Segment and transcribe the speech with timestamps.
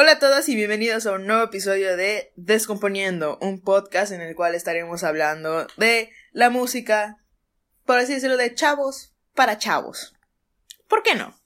[0.00, 4.36] Hola a todos y bienvenidos a un nuevo episodio de Descomponiendo, un podcast en el
[4.36, 7.18] cual estaremos hablando de la música,
[7.84, 10.14] por así decirlo, de chavos para chavos.
[10.86, 11.36] ¿Por qué no?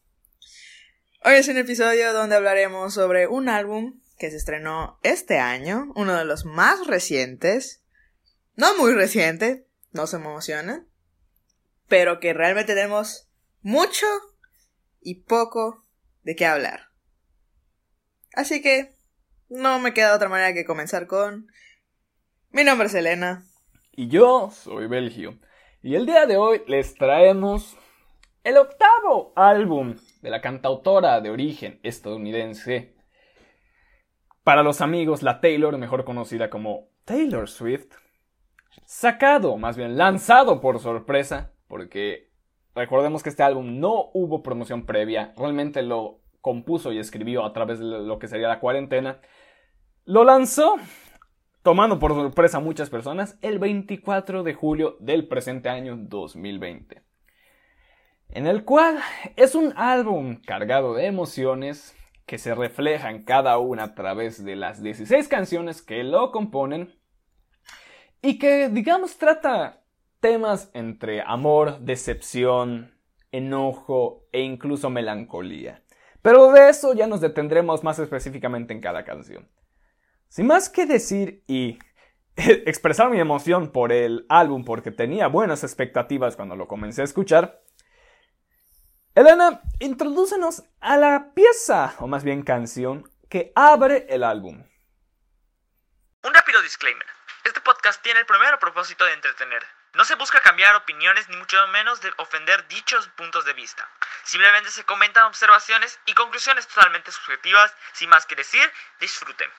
[1.25, 6.15] Hoy es un episodio donde hablaremos sobre un álbum que se estrenó este año, uno
[6.15, 7.83] de los más recientes,
[8.55, 10.85] no muy reciente, no se me emociona,
[11.89, 13.31] pero que realmente tenemos
[13.63, 14.07] mucho
[15.01, 15.87] y poco
[16.23, 16.92] de qué hablar.
[18.35, 18.97] Así que
[19.49, 21.47] no me queda otra manera que comenzar con...
[22.51, 23.45] Mi nombre es Elena.
[23.93, 25.39] Y yo soy Belgio.
[25.83, 27.77] Y el día de hoy les traemos
[28.45, 32.97] el octavo álbum de la cantautora de origen estadounidense.
[34.43, 37.95] Para los amigos, la Taylor, mejor conocida como Taylor Swift,
[38.87, 42.31] sacado, más bien lanzado por sorpresa, porque
[42.75, 47.79] recordemos que este álbum no hubo promoción previa, realmente lo compuso y escribió a través
[47.79, 49.21] de lo que sería la cuarentena,
[50.05, 50.77] lo lanzó,
[51.63, 57.03] tomando por sorpresa a muchas personas, el 24 de julio del presente año 2020.
[58.29, 58.99] En el cual
[59.37, 64.83] es un álbum cargado de emociones que se reflejan cada una a través de las
[64.83, 66.95] 16 canciones que lo componen
[68.21, 69.83] y que, digamos, trata
[70.21, 72.95] temas entre amor, decepción,
[73.33, 75.82] enojo e incluso melancolía.
[76.23, 79.51] Pero de eso ya nos detendremos más específicamente en cada canción.
[80.29, 81.79] Sin más que decir y
[82.37, 87.61] expresar mi emoción por el álbum porque tenía buenas expectativas cuando lo comencé a escuchar,
[89.15, 94.65] Elena, introdúcenos a la pieza, o más bien canción, que abre el álbum.
[96.25, 97.07] Un rápido disclaimer.
[97.45, 99.63] Este podcast tiene el primero propósito de entretener.
[99.95, 103.87] No se busca cambiar opiniones ni mucho menos de ofender dichos puntos de vista.
[104.25, 107.75] Simplemente se comentan observaciones y conclusiones totalmente subjetivas.
[107.93, 108.63] Sin más que decir,
[109.01, 109.51] disfruten.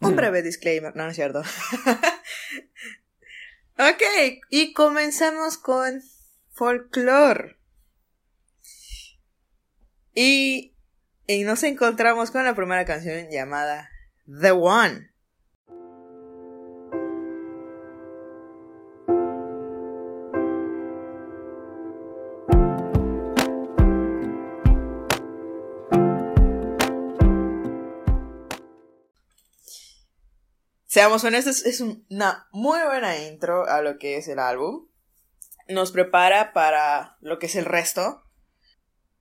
[0.00, 1.40] Un breve disclaimer, no, no es cierto.
[3.78, 4.02] ok,
[4.50, 6.00] y comenzamos con
[6.52, 7.58] folklore.
[10.14, 10.76] Y,
[11.26, 13.90] y nos encontramos con la primera canción llamada
[14.26, 15.10] The One.
[30.98, 34.88] Seamos honestos, es una muy buena intro a lo que es el álbum.
[35.68, 38.24] Nos prepara para lo que es el resto.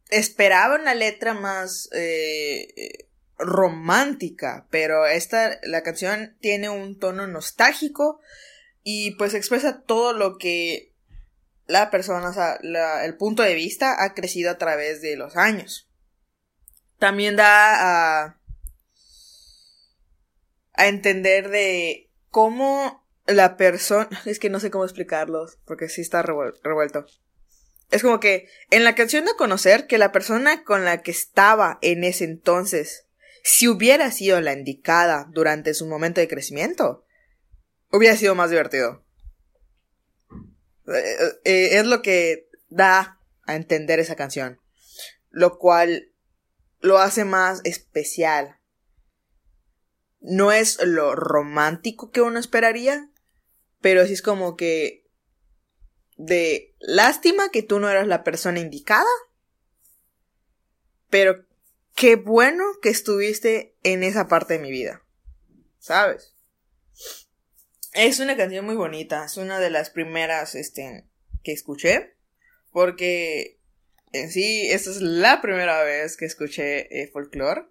[0.10, 8.22] Esperaba una letra más eh, romántica, pero esta, la canción tiene un tono nostálgico
[8.82, 10.96] y pues expresa todo lo que
[11.68, 12.56] la persona, o sea,
[13.06, 15.88] el punto de vista ha crecido a través de los años.
[16.98, 18.42] También da a
[20.78, 26.22] a entender de cómo la persona, es que no sé cómo explicarlos, porque sí está
[26.22, 27.06] revuelto.
[27.90, 31.80] Es como que en la canción de conocer que la persona con la que estaba
[31.82, 33.08] en ese entonces,
[33.44, 37.06] si hubiera sido la indicada durante su momento de crecimiento,
[37.92, 39.06] hubiera sido más divertido.
[40.88, 44.60] Eh, eh, es lo que da a entender esa canción,
[45.30, 46.12] lo cual
[46.82, 48.57] lo hace más especial
[50.20, 53.10] no es lo romántico que uno esperaría,
[53.82, 55.06] pero sí es como que
[56.18, 59.06] de lástima que tú no eras la persona indicada,
[61.10, 61.46] pero
[61.96, 65.04] qué bueno que estuviste en esa parte de mi vida,
[65.80, 66.34] ¿sabes?
[67.94, 71.08] Es una canción muy bonita, es una de las primeras este,
[71.44, 72.16] que escuché,
[72.72, 73.58] porque
[74.12, 77.66] en sí, esta es la primera vez que escuché eh, folklore.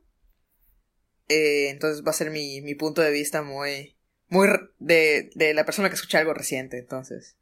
[1.28, 3.96] Eh, entonces va a ser mi, mi punto de vista muy,
[4.28, 4.48] muy
[4.78, 7.36] de, de la persona que escucha algo reciente, entonces.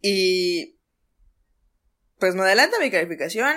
[0.00, 0.78] Y
[2.18, 3.52] pues me adelanta mi calificación.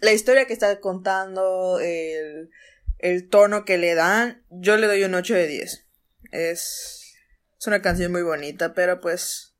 [0.00, 2.50] La historia que está contando, el,
[2.98, 5.86] el tono que le dan, yo le doy un 8 de 10.
[6.30, 7.14] Es,
[7.58, 9.54] es una canción muy bonita, pero pues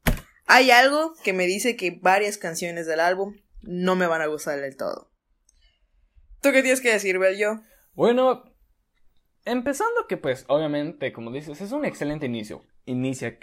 [0.47, 4.61] hay algo que me dice que varias canciones del álbum no me van a gustar
[4.61, 5.11] del todo.
[6.41, 7.63] ¿Tú qué tienes que decir, Bello?
[7.95, 8.45] Bueno,
[9.45, 12.63] empezando que pues obviamente, como dices, es un excelente inicio.
[12.87, 13.39] Inicia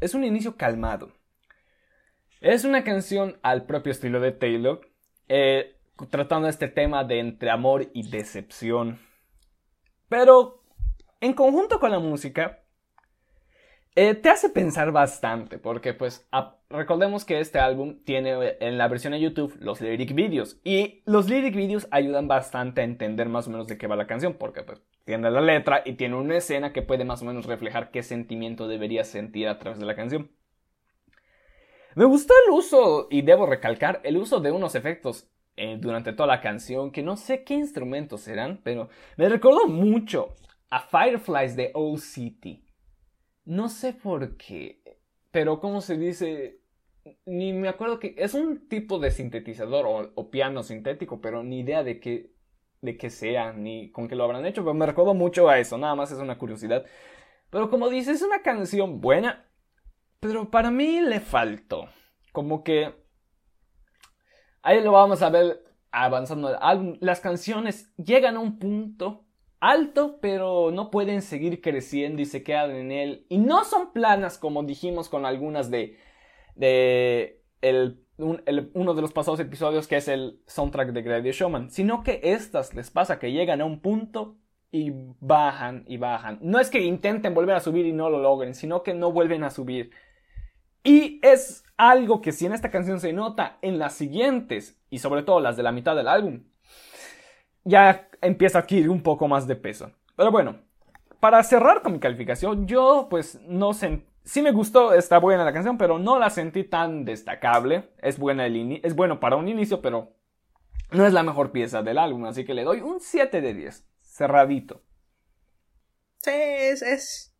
[0.00, 1.12] es un inicio calmado.
[2.40, 4.80] Es una canción al propio estilo de Taylor,
[5.28, 5.76] eh,
[6.10, 9.00] tratando este tema de entre amor y decepción.
[10.08, 10.62] Pero
[11.20, 12.62] en conjunto con la música,
[14.00, 16.28] eh, te hace pensar bastante, porque pues
[16.70, 21.02] recordemos que este álbum tiene eh, en la versión de YouTube los lyric videos, y
[21.04, 24.34] los lyric videos ayudan bastante a entender más o menos de qué va la canción,
[24.34, 27.90] porque pues tiene la letra y tiene una escena que puede más o menos reflejar
[27.90, 30.30] qué sentimiento deberías sentir a través de la canción.
[31.96, 36.28] Me gustó el uso, y debo recalcar, el uso de unos efectos eh, durante toda
[36.28, 40.36] la canción, que no sé qué instrumentos serán, pero me recordó mucho
[40.70, 42.67] a Fireflies de Old City.
[43.48, 44.82] No sé por qué,
[45.30, 46.60] pero como se dice,
[47.24, 51.82] ni me acuerdo que es un tipo de sintetizador o, piano sintético, pero ni idea
[51.82, 52.34] de qué,
[52.82, 55.78] de qué sea, ni con qué lo habrán hecho, pero me recuerdo mucho a eso,
[55.78, 56.84] nada más es una curiosidad.
[57.48, 59.48] Pero como dice, es una canción buena,
[60.20, 61.88] pero para mí le faltó.
[62.32, 62.94] Como que...
[64.60, 66.98] Ahí lo vamos a ver avanzando álbum.
[67.00, 69.24] Las canciones llegan a un punto
[69.60, 73.26] alto, pero no pueden seguir creciendo y se quedan en él.
[73.28, 75.98] Y no son planas como dijimos con algunas de,
[76.54, 82.02] de el, uno de los pasados episodios que es el soundtrack de Grady Showman, sino
[82.02, 84.36] que estas les pasa que llegan a un punto
[84.70, 86.38] y bajan y bajan.
[86.42, 89.44] No es que intenten volver a subir y no lo logren, sino que no vuelven
[89.44, 89.90] a subir.
[90.84, 95.22] Y es algo que si en esta canción se nota, en las siguientes, y sobre
[95.22, 96.44] todo las de la mitad del álbum,
[97.68, 99.92] ya empieza a adquirir un poco más de peso.
[100.16, 100.58] Pero bueno,
[101.20, 105.52] para cerrar con mi calificación, yo pues no sé, sí me gustó, está buena la
[105.52, 107.90] canción, pero no la sentí tan destacable.
[108.00, 110.14] Es buena el es bueno para un inicio, pero
[110.90, 113.84] no es la mejor pieza del álbum, así que le doy un 7 de 10,
[114.00, 114.82] cerradito.
[116.22, 117.34] Sí, es,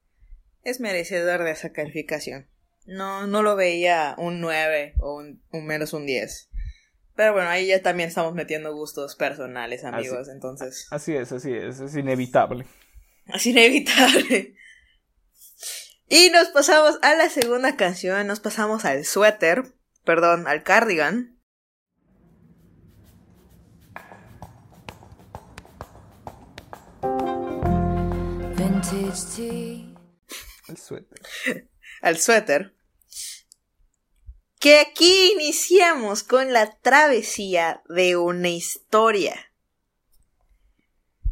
[0.62, 2.48] es, merecedor de esa calificación.
[2.86, 6.47] No, no lo veía un 9 o un menos un 10.
[7.18, 10.86] Pero bueno, ahí ya también estamos metiendo gustos personales, amigos, entonces.
[10.92, 12.64] Así es, así es, es inevitable.
[13.26, 14.54] Es inevitable.
[16.08, 19.64] Y nos pasamos a la segunda canción, nos pasamos al suéter,
[20.04, 21.40] perdón, al cardigan.
[28.56, 29.92] Vintage
[30.68, 31.68] Al suéter.
[32.00, 32.77] al suéter
[34.58, 39.52] que aquí iniciamos con la travesía de una historia.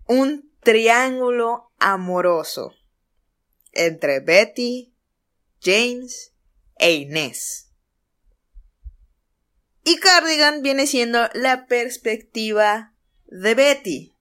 [0.07, 2.75] Un triángulo amoroso
[3.73, 4.95] entre Betty,
[5.61, 6.33] James
[6.79, 7.73] e Inés.
[9.83, 12.95] Y Cardigan viene siendo la perspectiva
[13.27, 14.17] de Betty.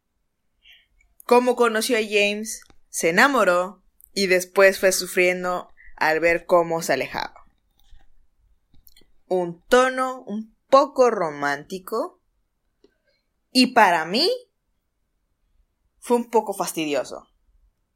[1.26, 7.45] Cómo conoció a James, se enamoró y después fue sufriendo al ver cómo se alejaba
[9.36, 12.20] un tono un poco romántico.
[13.52, 14.30] Y para mí
[16.00, 17.28] fue un poco fastidioso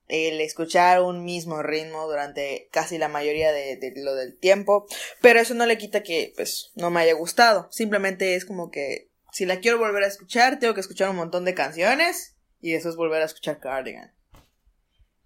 [0.10, 4.88] el escuchar un mismo ritmo durante casi la mayoría de, lo del tiempo,
[5.22, 9.12] pero eso no le quita que pues no me haya gustado, simplemente es como que
[9.32, 12.90] si la quiero volver a escuchar, tengo que escuchar un montón de canciones y eso
[12.90, 14.12] es volver a escuchar Cardigan.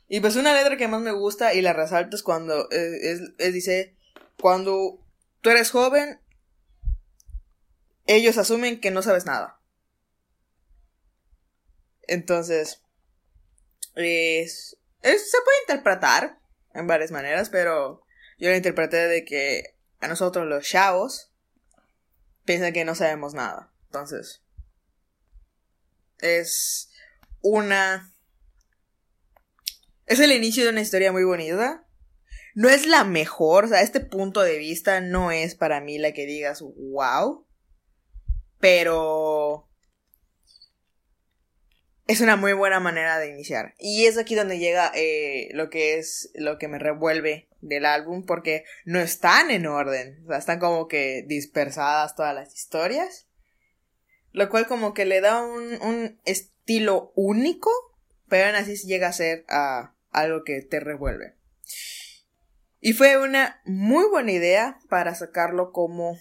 [0.10, 3.54] Y pues una letra que más me gusta y la resalto es cuando eh, es,
[3.54, 3.96] dice,
[4.40, 5.00] cuando
[5.44, 6.22] tú eres joven,
[8.08, 9.60] ellos asumen que no sabes nada.
[12.04, 12.82] Entonces,
[13.96, 16.40] es, se puede interpretar
[16.74, 18.06] en varias maneras, pero
[18.40, 21.30] yo lo interpreté de que a nosotros los chavos
[22.46, 23.72] piensan que no sabemos nada.
[23.88, 24.42] Entonces,
[26.20, 26.90] es
[27.42, 28.14] una...
[30.06, 31.86] Es el inicio de una historia muy bonita
[32.56, 36.14] no es la mejor, o sea, este punto de vista no es para mí la
[36.14, 37.46] que digas, wow,
[38.60, 39.70] pero
[42.08, 43.74] es una muy buena manera de iniciar.
[43.80, 48.26] Y es aquí donde llega eh, lo que es lo que me revuelve del álbum,
[48.26, 53.28] porque no están en orden, o sea, están como que dispersadas todas las historias,
[54.32, 57.72] lo cual como que le da un, un estilo único,
[58.28, 61.36] pero aún así llega a ser a algo que te revuelve.
[62.86, 66.18] Y fue una muy buena idea para sacarlo como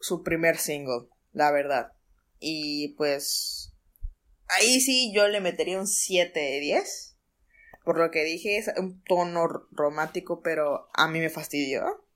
[0.00, 1.92] su primer single, la verdad.
[2.38, 3.72] Y pues
[4.48, 7.16] ahí sí yo le metería un 7 de 10.
[7.86, 12.06] Por lo que dije, es un tono romántico, pero a mí me fastidió.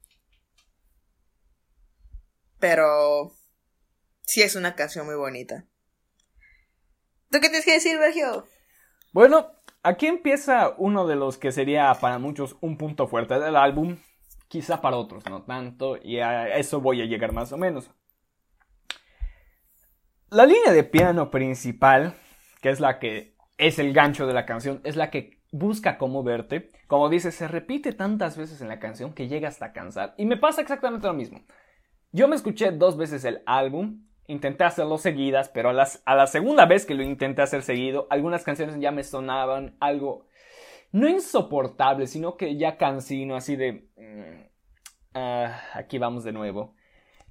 [2.61, 3.35] Pero
[4.27, 5.67] sí es una canción muy bonita.
[7.31, 8.47] ¿Tú qué tienes que decir, Sergio?
[9.15, 9.56] Bueno,
[9.87, 13.99] Aquí empieza uno de los que sería para muchos un punto fuerte del álbum,
[14.49, 17.89] quizá para otros no tanto, y a eso voy a llegar más o menos.
[20.29, 22.15] La línea de piano principal,
[22.61, 26.25] que es la que es el gancho de la canción, es la que busca cómo
[26.25, 26.73] verte.
[26.89, 30.17] Como dice, se repite tantas veces en la canción que llega hasta cansar.
[30.19, 31.43] Y me pasa exactamente lo mismo.
[32.11, 36.27] Yo me escuché dos veces el álbum, intenté hacerlo seguidas, pero a, las, a la
[36.27, 40.27] segunda vez que lo intenté hacer seguido, algunas canciones ya me sonaban algo,
[40.93, 43.89] no insoportable, sino que ya cansino, así de...
[43.97, 44.49] Mm,
[45.15, 46.75] ah, aquí vamos de nuevo.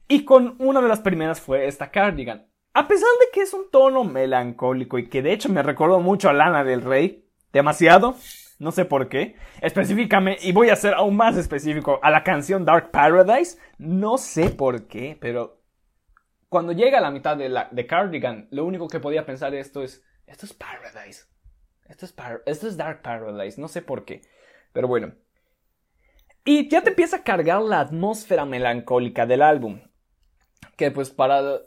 [0.08, 2.48] Y con una de las primeras fue esta Cardigan.
[2.74, 6.30] A pesar de que es un tono melancólico y que de hecho me recordó mucho
[6.30, 8.16] a Lana del Rey, demasiado,
[8.60, 12.66] no sé por qué, específicamente, y voy a ser aún más específico, a la canción
[12.66, 15.62] Dark Paradise, no sé por qué, pero
[16.56, 19.84] cuando llega a la mitad de, la, de Cardigan, lo único que podía pensar esto
[19.84, 21.26] es, esto es Paradise,
[21.84, 24.22] esto es, esto es Dark Paradise, no sé por qué,
[24.72, 25.16] pero bueno.
[26.46, 29.82] Y ya te empieza a cargar la atmósfera melancólica del álbum,
[30.78, 31.60] que pues para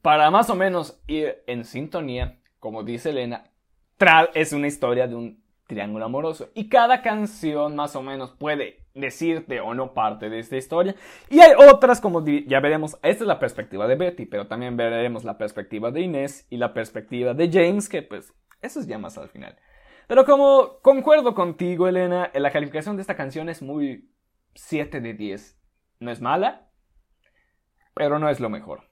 [0.00, 3.52] para más o menos ir en sintonía, como dice Elena,
[3.96, 5.41] Tral es una historia de un
[5.72, 10.56] triángulo amoroso y cada canción más o menos puede decirte o no parte de esta
[10.56, 10.94] historia
[11.30, 15.24] y hay otras como ya veremos, esta es la perspectiva de Betty, pero también veremos
[15.24, 19.16] la perspectiva de Inés y la perspectiva de James, que pues eso es ya más
[19.18, 19.56] al final.
[20.06, 24.10] Pero como concuerdo contigo, Elena, la calificación de esta canción es muy
[24.54, 25.58] 7 de 10.
[26.00, 26.68] No es mala,
[27.94, 28.91] pero no es lo mejor.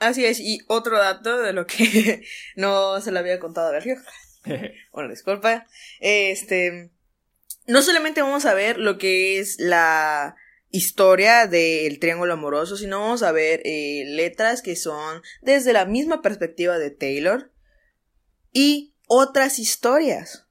[0.00, 2.24] Así es, y otro dato de lo que
[2.56, 3.96] no se le había contado a Sergio.
[4.92, 5.66] bueno, disculpa.
[6.00, 6.90] Este.
[7.66, 10.34] No solamente vamos a ver lo que es la
[10.70, 16.22] historia del triángulo amoroso, sino vamos a ver eh, letras que son desde la misma
[16.22, 17.52] perspectiva de Taylor
[18.52, 20.46] y otras historias.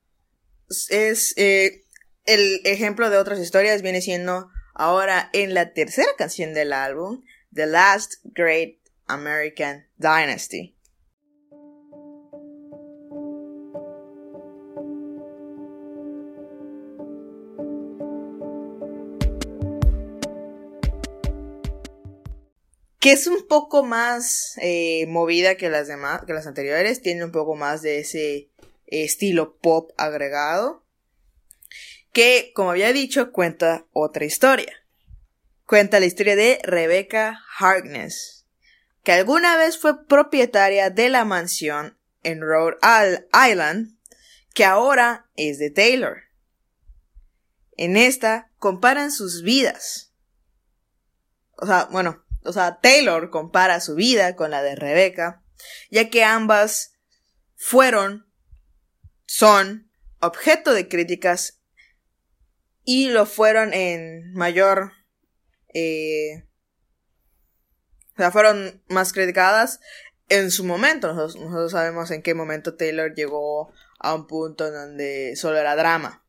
[0.90, 1.86] Es eh,
[2.26, 7.66] el ejemplo de otras historias viene siendo ahora en la tercera canción del álbum, The
[7.66, 8.79] Last Great
[9.10, 10.76] American Dynasty.
[23.00, 27.32] que es un poco más eh, movida que las demás, que las anteriores, tiene un
[27.32, 28.50] poco más de ese
[28.88, 30.84] estilo pop agregado,
[32.12, 34.74] que como había dicho cuenta otra historia,
[35.66, 38.39] cuenta la historia de Rebecca Harkness,
[39.04, 42.78] que alguna vez fue propietaria de la mansión en Rhode
[43.34, 43.98] Island,
[44.54, 46.24] que ahora es de Taylor.
[47.78, 50.14] En esta comparan sus vidas.
[51.58, 55.44] O sea, bueno, o sea, Taylor compara su vida con la de Rebecca,
[55.90, 56.94] ya que ambas
[57.56, 58.26] fueron,
[59.26, 59.92] son
[60.22, 61.62] objeto de críticas
[62.84, 64.94] y lo fueron en mayor
[65.74, 66.49] eh,
[68.20, 69.80] sea, fueron más criticadas
[70.30, 71.14] en su momento.
[71.14, 76.24] Nosotros, sabemos en qué momento Taylor llegó a un punto en donde solo era drama.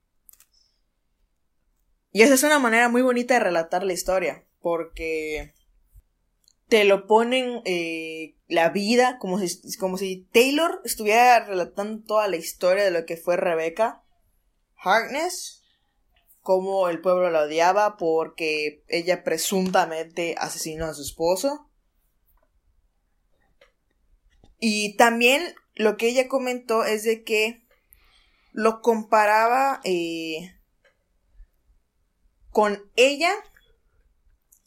[2.12, 5.54] Y esa es una manera muy bonita de relatar la historia, porque
[6.68, 12.37] te lo ponen eh, la vida como si, como si Taylor estuviera relatando toda la
[12.37, 14.02] historia de lo que fue Rebecca
[14.76, 15.62] Harkness,
[16.40, 21.69] cómo el pueblo la odiaba porque ella presuntamente asesinó a su esposo
[24.61, 27.64] y también lo que ella comentó es de que
[28.52, 30.55] lo comparaba eh,
[32.50, 33.33] con ella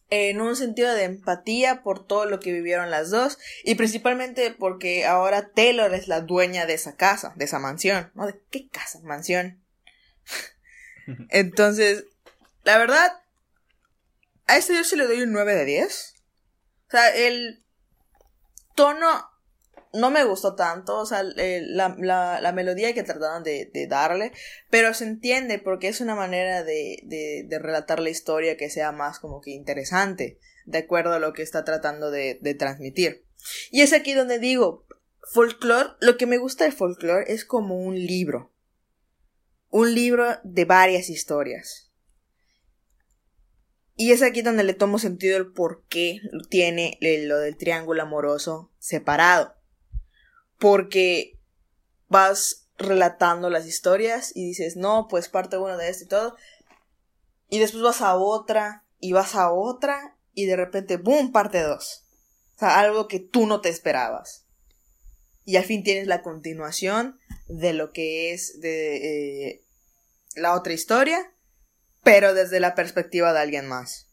[0.10, 5.06] en un sentido de empatía por todo lo que vivieron las dos y principalmente porque
[5.06, 8.28] ahora Taylor es la dueña de esa casa, de esa mansión, ¿no?
[8.28, 9.00] ¿De qué casa?
[9.04, 9.64] Mansión.
[11.30, 12.06] Entonces,
[12.64, 13.22] la verdad,
[14.48, 16.16] a este yo se le doy un 9 de 10.
[16.88, 17.64] O sea, el
[18.76, 19.33] tono
[19.94, 24.32] no me gustó tanto, o sea, la, melodía que trataron de, darle,
[24.70, 29.40] pero se entiende porque es una manera de, relatar la historia que sea más como
[29.40, 33.24] que interesante, de acuerdo a lo que está tratando de, transmitir.
[33.72, 34.86] Y es aquí donde digo,
[35.32, 38.52] folklore, lo que me gusta del folklore es como un libro,
[39.70, 41.92] un libro de varias historias.
[43.96, 46.20] Y es aquí donde le tomo sentido el por qué
[46.50, 49.54] tiene lo del triángulo amoroso separado
[50.63, 51.38] porque
[52.08, 56.38] vas relatando las historias y dices, no, pues parte uno de esto y todo.
[57.50, 62.05] Y después vas a otra y vas a otra y de repente, ¡boom!, parte dos.
[62.55, 64.46] O sea, algo que tú no te esperabas.
[65.43, 69.65] Y al fin tienes la continuación de lo que es de eh,
[70.38, 71.34] la otra historia,
[72.03, 74.08] pero desde la perspectiva de alguien más.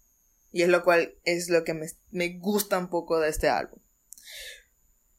[0.50, 3.78] Y es lo cual es lo que me, me gusta un poco de este álbum.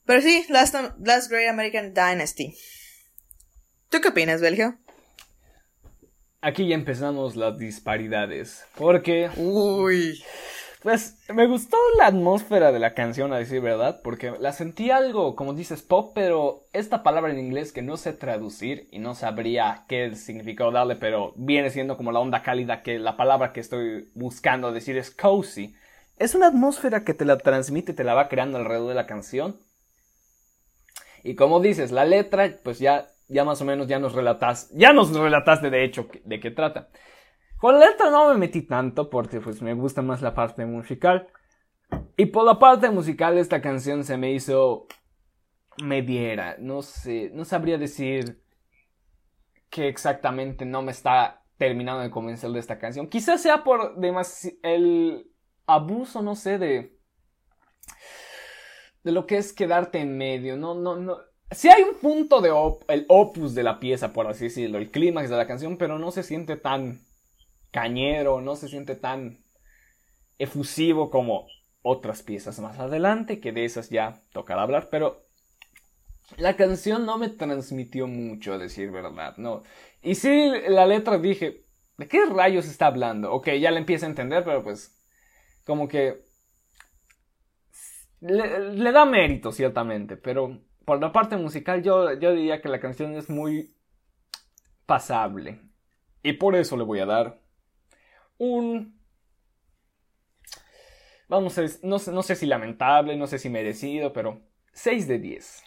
[0.06, 2.56] Pero sí, Last, Last Great American Dynasty.
[3.90, 4.78] ¿Tú qué opinas, Belgio?
[6.42, 8.66] Aquí ya empezamos las disparidades.
[8.76, 9.30] Porque.
[9.38, 10.24] Uy.
[10.82, 15.36] Pues me gustó la atmósfera de la canción, a decir verdad, porque la sentí algo,
[15.36, 19.86] como dices, pop, pero esta palabra en inglés que no sé traducir y no sabría
[19.88, 24.10] qué significado darle, pero viene siendo como la onda cálida que la palabra que estoy
[24.16, 25.76] buscando decir es cozy.
[26.18, 29.60] Es una atmósfera que te la transmite, te la va creando alrededor de la canción.
[31.24, 34.94] Y como dices, la letra, pues ya, ya más o menos ya nos relatas, ya
[34.94, 36.90] nos relataste de hecho de qué trata.
[37.58, 41.28] Con la letra no me metí tanto porque pues me gusta más la parte musical.
[42.18, 44.88] Y por la parte musical esta canción se me hizo
[45.84, 46.56] mediera.
[46.60, 48.42] No sé, no sabría decir
[49.70, 53.08] que exactamente no me está terminando de convencer de esta canción.
[53.08, 53.96] Quizás sea por
[54.64, 55.32] el
[55.68, 56.98] abuso, no sé, de
[59.04, 60.58] de lo que es quedarte en medio.
[60.58, 61.18] No, no, no.
[61.52, 62.50] Si hay un punto de
[62.88, 66.12] el opus de la pieza, por así decirlo, el clímax de la canción, pero no
[66.12, 67.02] se siente tan
[67.72, 69.44] cañero, no se siente tan
[70.38, 71.48] efusivo como
[71.82, 75.26] otras piezas más adelante, que de esas ya tocará hablar, pero
[76.38, 79.64] la canción no me transmitió mucho, a decir verdad, no.
[80.02, 81.66] Y sí, la letra dije,
[81.98, 83.34] ¿de qué rayos está hablando?
[83.34, 84.98] Ok, ya la empiezo a entender, pero pues,
[85.66, 86.26] como que
[88.22, 92.80] le, le da mérito, ciertamente, pero por la parte musical yo, yo diría que la
[92.80, 93.76] canción es muy
[94.86, 95.62] pasable.
[96.24, 97.42] Y por eso le voy a dar
[98.38, 99.00] un...
[101.28, 104.42] Vamos a no, no sé si lamentable, no sé si merecido, pero
[104.74, 105.64] 6 de 10.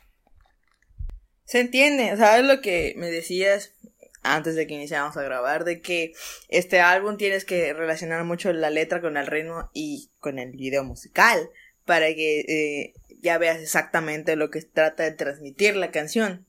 [1.45, 3.75] Se entiende, ¿sabes lo que me decías
[4.23, 5.65] antes de que iniciáramos a grabar?
[5.65, 6.13] De que
[6.49, 10.85] este álbum tienes que relacionar mucho la letra con el ritmo y con el video
[10.85, 11.49] musical
[11.85, 16.47] para que eh, ya veas exactamente lo que trata de transmitir la canción.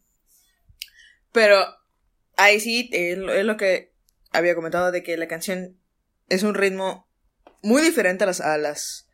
[1.31, 1.57] Pero
[2.37, 3.93] ahí sí es lo que
[4.31, 5.79] había comentado de que la canción
[6.29, 7.09] es un ritmo
[7.61, 9.09] muy diferente a las, a las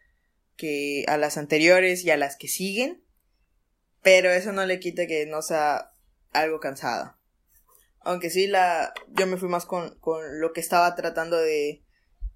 [0.55, 3.03] que a las anteriores y a las que siguen,
[4.01, 5.93] pero eso no le quita que no sea
[6.33, 7.19] algo cansada.
[7.99, 11.83] Aunque sí la yo me fui más con, con lo que estaba tratando de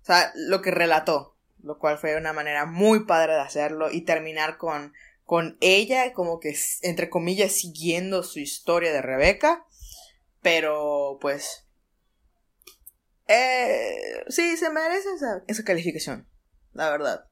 [0.01, 1.34] o sea, lo que relató,
[1.65, 4.93] lo cual fue una manera muy padre de hacerlo y terminar con
[5.25, 9.65] con ella como que entre comillas siguiendo su historia de Rebeca,
[10.41, 11.65] pero pues
[13.28, 15.10] eh, sí, se merece
[15.47, 16.28] esa, calificación.
[16.73, 17.25] La verdad.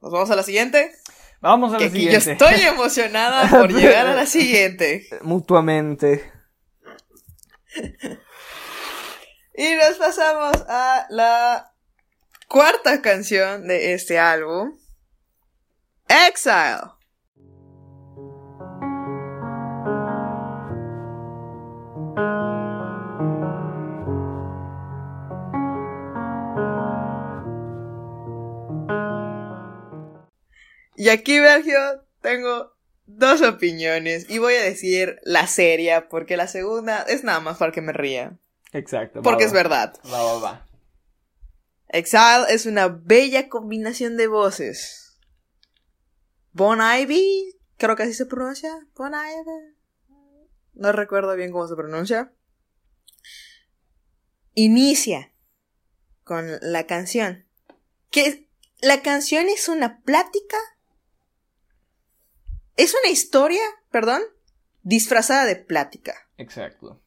[0.00, 0.90] ¿Nos vamos a la siguiente?
[1.40, 2.24] Vamos a la siguiente.
[2.24, 5.06] Yo estoy emocionada por llegar a la siguiente.
[5.22, 6.32] Mutuamente.
[9.54, 11.72] y nos pasamos a la
[12.48, 14.78] cuarta canción de este álbum.
[16.08, 16.92] Exile.
[30.94, 31.78] Y aquí, Belgio,
[32.20, 37.58] tengo dos opiniones y voy a decir la seria porque la segunda es nada más
[37.58, 38.38] para que me ría.
[38.72, 39.22] Exacto.
[39.22, 39.94] Porque es verdad.
[40.10, 40.66] Va, va, va.
[41.88, 45.18] Exile es una bella combinación de voces.
[46.52, 48.86] Bon Ivy, creo que así se pronuncia.
[48.96, 49.76] Bon Ivy.
[50.74, 52.32] No recuerdo bien cómo se pronuncia.
[54.54, 55.32] Inicia
[56.24, 57.46] con la canción.
[58.10, 58.48] Que
[58.80, 60.56] la canción es una plática
[62.76, 64.22] es una historia, perdón,
[64.82, 66.28] disfrazada de plática.
[66.36, 67.01] Exacto.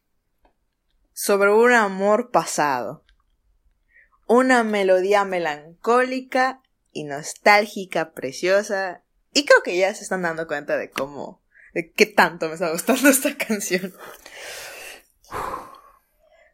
[1.18, 3.06] Sobre un amor pasado.
[4.28, 9.02] Una melodía melancólica y nostálgica, preciosa.
[9.32, 11.42] Y creo que ya se están dando cuenta de cómo,
[11.74, 13.96] de qué tanto me está gustando esta canción.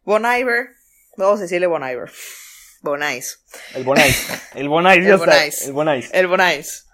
[0.04, 0.70] Bon Iver,
[1.18, 2.12] vamos a decirle Bon Iver.
[2.84, 3.44] Bonais.
[3.74, 4.28] El Bonais.
[4.54, 5.66] El Bonais, ya está.
[5.66, 6.10] El Bonais.
[6.14, 6.86] El Bonais.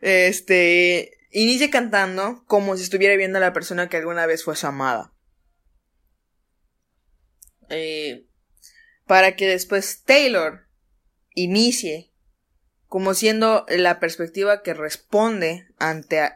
[0.00, 4.68] Este, Inicia cantando como si estuviera viendo a la persona que alguna vez fue su
[4.68, 5.12] amada.
[7.70, 8.26] Eh,
[9.06, 10.66] para que después Taylor
[11.34, 12.10] inicie
[12.86, 16.32] como siendo la perspectiva que responde ante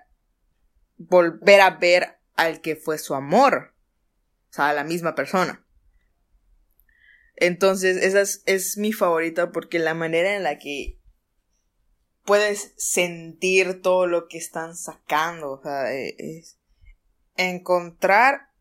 [0.97, 3.75] volver a ver al que fue su amor.
[4.51, 5.67] O sea, a la misma persona.
[7.37, 11.01] Entonces, esa es, mi favorita porque la manera en la que
[12.25, 15.53] puedes sentir todo lo que están sacando.
[15.53, 16.59] O sea, e, es
[17.37, 18.53] encontrar.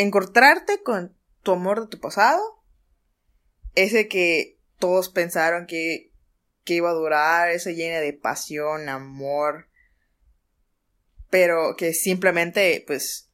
[0.00, 2.40] Encontrarte con tu amor de tu pasado.
[3.74, 6.10] Ese que todos pensaron que,
[6.64, 7.50] que iba a durar.
[7.50, 9.68] Ese lleno de pasión, amor.
[11.28, 13.30] pero que simplemente, pues,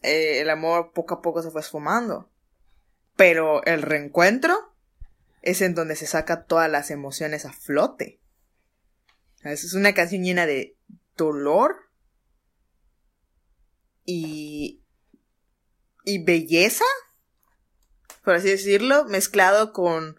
[0.00, 2.30] eh, el amor poco a poco se fue esfumando.
[3.14, 4.74] Pero el reencuentro
[5.42, 8.18] es en donde se saca todas las emociones a flote.
[9.42, 10.78] Es una canción llena de
[11.18, 11.76] dolor
[14.06, 14.83] y,
[16.04, 16.84] y belleza,
[18.24, 20.16] por así decirlo, mezclado con,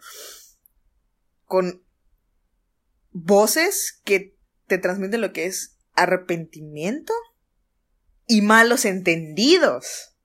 [1.46, 1.84] con
[3.12, 4.36] voces que
[4.68, 7.14] te transmiten lo que es arrepentimiento
[8.28, 10.16] y malos entendidos.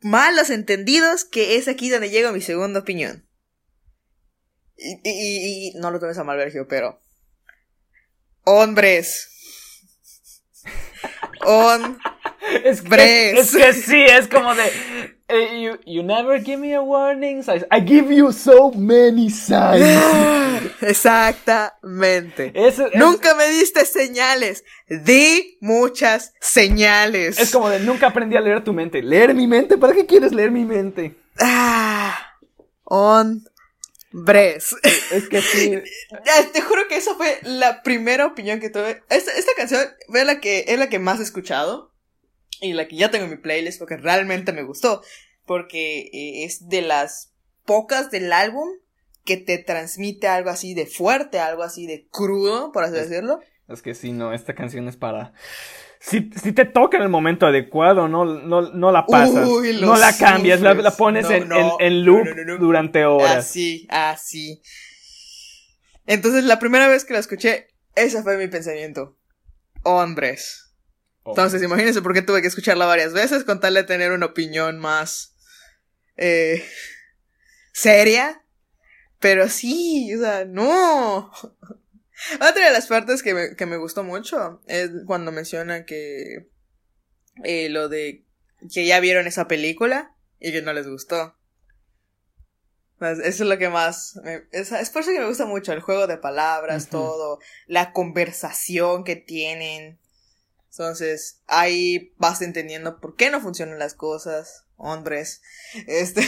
[0.00, 3.26] Malos entendidos, que es aquí donde llega mi segunda opinión.
[4.76, 7.00] Y, y, y no lo tomes a mal, Vergio, pero.
[8.44, 9.28] Hombres.
[11.44, 12.02] Hombres.
[12.64, 14.64] Es que, es que sí, es como de.
[15.28, 17.42] eh, you, you never give me a warning.
[17.70, 19.82] I give you so many signs.
[20.82, 22.52] Exactamente.
[22.54, 24.64] Es, Nunca me diste señales.
[24.88, 27.38] Di muchas señales.
[27.38, 29.02] es como de nunca aprendí a leer tu mente.
[29.02, 29.78] ¿Leer mi mente?
[29.78, 31.16] ¿Para qué quieres leer mi mente?
[31.38, 32.16] Ah,
[32.84, 34.76] hombres.
[35.12, 35.78] Es que sí.
[36.52, 39.02] Te juro que esa fue la primera opinión que tuve.
[39.08, 41.91] Esta, esta canción fue la que, es la que más he escuchado.
[42.62, 45.02] Y la que ya tengo en mi playlist porque realmente me gustó.
[45.44, 47.32] Porque eh, es de las
[47.66, 48.68] pocas del álbum
[49.24, 53.40] que te transmite algo así de fuerte, algo así de crudo, por así Es- decirlo.
[53.68, 55.32] Es que sí, no, esta canción es para.
[56.00, 59.48] Si, si te toca en el momento adecuado, no, no, no la pasas.
[59.48, 63.36] Uy, no la cambias, la, pones No, en, no, en, en loop no, durante horas.
[63.46, 64.60] Así, así.
[66.06, 69.16] Entonces, la primera vez que la escuché, ese fue mi pensamiento.
[69.84, 70.61] Hombres.
[71.24, 71.30] Oh.
[71.30, 74.78] Entonces, imagínense por qué tuve que escucharla varias veces con tal de tener una opinión
[74.78, 75.34] más
[76.16, 76.64] eh,
[77.72, 78.44] seria.
[79.20, 81.30] Pero sí, o sea, no.
[82.34, 86.48] Otra de las partes que me, que me gustó mucho es cuando menciona que
[87.44, 88.24] eh, lo de
[88.72, 91.36] que ya vieron esa película y que no les gustó.
[92.98, 94.16] Pues, Eso es lo que más...
[94.22, 97.92] me- es, es por eso que me gusta mucho el juego de palabras, todo, la
[97.92, 99.98] conversación que tienen.
[100.72, 105.42] Entonces, ahí vas entendiendo por qué no funcionan las cosas, hombres.
[105.86, 106.22] Este...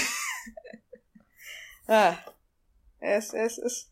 [1.89, 2.23] ah,
[3.01, 3.91] es, es, es...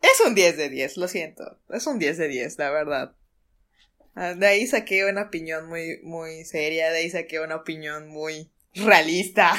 [0.00, 1.60] Es un 10 de 10, lo siento.
[1.68, 3.14] Es un 10 de 10, la verdad.
[4.14, 8.50] Ah, De ahí saqué una opinión muy, muy seria, de ahí saqué una opinión muy
[8.72, 9.52] realista.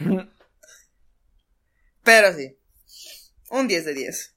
[2.02, 2.58] Pero sí,
[3.50, 4.34] un 10 de 10.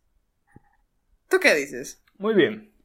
[1.30, 2.04] ¿Tú qué dices?
[2.20, 2.77] Muy bien.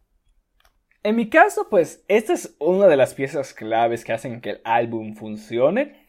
[1.04, 4.60] En mi caso, pues, esta es una de las piezas claves que hacen que el
[4.64, 6.08] álbum funcione.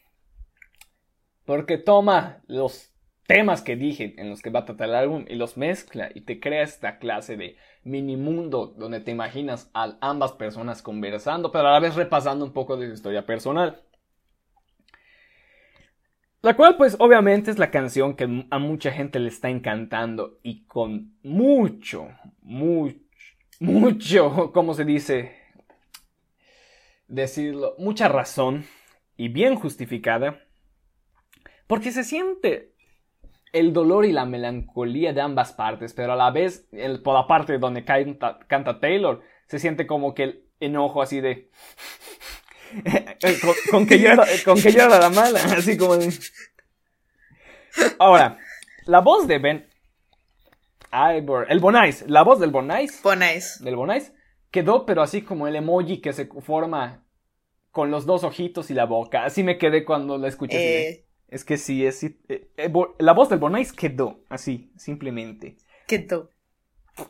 [1.46, 2.94] Porque toma los
[3.28, 6.22] temas que dije en los que va a tratar el álbum y los mezcla y
[6.22, 11.68] te crea esta clase de mini mundo donde te imaginas a ambas personas conversando, pero
[11.68, 13.82] a la vez repasando un poco de su historia personal.
[16.42, 20.66] La cual, pues, obviamente es la canción que a mucha gente le está encantando y
[20.66, 22.10] con mucho,
[22.42, 23.03] mucho,
[23.64, 25.38] mucho, ¿cómo se dice?
[27.08, 28.66] Decirlo, mucha razón
[29.16, 30.42] y bien justificada,
[31.66, 32.74] porque se siente
[33.54, 36.68] el dolor y la melancolía de ambas partes, pero a la vez,
[37.04, 41.50] por la parte donde canta, canta Taylor, se siente como que el enojo así de...
[43.42, 46.12] con, con que llora, con que llora la mala, así como de...
[47.98, 48.38] Ahora,
[48.88, 49.73] la voz de Ben...
[50.94, 53.64] Ivor, el Bonais, la voz del Bonais Ponéis.
[53.64, 54.14] del Bonais
[54.52, 57.04] quedó, pero así como el emoji que se forma
[57.72, 59.26] con los dos ojitos y la boca.
[59.26, 60.58] Así me quedé cuando la escuché.
[60.58, 64.72] así Eh, Es que sí, es, sí, eh, eh, la voz del Bonais quedó así,
[64.78, 65.58] simplemente.
[65.88, 66.30] ¿Qué tú?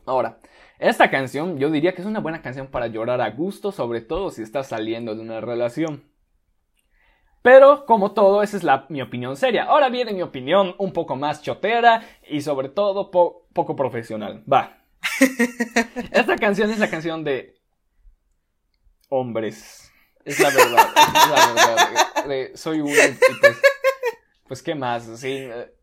[0.06, 0.40] Ahora,
[0.80, 4.32] esta canción yo diría que es una buena canción para llorar a gusto, sobre todo
[4.32, 6.04] si estás saliendo de una relación.
[7.44, 9.66] Pero, como todo, esa es la, mi opinión seria.
[9.66, 14.44] Ahora viene mi opinión un poco más chotera y sobre todo po- poco profesional.
[14.52, 14.78] Va.
[16.12, 17.56] Esta canción es la canción de
[19.10, 19.92] hombres.
[20.26, 20.88] Es la verdad.
[20.96, 22.24] Es la verdad.
[22.28, 23.58] De- de- soy uno y pues,
[24.48, 25.04] pues qué más.
[25.20, 25.74] Sí, eh,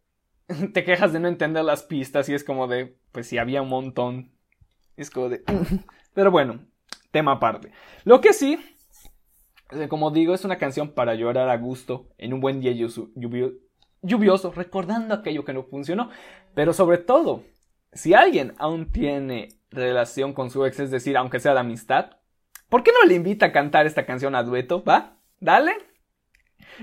[0.73, 3.69] te quejas de no entender las pistas y es como de, pues si había un
[3.69, 4.33] montón.
[4.97, 5.43] Es como de...
[6.15, 6.61] Pero bueno,
[7.11, 7.71] tema aparte.
[8.05, 8.59] Lo que sí,
[9.89, 12.73] como digo, es una canción para llorar a gusto en un buen día
[14.03, 16.11] lluvioso, recordando aquello que no funcionó.
[16.55, 17.45] Pero sobre todo,
[17.93, 22.17] si alguien aún tiene relación con su ex, es decir, aunque sea de amistad,
[22.69, 24.83] ¿por qué no le invita a cantar esta canción a dueto?
[24.85, 25.17] ¿Va?
[25.39, 25.73] Dale.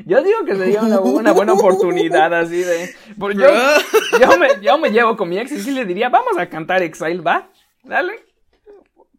[0.06, 2.89] Yo digo que sería una, una buena oportunidad así de...
[3.17, 3.47] por- yo,
[4.19, 6.84] yo me, yo me llevo con mi ex y sí le diría, vamos a cantar
[6.84, 7.50] Exile, ¿va?
[7.84, 8.13] Dale.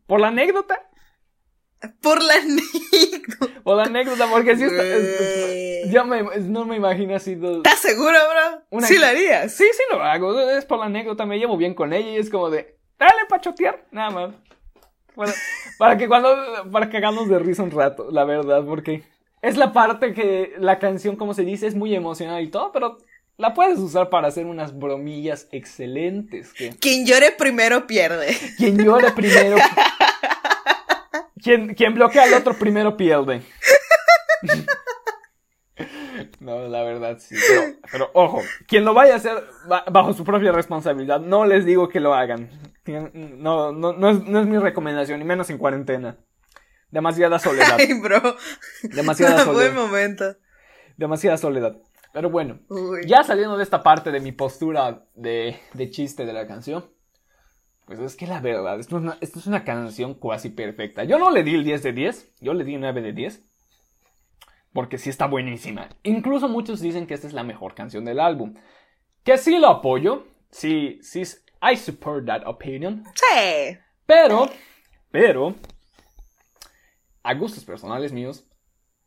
[0.06, 0.87] Por la anécdota.
[2.02, 3.60] Por la anécdota.
[3.62, 7.34] Por la anécdota, porque si está, es- yo me, no me imagino así.
[7.34, 8.62] dos- ¿Estás seguro, bro?
[8.70, 9.52] Una- Sí lo harías.
[9.54, 10.38] Sí, sí lo hago.
[10.50, 13.40] Es por la anécdota, me llevo bien con ella y es como de, dale pa'
[13.40, 14.30] chotear, nada más.
[15.14, 15.32] Bueno,
[15.78, 16.36] para que cuando,
[16.70, 19.02] para que hagamos de risa un rato, la verdad, porque
[19.42, 22.98] es la parte que la canción, como se dice, es muy emocional y todo, pero
[23.36, 26.52] la puedes usar para hacer unas bromillas excelentes.
[26.52, 28.36] Que Quien llore primero pierde.
[28.58, 29.56] quien llore primero,
[31.42, 33.42] quien, quien bloquea al otro primero pierde.
[36.40, 37.36] No, la verdad sí.
[37.48, 41.64] Pero, pero ojo, quien lo vaya a hacer ba- bajo su propia responsabilidad, no les
[41.64, 42.50] digo que lo hagan.
[43.12, 46.16] No, no, no, es, no es mi recomendación, y menos en cuarentena.
[46.90, 47.76] Demasiada soledad.
[47.78, 48.20] Ay, bro.
[48.82, 49.74] Demasiada Buen soledad.
[49.74, 50.24] momento.
[50.96, 51.76] Demasiada soledad.
[52.12, 53.02] Pero bueno, Uy.
[53.06, 56.90] ya saliendo de esta parte de mi postura de, de chiste de la canción,
[57.88, 61.04] pues es que la verdad, esto es, una, esto es una canción cuasi perfecta.
[61.04, 63.42] Yo no le di el 10 de 10, yo le di un 9 de 10.
[64.74, 65.88] Porque sí está buenísima.
[66.02, 68.52] Incluso muchos dicen que esta es la mejor canción del álbum.
[69.24, 70.26] Que sí lo apoyo.
[70.50, 71.22] Sí, sí,
[71.62, 73.04] I support that opinion.
[73.14, 73.78] Sí.
[74.04, 74.50] Pero,
[75.10, 75.54] pero,
[77.22, 78.46] a gustos personales míos,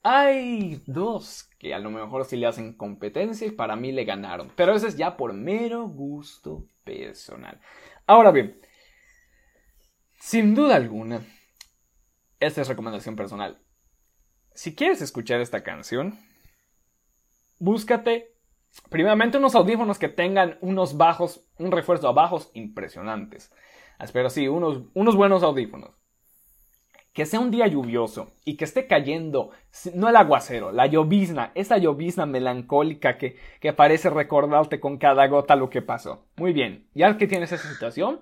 [0.02, 4.52] hay dos que a lo mejor sí le hacen competencia y para mí le ganaron.
[4.56, 7.62] Pero eso es ya por mero gusto personal.
[8.08, 8.60] Ahora bien,
[10.22, 11.26] sin duda alguna,
[12.40, 13.60] esta es recomendación personal.
[14.54, 16.20] Si quieres escuchar esta canción,
[17.58, 18.36] búscate
[18.90, 23.52] primeramente unos audífonos que tengan unos bajos, un refuerzo a bajos impresionantes.
[24.00, 25.90] Espero sí, unos, unos buenos audífonos.
[27.14, 29.50] Que sea un día lluvioso y que esté cayendo,
[29.96, 35.56] no el aguacero, la llovizna, esa llovizna melancólica que, que parece recordarte con cada gota
[35.56, 36.28] lo que pasó.
[36.38, 38.22] Muy bien, ya que tienes esa situación,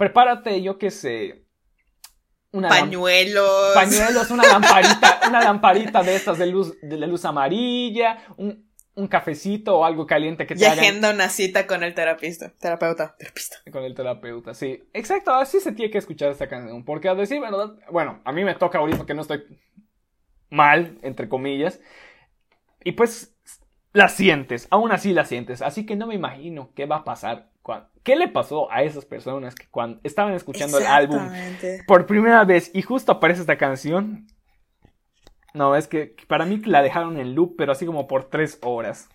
[0.00, 1.44] prepárate, yo que sé,
[2.52, 3.74] una Pañuelos.
[3.74, 9.08] pañuelos, una lamparita, una lamparita de estas de luz, de la luz amarilla, un, un
[9.08, 12.50] cafecito o algo caliente que te Y hagan agenda una cita con el terapista.
[12.58, 13.14] Terapeuta.
[13.18, 13.58] Terapista.
[13.70, 14.54] con el terapeuta.
[14.54, 18.32] Sí, exacto, así se tiene que escuchar esta canción, porque a decir verdad, bueno, a
[18.32, 19.44] mí me toca ahorita que no estoy
[20.48, 21.78] mal, entre comillas,
[22.82, 23.36] y pues
[23.92, 27.50] la sientes, aún así la sientes, así que no me imagino qué va a pasar,
[28.04, 31.28] qué le pasó a esas personas que cuando estaban escuchando el álbum
[31.86, 34.26] por primera vez y justo aparece esta canción.
[35.52, 39.08] No, es que para mí la dejaron en loop, pero así como por tres horas.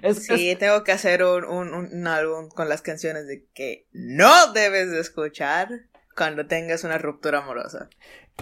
[0.00, 3.86] Es, Sí, es- tengo que hacer un, un, un- álbum con las canciones de que
[3.92, 5.68] no debes de escuchar
[6.16, 7.88] cuando tengas una ruptura amorosa.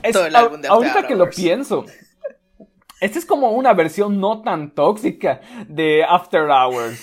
[0.02, 1.84] es- todo el álbum de After ahorita que lo pienso.
[3.00, 7.02] Esta es como una versión no tan tóxica de After Hours.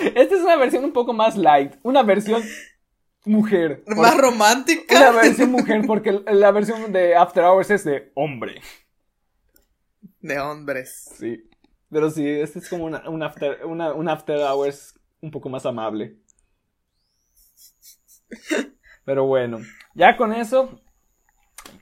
[0.00, 2.42] Esta es una versión un poco más light, una versión
[3.24, 3.82] mujer.
[3.86, 4.96] Más romántica.
[4.96, 8.62] Una versión mujer porque la versión de After Hours es de hombre.
[10.20, 11.10] De hombres.
[11.18, 11.44] Sí.
[11.90, 15.66] Pero sí, este es como una, un, after, una, un after hours un poco más
[15.66, 16.16] amable.
[19.04, 19.58] Pero bueno,
[19.94, 20.80] ya con eso,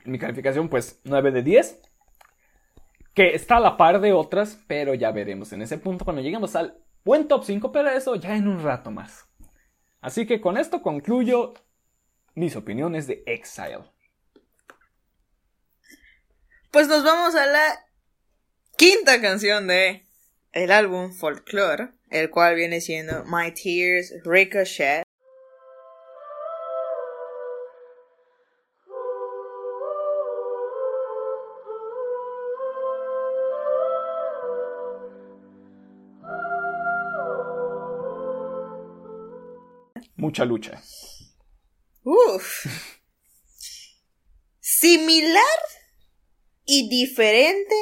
[0.03, 1.88] mi calificación pues 9 de 10.
[3.19, 6.55] Que está a la par de otras, pero ya veremos en ese punto cuando lleguemos
[6.55, 9.27] al buen top 5, pero eso ya en un rato más.
[9.99, 11.53] Así que con esto concluyo
[12.33, 13.83] mis opiniones de Exile.
[16.71, 17.85] Pues nos vamos a la
[18.77, 20.05] quinta canción de
[20.53, 25.03] el álbum Folklore, el cual viene siendo My Tears Ricochet.
[40.19, 40.83] Mucha lucha.
[42.03, 42.65] Uf.
[44.59, 45.43] Similar
[46.65, 47.75] y diferente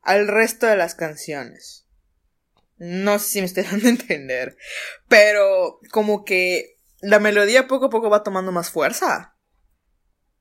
[0.00, 1.86] al resto de las canciones.
[2.78, 4.56] No sé si me estoy dando a entender.
[5.08, 9.36] Pero como que la melodía poco a poco va tomando más fuerza.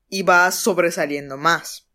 [0.07, 1.89] Y va sobresaliendo más.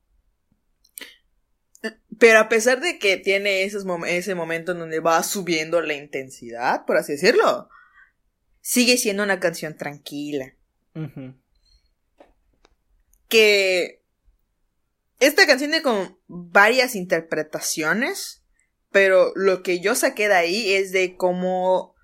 [2.19, 6.99] Pero a pesar de que tiene ese momento en donde va subiendo la intensidad, por
[6.99, 7.71] así decirlo,
[8.67, 10.53] sigue siendo una canción tranquila
[13.29, 14.03] que
[15.21, 18.43] esta canción tiene como varias interpretaciones,
[18.91, 21.95] pero lo que yo saqué de ahí es de cómo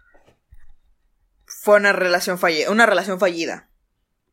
[1.47, 3.69] fue una relación fallida, una relación fallida,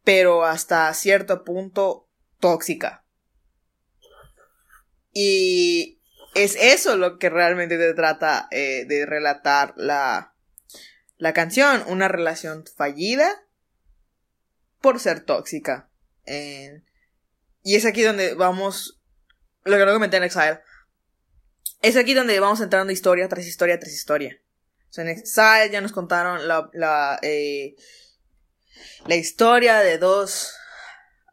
[0.03, 2.07] pero hasta cierto punto
[2.39, 3.05] tóxica.
[5.13, 5.99] Y
[6.35, 10.35] es eso lo que realmente te trata eh, de relatar la,
[11.19, 13.43] la canción, una relación fallida
[14.81, 15.89] por ser tóxica.
[16.25, 18.99] Y es aquí donde vamos,
[19.65, 20.61] lo que no comenté en Exile,
[21.81, 24.41] es aquí donde vamos entrando historia tras historia tras historia.
[24.95, 27.75] En Exile ya nos contaron la, la, eh,
[29.05, 30.55] la historia de dos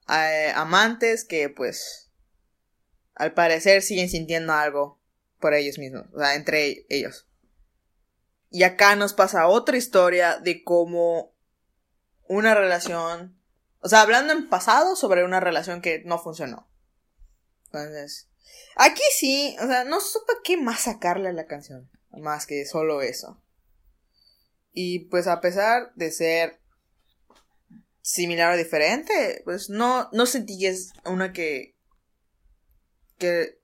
[0.09, 2.11] eh, amantes que pues
[3.15, 5.01] al parecer siguen sintiendo algo
[5.41, 7.26] por ellos mismos, o sea, entre ellos.
[8.51, 11.35] Y acá nos pasa otra historia de cómo
[12.29, 13.41] una relación,
[13.81, 16.69] o sea, hablando en pasado sobre una relación que no funcionó.
[17.67, 18.29] Entonces,
[18.77, 23.03] aquí sí, o sea, no supe qué más sacarle a la canción, más que solo
[23.03, 23.43] eso.
[24.73, 26.61] Y pues a pesar de ser
[28.03, 31.77] similar o diferente, pues no, no sentí que es una que,
[33.19, 33.59] que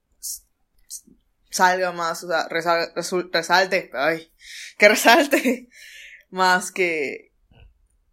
[1.52, 4.32] salga más, o sea, resalte, ay,
[4.78, 5.68] que resalte
[6.30, 7.32] más que,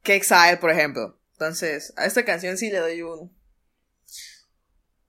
[0.03, 1.17] que Exile, por ejemplo.
[1.31, 3.33] Entonces, a esta canción sí le doy un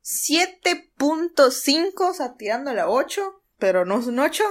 [0.04, 4.44] 7.5, o sea, tirándole a 8, pero no es un 8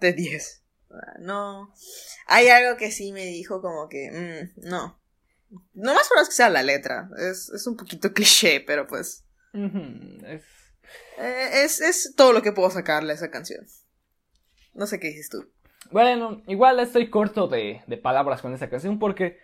[0.00, 0.62] de 10.
[1.20, 1.74] No.
[2.26, 5.00] Hay algo que sí me dijo como que, mm, no.
[5.72, 7.08] No más por que sea la letra.
[7.16, 9.24] Es, es un poquito cliché, pero pues.
[9.54, 10.42] es...
[11.18, 11.80] Eh, es...
[11.80, 12.14] es.
[12.16, 13.64] todo lo que puedo sacarle a esa canción.
[14.74, 15.44] No sé qué dices tú.
[15.90, 19.38] Bueno, igual estoy corto de, de palabras con esa canción porque.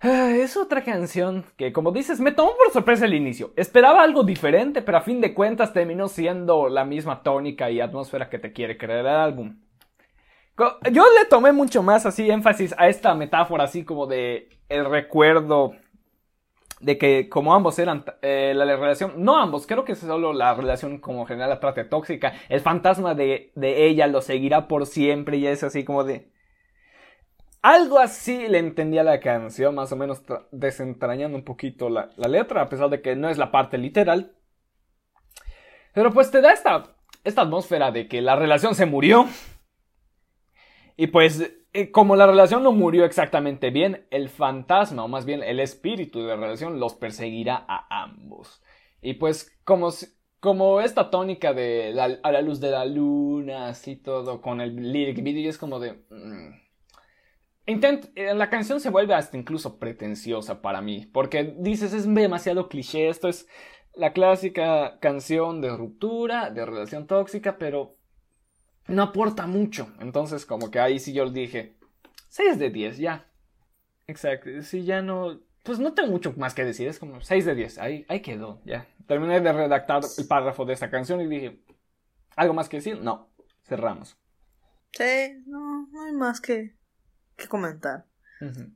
[0.00, 3.52] Ah, es otra canción que, como dices, me tomó por sorpresa el inicio.
[3.56, 8.28] Esperaba algo diferente, pero a fin de cuentas terminó siendo la misma tónica y atmósfera
[8.28, 9.58] que te quiere crear el álbum.
[10.90, 15.72] Yo le tomé mucho más así énfasis a esta metáfora así como de el recuerdo
[16.80, 20.54] de que como ambos eran eh, la, relación, no ambos, creo que es solo la
[20.54, 25.38] relación como general la trata tóxica, el fantasma de, de ella lo seguirá por siempre
[25.38, 26.30] y es así como de...
[27.62, 32.62] Algo así le entendía la canción, más o menos desentrañando un poquito la, la letra,
[32.62, 34.36] a pesar de que no es la parte literal.
[35.92, 39.26] Pero pues te da esta, esta atmósfera de que la relación se murió,
[40.96, 41.52] y pues,
[41.92, 46.28] como la relación no murió exactamente bien, el fantasma, o más bien el espíritu de
[46.28, 48.62] la relación, los perseguirá a ambos.
[49.00, 49.90] Y pues, como,
[50.40, 55.22] como esta tónica de a la luz de la luna, así todo, con el lyric
[55.22, 55.94] video, es como de...
[56.10, 56.66] Mm,
[57.66, 63.08] eh, la canción se vuelve hasta incluso pretenciosa para mí, porque dices es demasiado cliché,
[63.08, 63.48] esto es
[63.94, 67.96] la clásica canción de ruptura, de relación tóxica, pero
[68.88, 69.92] no aporta mucho.
[70.00, 71.76] Entonces, como que ahí sí yo dije,
[72.28, 73.26] 6 de 10, ya.
[74.06, 77.54] Exacto, si ya no, pues no tengo mucho más que decir, es como 6 de
[77.54, 78.86] 10, ahí, ahí quedó, ya.
[79.08, 81.60] Terminé de redactar el párrafo de esta canción y dije,
[82.36, 83.00] ¿algo más que decir?
[83.00, 83.30] No,
[83.64, 84.16] cerramos.
[84.92, 86.76] Sí, no, no hay más que,
[87.36, 88.06] que comentar.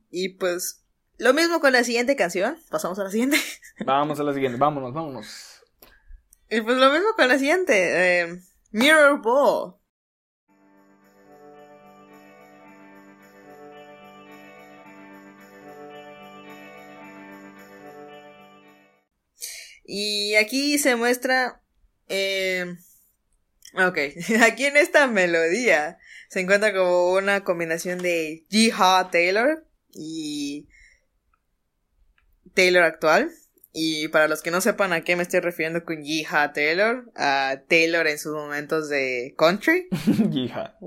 [0.09, 0.83] Y pues,
[1.17, 3.37] lo mismo con la siguiente canción, pasamos a la siguiente.
[3.85, 5.63] Vamos a la siguiente, vámonos, vámonos.
[6.49, 9.75] Y pues lo mismo con la siguiente, eh, Mirror Ball.
[19.93, 21.61] Y aquí se muestra...
[22.07, 22.77] Eh,
[23.73, 23.97] ok,
[24.41, 25.97] aquí en esta melodía
[26.29, 30.69] se encuentra como una combinación de G-Ha Taylor y
[32.53, 33.31] Taylor actual.
[33.73, 37.63] Y para los que no sepan a qué me estoy refiriendo con Yeeha Taylor, a
[37.67, 39.89] Taylor en sus momentos de country.
[40.31, 40.77] Yeeha.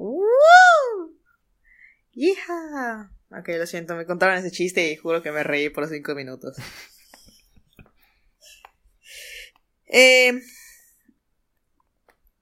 [2.12, 3.10] Yeeha.
[3.38, 6.56] Ok, lo siento, me contaron ese chiste y juro que me reí por cinco minutos.
[9.87, 10.40] Eh,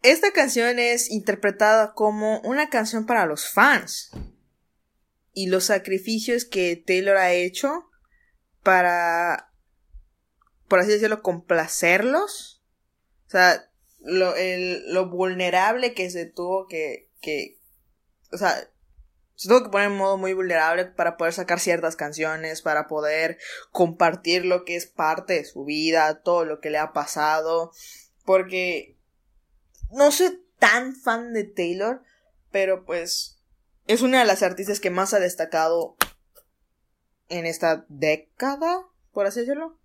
[0.02, 4.10] esta canción es interpretada como una canción para los fans
[5.32, 7.88] y los sacrificios que Taylor ha hecho
[8.62, 9.52] para,
[10.68, 12.62] por así decirlo, complacerlos.
[13.28, 14.34] O sea, lo,
[14.88, 17.58] lo vulnerable que se tuvo que, que,
[18.32, 18.71] o sea,
[19.42, 23.38] se tuvo que poner en modo muy vulnerable para poder sacar ciertas canciones, para poder
[23.72, 27.72] compartir lo que es parte de su vida, todo lo que le ha pasado.
[28.24, 28.96] Porque
[29.90, 32.04] no soy tan fan de Taylor,
[32.52, 33.40] pero pues
[33.88, 35.96] es una de las artistas que más ha destacado
[37.28, 39.76] en esta década, por así decirlo.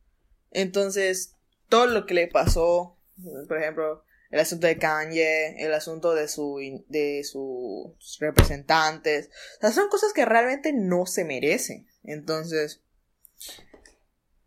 [0.52, 1.34] Entonces,
[1.68, 2.96] todo lo que le pasó,
[3.48, 9.72] por ejemplo, el asunto de Kanye, el asunto de su de sus representantes, o sea,
[9.72, 11.88] son cosas que realmente no se merecen.
[12.04, 12.82] Entonces,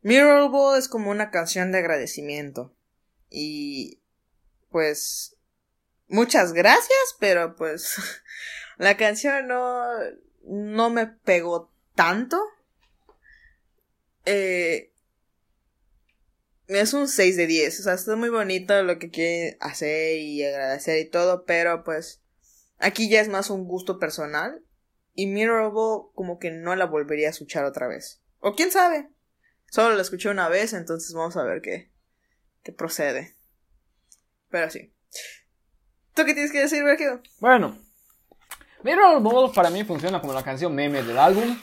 [0.03, 2.74] Mirrorball es como una canción de agradecimiento
[3.28, 4.01] y
[4.70, 5.37] pues
[6.09, 7.97] muchas gracias, pero pues
[8.78, 9.87] la canción no
[10.43, 12.41] no me pegó tanto.
[14.26, 14.89] Eh,
[16.79, 17.81] es un 6 de 10.
[17.81, 22.23] O sea, está muy bonito lo que quiere hacer y agradecer y todo, pero pues
[22.79, 24.62] aquí ya es más un gusto personal.
[25.14, 28.23] Y Mirrorball como que no la volvería a escuchar otra vez.
[28.39, 29.11] O quién sabe.
[29.71, 31.91] Solo la escuché una vez, entonces vamos a ver qué,
[32.62, 33.37] qué procede.
[34.49, 34.93] Pero sí.
[36.14, 37.23] ¿Tú qué tienes que decir, Bergio?
[37.39, 37.79] Bueno,
[38.83, 41.57] Mirrorball para mí funciona como la canción meme del álbum.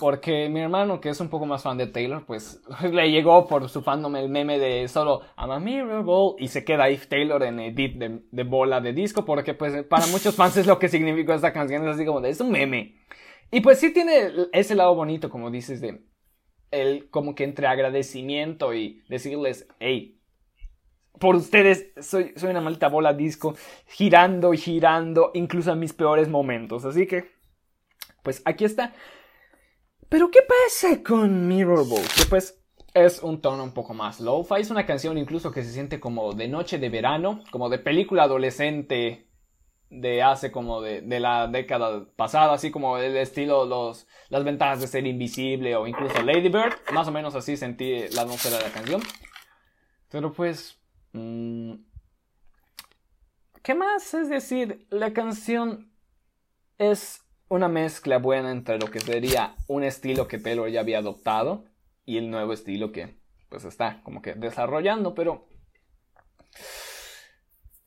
[0.00, 3.68] Porque mi hermano, que es un poco más fan de Taylor, pues le llegó por
[3.68, 7.60] su fandom el meme de solo I'm a mirror y se queda ahí Taylor en
[7.60, 11.34] edit de, de, bola de disco, porque pues para muchos fans es lo que significó
[11.34, 12.96] esta canción, es así como de, es un meme.
[13.50, 16.00] Y pues sí tiene ese lado bonito, como dices, de
[16.70, 20.18] el como que entre agradecimiento y decirles, hey,
[21.18, 23.54] por ustedes soy, soy una maldita bola disco,
[23.86, 26.84] girando y girando, incluso en mis peores momentos.
[26.84, 27.30] Así que,
[28.22, 28.94] pues aquí está.
[30.12, 32.06] Pero ¿qué pasa con Mirrorball?
[32.14, 34.60] Que pues es un tono un poco más low-fi.
[34.60, 38.24] Es una canción incluso que se siente como de noche de verano, como de película
[38.24, 39.26] adolescente
[39.88, 44.82] de hace como de, de la década pasada, así como el estilo los, las ventajas
[44.82, 46.74] de ser invisible o incluso Lady Bird.
[46.92, 49.00] Más o menos así sentí la atmósfera de la canción.
[50.10, 50.78] Pero pues...
[51.12, 51.72] Mmm,
[53.62, 54.12] ¿Qué más?
[54.12, 55.90] Es decir, la canción
[56.76, 61.66] es una mezcla buena entre lo que sería un estilo que Taylor ya había adoptado
[62.06, 63.18] y el nuevo estilo que
[63.50, 65.46] pues está como que desarrollando, pero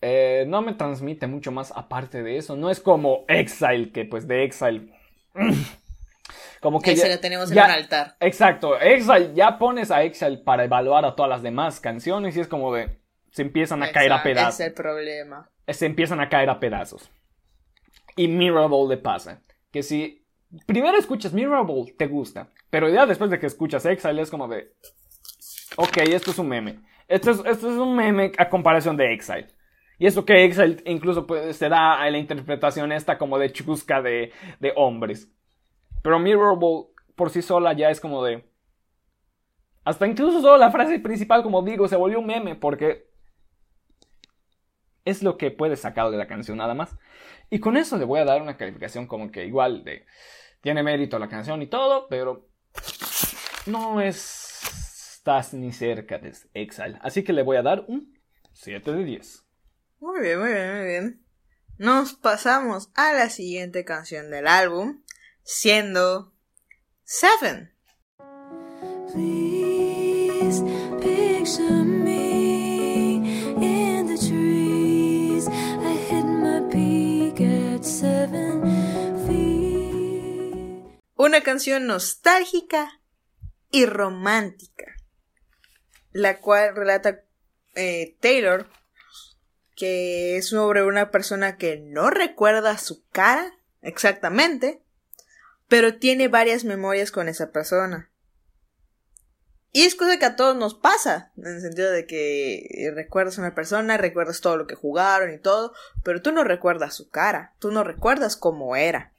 [0.01, 2.55] eh, no me transmite mucho más aparte de eso.
[2.55, 4.93] No es como Exile, que pues de Exile...
[6.61, 8.18] como que Exile ya, tenemos en un altar.
[8.20, 12.47] Exacto, Exile, ya pones a Exile para evaluar a todas las demás canciones y es
[12.47, 12.99] como de...
[13.32, 14.59] Se empiezan a caer a pedazos.
[14.59, 15.49] Es el problema.
[15.68, 17.09] Se empiezan a caer a pedazos.
[18.16, 19.41] Y Mirable le pasa
[19.76, 20.26] que si
[20.66, 22.50] primero escuchas Mirable, te gusta.
[22.70, 24.74] Pero ya después de que escuchas Exile es como de...
[25.76, 26.80] Ok, esto es un meme.
[27.10, 29.50] Esto es, esto es un meme a comparación de Exile.
[30.00, 34.32] Y eso que Exile incluso se da a la interpretación esta como de chusca de,
[34.62, 35.30] de hombres.
[36.02, 38.50] Pero Mirable por sí sola ya es como de...
[39.84, 43.10] Hasta incluso solo la frase principal, como digo, se volvió un meme porque
[45.04, 46.98] es lo que puedes sacar de la canción nada más.
[47.50, 50.06] Y con eso le voy a dar una calificación como que igual de...
[50.62, 52.50] Tiene mérito la canción y todo, pero
[53.68, 56.98] no estás ni cerca de Exile.
[57.02, 58.18] Así que le voy a dar un
[58.54, 59.46] 7 de 10.
[60.00, 61.26] Muy bien, muy bien, muy bien.
[61.78, 65.04] Nos pasamos a la siguiente canción del álbum,
[65.43, 66.34] siendo
[67.04, 67.72] Seven.
[69.14, 70.62] Please
[71.00, 71.95] picture me
[81.16, 83.01] Una canción nostálgica
[83.72, 84.95] y romántica,
[86.11, 87.24] la cual relata
[87.76, 88.70] eh, Taylor
[89.76, 94.82] que es sobre una persona que no recuerda su cara exactamente,
[95.68, 98.09] pero tiene varias memorias con esa persona.
[99.72, 103.41] Y es cosa que a todos nos pasa, en el sentido de que recuerdas a
[103.41, 107.53] una persona, recuerdas todo lo que jugaron y todo, pero tú no recuerdas su cara,
[107.59, 109.13] tú no recuerdas cómo era.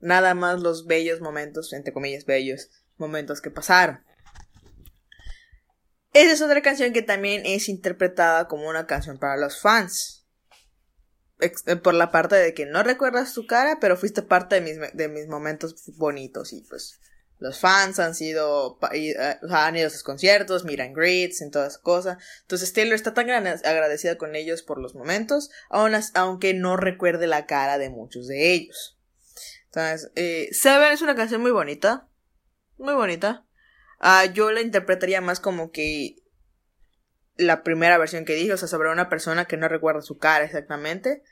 [0.00, 4.04] Nada más los bellos momentos, entre comillas bellos, momentos que pasaron.
[6.12, 10.26] Esa es otra canción que también es interpretada como una canción para los fans.
[11.40, 14.92] Eh, por la parte de que no recuerdas tu cara, pero fuiste parte de mis,
[14.94, 16.54] de mis momentos bonitos.
[16.54, 16.98] Y pues
[17.38, 19.14] los fans han sido, eh,
[19.50, 22.16] han ido a sus conciertos, miran greets, en todas cosas.
[22.42, 27.76] Entonces Taylor está tan agradecida con ellos por los momentos, aunque no recuerde la cara
[27.76, 28.95] de muchos de ellos.
[29.76, 32.08] Entonces, eh, Seven es una canción muy bonita.
[32.78, 33.46] Muy bonita.
[34.00, 36.16] Ah, yo la interpretaría más como que
[37.36, 40.46] la primera versión que dije, o sea, sobre una persona que no recuerda su cara
[40.46, 41.22] exactamente.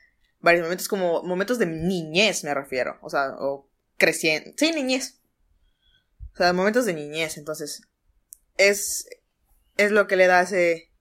[0.41, 3.67] Varios momentos como momentos de niñez me refiero, o sea, o
[3.97, 4.51] creciendo.
[4.57, 5.19] Sí, niñez.
[6.33, 7.81] O sea, momentos de niñez, entonces
[8.57, 9.07] es
[9.77, 10.91] es lo que le da ese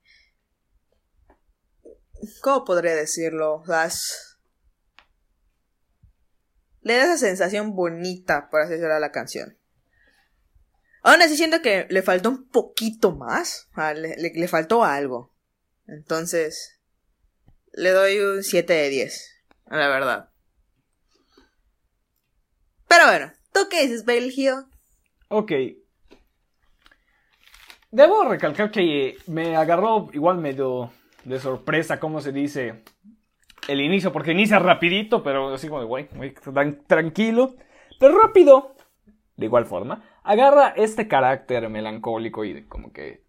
[2.41, 3.57] ¿Cómo podría decirlo?
[3.57, 3.91] O sea,
[6.85, 9.59] le da esa sensación bonita, así decirlo, a la canción.
[11.03, 13.69] Aún así siento que le faltó un poquito más.
[13.77, 15.35] Le, le, faltó algo.
[15.87, 16.81] Entonces,
[17.73, 19.31] le doy un 7 de 10.
[19.67, 20.31] La verdad.
[22.87, 24.69] Pero bueno, ¿tú qué dices, Belgio?
[25.29, 25.53] Ok.
[27.91, 30.93] Debo recalcar que me agarró igual medio
[31.25, 32.83] de sorpresa, como se dice,
[33.69, 36.09] el inicio, porque inicia rapidito, pero así como de, güey,
[36.87, 37.55] tranquilo,
[37.99, 38.75] pero rápido,
[39.37, 43.23] de igual forma agarra este carácter melancólico y como que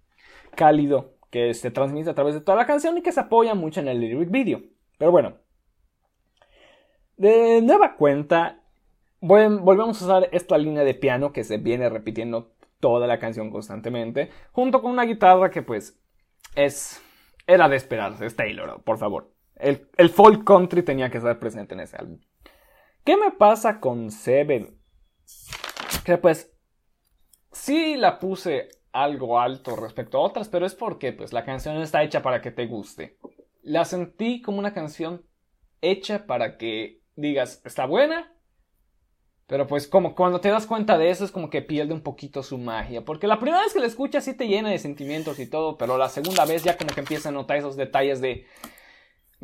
[0.55, 3.81] cálido que se transmite a través de toda la canción y que se apoya mucho
[3.81, 4.63] en el lyric video.
[4.97, 5.33] Pero bueno,
[7.17, 8.61] de nueva cuenta,
[9.19, 14.29] volvemos a usar esta línea de piano que se viene repitiendo toda la canción constantemente,
[14.53, 15.99] junto con una guitarra que pues
[16.55, 17.01] es...
[17.47, 19.34] Era de esperarse, es Taylor, por favor.
[19.55, 22.19] El, el folk country tenía que estar presente en ese álbum.
[23.03, 24.79] ¿Qué me pasa con Seven?
[26.03, 26.51] Que pues
[27.51, 32.03] sí la puse algo alto respecto a otras, pero es porque pues la canción está
[32.03, 33.17] hecha para que te guste.
[33.61, 35.25] La sentí como una canción
[35.81, 38.33] hecha para que digas, está buena,
[39.47, 42.41] pero pues como cuando te das cuenta de eso es como que pierde un poquito
[42.41, 43.05] su magia.
[43.05, 45.97] Porque la primera vez que la escuchas sí te llena de sentimientos y todo, pero
[45.97, 48.45] la segunda vez ya como que empieza a notar esos detalles de...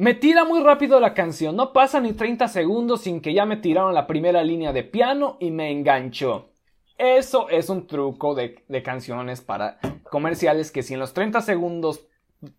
[0.01, 3.57] Me tira muy rápido la canción, no pasa ni 30 segundos sin que ya me
[3.57, 6.49] tiraron la primera línea de piano y me enganchó.
[6.97, 9.77] Eso es un truco de, canciones para
[10.09, 12.07] comerciales que si en los 30 segundos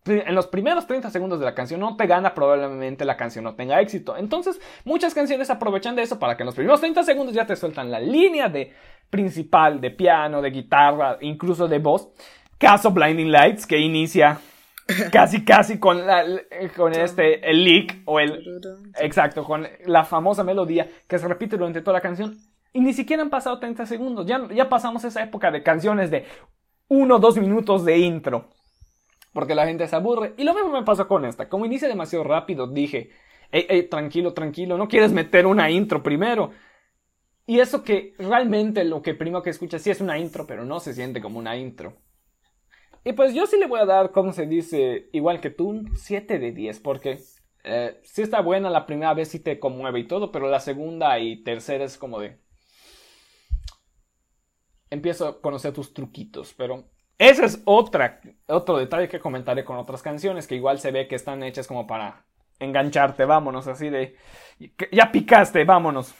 [0.04, 3.56] en los primeros 30 segundos de la canción no te gana, probablemente la canción no
[3.56, 4.16] tenga éxito.
[4.16, 7.56] Entonces, muchas canciones aprovechan de eso para que en los primeros 30 segundos ya te
[7.56, 8.72] sueltan la línea de
[9.10, 12.08] principal, de piano, de guitarra, incluso de voz.
[12.56, 14.38] Caso Blinding Lights, que inicia
[15.12, 16.24] casi casi con, la,
[16.76, 18.60] con este, el leak o el...
[19.00, 22.36] Exacto, con la famosa melodía que se repite durante toda la canción.
[22.72, 24.26] Y ni siquiera han pasado 30 segundos.
[24.26, 26.24] Ya, ya pasamos esa época de canciones de
[26.88, 28.48] 1 o 2 minutos de intro
[29.32, 30.34] porque la gente se aburre.
[30.36, 31.48] Y lo mismo me pasó con esta.
[31.48, 33.10] Como inicia demasiado rápido, dije,
[33.50, 36.50] hey, tranquilo, tranquilo, no quieres meter una intro primero.
[37.46, 40.80] Y eso que realmente lo que primero que escuchas sí es una intro, pero no
[40.80, 41.96] se siente como una intro.
[43.04, 45.96] Y pues yo sí le voy a dar, como se dice, igual que tú, un
[45.96, 47.18] 7 de 10, porque
[47.64, 51.18] eh, sí está buena la primera vez, sí te conmueve y todo, pero la segunda
[51.18, 52.38] y tercera es como de...
[54.90, 56.84] Empiezo a conocer tus truquitos, pero
[57.18, 61.14] ese es otra, otro detalle que comentaré con otras canciones que igual se ve que
[61.16, 62.26] están hechas como para
[62.60, 64.16] engancharte, vámonos, así de...
[64.92, 66.14] Ya picaste, vámonos.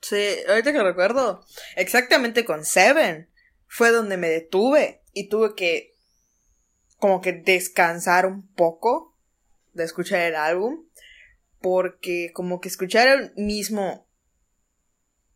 [0.00, 1.40] Sí, ahorita que recuerdo,
[1.76, 3.28] exactamente con Seven
[3.66, 5.96] fue donde me detuve y tuve que
[6.98, 9.16] como que descansar un poco
[9.72, 10.84] de escuchar el álbum
[11.62, 14.06] porque como que escuchar el mismo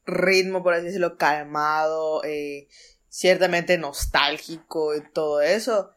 [0.04, 2.68] ritmo, por así decirlo, calmado, eh,
[3.08, 5.92] ciertamente nostálgico y todo eso,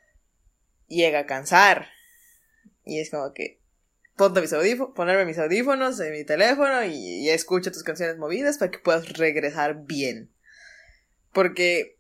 [0.88, 1.90] llega a cansar.
[2.86, 3.60] Y es como que
[4.16, 8.72] ponte mis audífonos, ponerme mis audífonos en mi teléfono y, escucha tus canciones movidas para
[8.72, 10.32] que puedas regresar bien.
[11.34, 11.98] Porque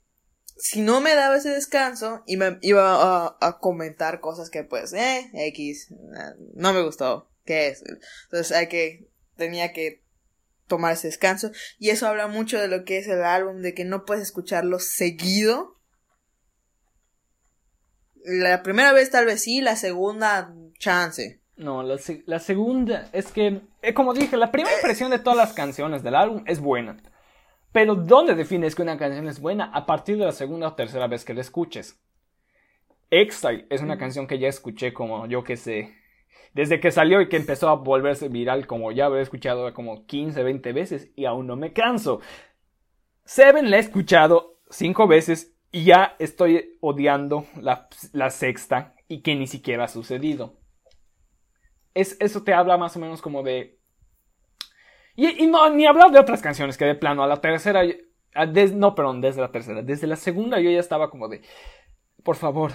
[0.55, 4.93] si no me daba ese descanso y me iba a, a comentar cosas que pues,
[4.93, 5.93] eh, X,
[6.55, 7.83] no me gustó, ¿qué es?
[8.25, 10.03] Entonces hay que, tenía que
[10.67, 11.51] tomar ese descanso.
[11.79, 14.79] Y eso habla mucho de lo que es el álbum, de que no puedes escucharlo
[14.79, 15.77] seguido.
[18.23, 21.41] La primera vez tal vez sí, la segunda chance.
[21.55, 25.53] No, la, la segunda es que, eh, como dije, la primera impresión de todas las
[25.53, 26.97] canciones del álbum es buena.
[27.73, 29.65] Pero ¿dónde defines que una canción es buena?
[29.73, 31.99] A partir de la segunda o tercera vez que la escuches.
[33.09, 35.93] Exile es una canción que ya escuché como, yo que sé,
[36.53, 40.43] desde que salió y que empezó a volverse viral, como ya he escuchado como 15,
[40.43, 42.21] 20 veces y aún no me canso.
[43.25, 47.89] Seven la he escuchado 5 veces y ya estoy odiando la,
[48.29, 50.59] sexta y que ni siquiera ha sucedido.
[51.95, 53.79] Es, eso te habla más o menos como de...
[55.15, 57.83] Y, no, ni hablar de otras canciones que de plano a la tercera...
[58.73, 59.81] no, perdón, desde la tercera.
[59.81, 61.41] Desde la segunda yo ya estaba como de...
[62.23, 62.71] Por favor,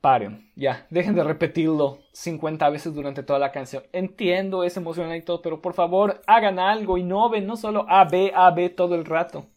[0.00, 3.84] paren, ya, dejen de repetirlo 50 veces durante toda la canción.
[3.92, 8.32] Entiendo, es emocionante y todo, pero por favor hagan algo, innoven, no solo A, B,
[8.34, 9.48] A, B todo el rato.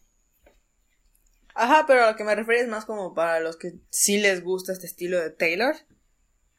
[1.54, 4.44] Ajá, pero a lo que me refiero es más como para los que sí les
[4.44, 5.74] gusta este estilo de Taylor.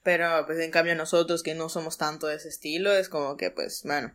[0.02, 3.52] Pero pues en cambio nosotros que no somos tanto de ese estilo, es como que
[3.52, 4.14] pues, bueno.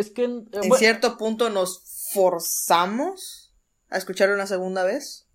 [0.00, 0.24] Es que...
[0.24, 3.54] Eh, en cierto punto nos forzamos
[3.90, 5.28] a escuchar una segunda vez.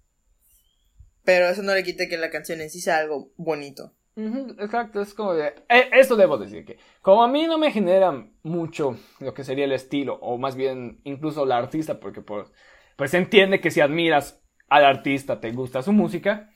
[1.24, 3.94] Pero eso no le quite que la canción en sí sea algo bonito.
[4.16, 5.50] exacto, es como de...
[5.70, 9.66] Eh, esto debo decir que, como a mí no me genera mucho lo que sería
[9.66, 12.48] el estilo, o más bien incluso la artista, porque pues,
[12.96, 16.50] pues entiende que si admiras al artista, te gusta su música,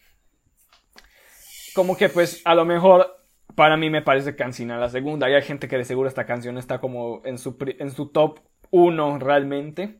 [1.75, 3.18] como que pues a lo mejor
[3.59, 5.29] para mí me parece cansina la segunda.
[5.29, 8.39] Y hay gente que de seguro esta canción está como en su, en su top
[8.71, 9.99] 1 realmente.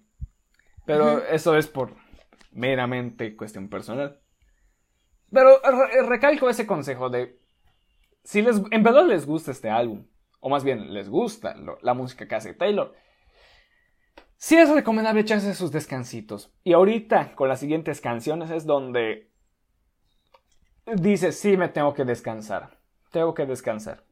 [0.86, 1.94] Pero eso es por
[2.54, 4.22] meramente cuestión personal.
[5.30, 5.60] Pero
[6.08, 7.38] recalco ese consejo de
[8.24, 10.06] si les, en verdad les gusta este álbum,
[10.40, 12.96] o más bien les gusta la música que hace Taylor,
[14.38, 16.50] sí es recomendable echarse sus descansitos.
[16.64, 19.34] Y ahorita, con las siguientes canciones, es donde
[20.86, 22.79] dice, sí, me tengo que descansar.
[23.12, 24.04] Tengo que descansar.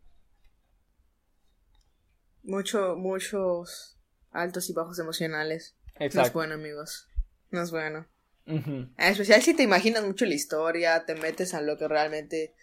[2.43, 3.97] Mucho, muchos
[4.31, 5.75] altos y bajos emocionales.
[5.99, 6.33] No es Exacto.
[6.33, 7.07] bueno, amigos.
[7.51, 8.05] No es bueno.
[8.45, 12.53] En especial si te imaginas mucho la historia, te metes a lo que realmente.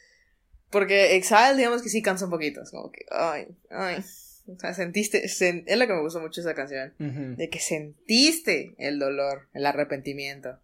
[0.70, 2.62] Porque Exile, digamos que sí cansa un poquito.
[2.62, 4.02] Es como que, ay, ay.
[4.46, 5.24] O sea, sentiste.
[5.26, 6.94] sen- Es lo que me gustó mucho esa canción.
[6.98, 10.58] De que sentiste el dolor, el arrepentimiento.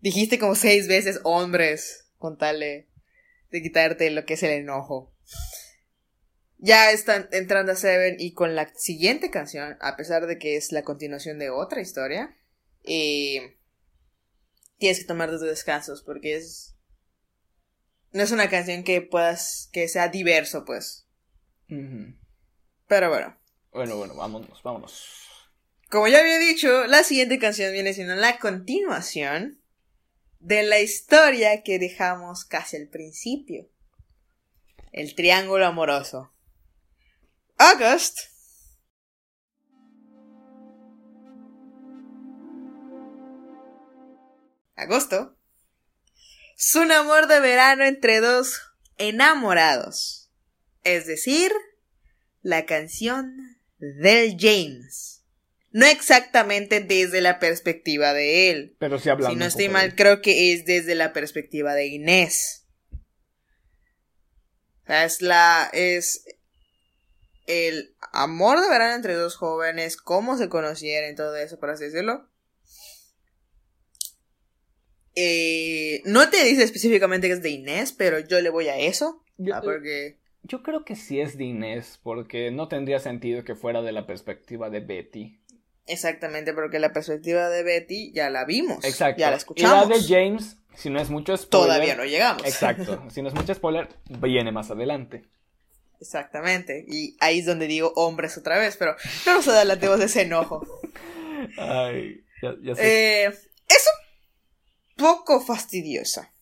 [0.00, 2.86] Dijiste como seis veces hombres con tal de,
[3.50, 5.14] de quitarte lo que es el enojo.
[6.58, 10.72] Ya están entrando a Seven y con la siguiente canción, a pesar de que es
[10.72, 12.36] la continuación de otra historia,
[12.84, 13.56] eh,
[14.78, 16.74] tienes que tomar tus descansos porque es
[18.12, 21.06] no es una canción que puedas que sea diverso pues
[22.86, 23.36] pero bueno
[23.72, 25.04] Bueno, bueno, vámonos, vámonos.
[25.90, 29.57] como ya había dicho la siguiente canción viene siendo la continuación
[30.40, 33.68] de la historia que dejamos casi al principio
[34.92, 36.32] el triángulo amoroso
[37.56, 38.18] August
[44.76, 45.38] agosto
[46.58, 48.60] es un amor de verano entre dos
[48.96, 50.28] enamorados.
[50.82, 51.52] Es decir,
[52.42, 55.17] la canción del James.
[55.78, 58.76] No exactamente desde la perspectiva de él.
[58.78, 59.32] Pero sí hablando.
[59.32, 62.66] Si no estoy mal, creo que es desde la perspectiva de Inés.
[64.82, 65.70] O sea, es la.
[65.72, 66.24] es
[67.46, 72.28] el amor de verano entre dos jóvenes, cómo se conocieron, todo eso, por así decirlo.
[75.14, 79.24] Eh, no te dice específicamente que es de Inés, pero yo le voy a eso.
[79.36, 80.18] Yo- ah, porque.
[80.44, 84.06] Yo creo que sí es de Inés, porque no tendría sentido que fuera de la
[84.06, 85.37] perspectiva de Betty.
[85.88, 88.84] Exactamente, porque la perspectiva de Betty ya la vimos.
[88.84, 89.20] Exacto.
[89.20, 89.88] Ya la Y escuchamos.
[89.88, 91.66] la de James, si no es mucho spoiler.
[91.68, 92.44] Todavía no llegamos.
[92.44, 93.02] Exacto.
[93.10, 93.88] Si no es mucho spoiler,
[94.20, 95.24] viene más adelante.
[96.00, 96.84] Exactamente.
[96.86, 98.94] Y ahí es donde digo hombres otra vez, pero
[99.26, 100.64] no nos adelantemos de ese enojo.
[101.58, 103.24] Ay, ya, ya sé.
[103.24, 106.32] Eh, es un poco fastidiosa,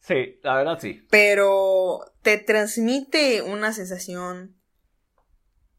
[0.00, 1.04] Sí, la verdad sí.
[1.10, 4.56] pero te transmite una sensación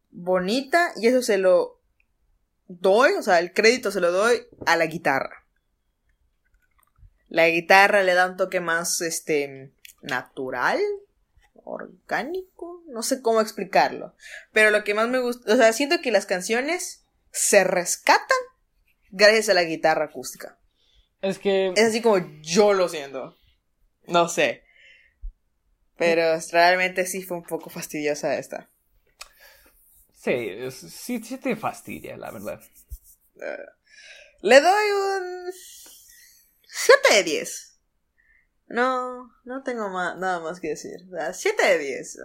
[0.09, 1.76] bonita y eso se lo
[2.67, 5.45] doy, o sea, el crédito se lo doy a la guitarra.
[7.29, 10.79] La guitarra le da un toque más, este, natural,
[11.53, 14.15] orgánico, no sé cómo explicarlo.
[14.53, 18.37] Pero lo que más me gusta, o sea, siento que las canciones se rescatan
[19.11, 20.57] gracias a la guitarra acústica.
[21.21, 21.73] Es que.
[21.75, 23.37] Es así como yo lo siento.
[24.05, 24.63] No sé.
[25.97, 28.69] Pero realmente sí fue un poco fastidiosa esta.
[30.27, 32.61] Sí, sí, sí te fastidia, la verdad.
[34.41, 37.79] Le doy un 7 de 10.
[38.67, 40.99] No, no tengo ma- nada más que decir.
[41.07, 42.19] O sea, 7 de 10.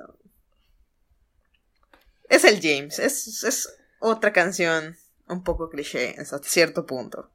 [2.29, 2.99] Es el James.
[2.99, 4.97] Es, es otra canción
[5.29, 7.31] un poco cliché hasta cierto punto.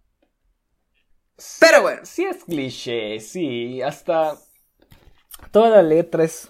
[1.60, 2.02] Pero bueno.
[2.06, 3.82] Sí es cliché, sí.
[3.82, 4.38] Hasta.
[5.52, 6.50] Toda la letra es.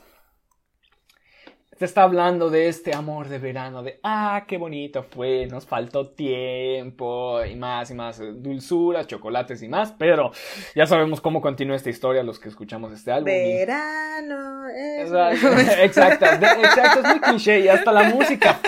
[1.77, 6.09] Te está hablando de este amor de verano, de ah, qué bonito fue, nos faltó
[6.09, 10.31] tiempo, y más y más, dulzuras, chocolates y más, pero
[10.73, 13.25] ya sabemos cómo continúa esta historia los que escuchamos este álbum.
[13.31, 14.67] Verano.
[14.69, 15.11] es-
[15.79, 18.59] Exacto, exacto, es muy cliché y hasta la música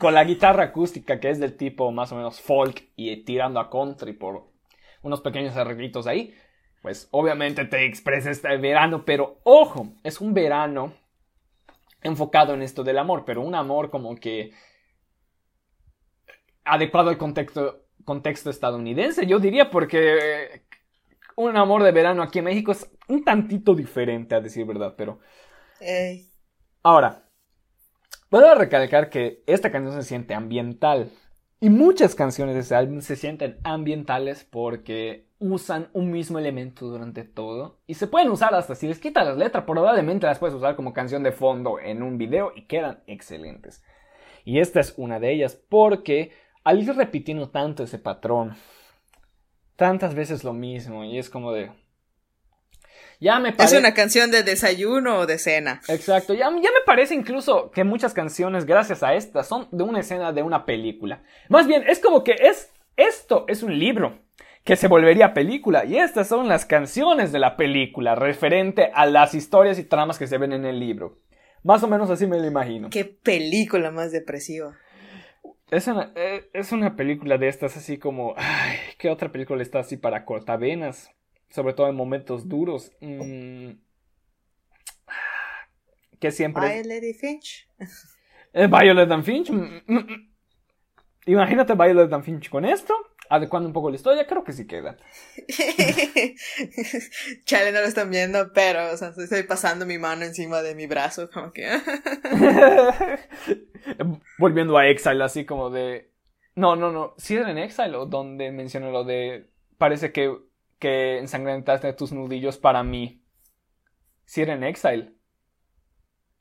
[0.00, 3.70] con la guitarra acústica que es del tipo más o menos folk y tirando a
[3.70, 4.42] country por
[5.02, 6.34] unos pequeños arreglitos ahí,
[6.82, 10.94] pues obviamente te expresa este verano, pero ojo, es un verano
[12.06, 14.52] enfocado en esto del amor, pero un amor como que
[16.64, 20.66] adecuado al contexto, contexto estadounidense, yo diría, porque
[21.36, 25.20] un amor de verano aquí en México es un tantito diferente, a decir verdad, pero...
[25.80, 26.30] Ey.
[26.82, 27.28] Ahora,
[28.30, 31.10] puedo recalcar que esta canción se siente ambiental.
[31.58, 37.24] Y muchas canciones de ese álbum se sienten ambientales porque usan un mismo elemento durante
[37.24, 37.80] todo.
[37.86, 40.92] Y se pueden usar hasta si les quitas las letras, probablemente las puedes usar como
[40.92, 43.82] canción de fondo en un video y quedan excelentes.
[44.44, 46.32] Y esta es una de ellas porque
[46.62, 48.54] al ir repitiendo tanto ese patrón,
[49.76, 51.70] tantas veces lo mismo, y es como de...
[53.20, 55.80] Ya me Es una canción de desayuno o de cena.
[55.88, 60.00] Exacto, ya, ya me parece incluso que muchas canciones, gracias a esta, son de una
[60.00, 61.22] escena de una película.
[61.48, 64.18] Más bien, es como que es, esto es un libro
[64.64, 69.32] que se volvería película y estas son las canciones de la película referente a las
[69.32, 71.20] historias y tramas que se ven en el libro.
[71.62, 72.90] Más o menos así me lo imagino.
[72.90, 74.76] Qué película más depresiva.
[75.70, 78.34] Es una, eh, es una película de estas así como...
[78.36, 81.15] Ay, ¿Qué otra película está así para cortavenas?
[81.50, 82.92] Sobre todo en momentos duros.
[83.00, 83.70] Mm,
[86.20, 86.82] que siempre...
[86.82, 87.68] Violet y Finch.
[88.52, 89.50] Eh, Violet and Finch.
[89.50, 90.36] mm, mm.
[91.26, 92.94] Imagínate Violet and Finch con esto,
[93.28, 94.96] adecuando un poco la historia, creo que sí queda.
[97.44, 100.86] Chale, no lo están viendo, pero, o sea, estoy pasando mi mano encima de mi
[100.86, 101.68] brazo, como que.
[104.38, 106.12] Volviendo a Exile, así como de.
[106.54, 107.14] No, no, no.
[107.18, 109.50] Si era en Exile o donde mencioné lo de.
[109.78, 110.32] Parece que,
[110.78, 113.22] que ensangrentaste tus nudillos para mí.
[114.24, 115.14] Si era en Exile.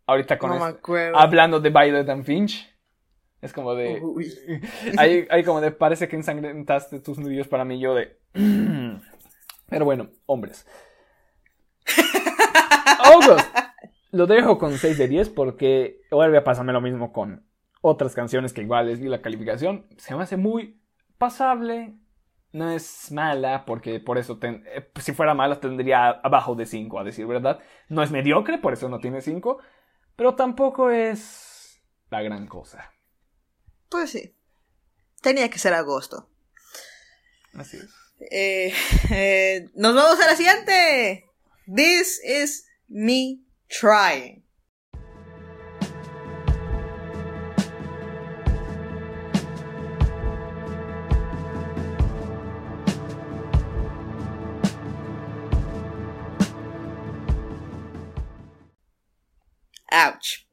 [0.06, 1.18] Ahorita con no me acuerdo.
[1.18, 2.72] Hablando de Violet and Finch.
[3.42, 4.02] Es como de.
[4.98, 5.72] Hay, hay como de.
[5.72, 7.80] Parece que ensangrentaste tus nudillos para mí.
[7.80, 8.20] Yo de.
[9.68, 10.68] Pero bueno, hombres.
[13.04, 13.48] August.
[14.12, 17.46] Lo dejo con 6 de 10 porque vuelve a pasarme lo mismo con
[17.82, 19.88] otras canciones que igual les di la calificación.
[19.98, 20.82] Se me hace muy
[21.18, 21.96] pasable.
[22.56, 26.98] No es mala porque por eso ten- eh, si fuera mala tendría abajo de 5
[27.00, 27.60] a decir verdad.
[27.90, 29.60] No es mediocre, por eso no tiene 5.
[30.16, 32.94] Pero tampoco es la gran cosa.
[33.90, 34.34] Pues sí.
[35.22, 36.30] Tenía que ser agosto.
[37.56, 37.90] Así es.
[38.32, 38.74] Eh,
[39.12, 41.26] eh, nos vamos a la siguiente.
[41.66, 44.45] This is me trying.
[59.96, 60.46] Ouch.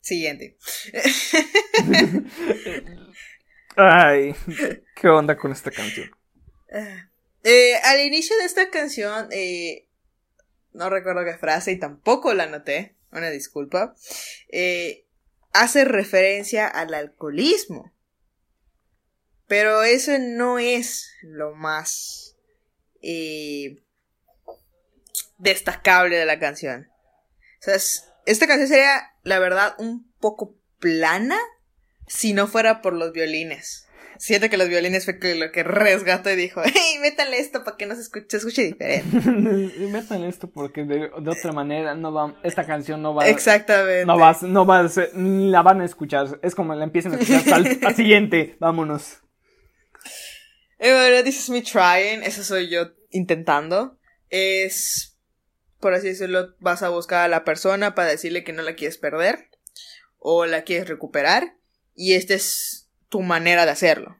[0.00, 0.56] Siguiente.
[3.76, 4.34] Ay,
[4.96, 6.10] ¿qué onda con esta canción?
[7.44, 9.88] Eh, al inicio de esta canción, eh,
[10.72, 13.94] no recuerdo qué frase y tampoco la noté, una disculpa,
[14.50, 15.06] eh,
[15.52, 17.92] hace referencia al alcoholismo.
[19.46, 22.36] Pero eso no es lo más
[23.02, 23.82] eh,
[25.38, 26.90] destacable de la canción.
[27.64, 31.38] O sea, es- esta canción sería, la verdad, un poco plana
[32.06, 33.86] si no fuera por los violines.
[34.16, 37.86] Siento que los violines fue lo que resgató y dijo, hey, métale esto para que
[37.86, 39.16] no se escuche, se escuche diferente.
[39.90, 44.06] Metan esto porque de, de otra manera no va, esta canción no va, Exactamente.
[44.06, 46.38] no va, no va a ser, la van a escuchar.
[46.42, 48.56] Es como la empiecen a escuchar hasta al, al siguiente.
[48.60, 49.18] Vámonos.
[50.78, 53.98] Eh, bueno, this is me trying, eso soy yo intentando.
[54.30, 55.13] Es,
[55.84, 58.96] por así decirlo, vas a buscar a la persona para decirle que no la quieres
[58.96, 59.50] perder
[60.16, 61.58] o la quieres recuperar
[61.94, 64.18] y esta es tu manera de hacerlo.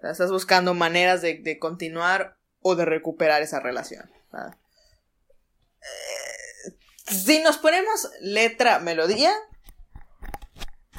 [0.00, 4.08] Estás buscando maneras de, de continuar o de recuperar esa relación.
[4.30, 4.56] ¿verdad?
[5.80, 6.76] Eh,
[7.08, 9.34] si nos ponemos letra, melodía.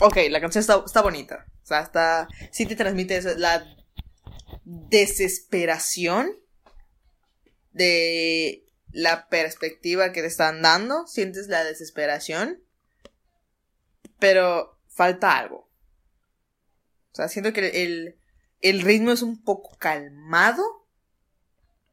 [0.02, 1.46] Ok, la canción está, está bonita.
[1.64, 2.28] O sea, está.
[2.52, 3.66] Sí te transmite la
[4.66, 6.38] desesperación
[7.72, 11.08] de la perspectiva que te están dando.
[11.08, 12.64] Sientes la desesperación.
[14.20, 15.70] Pero falta algo.
[17.12, 18.20] O sea, siento que el,
[18.62, 20.64] el ritmo es un poco calmado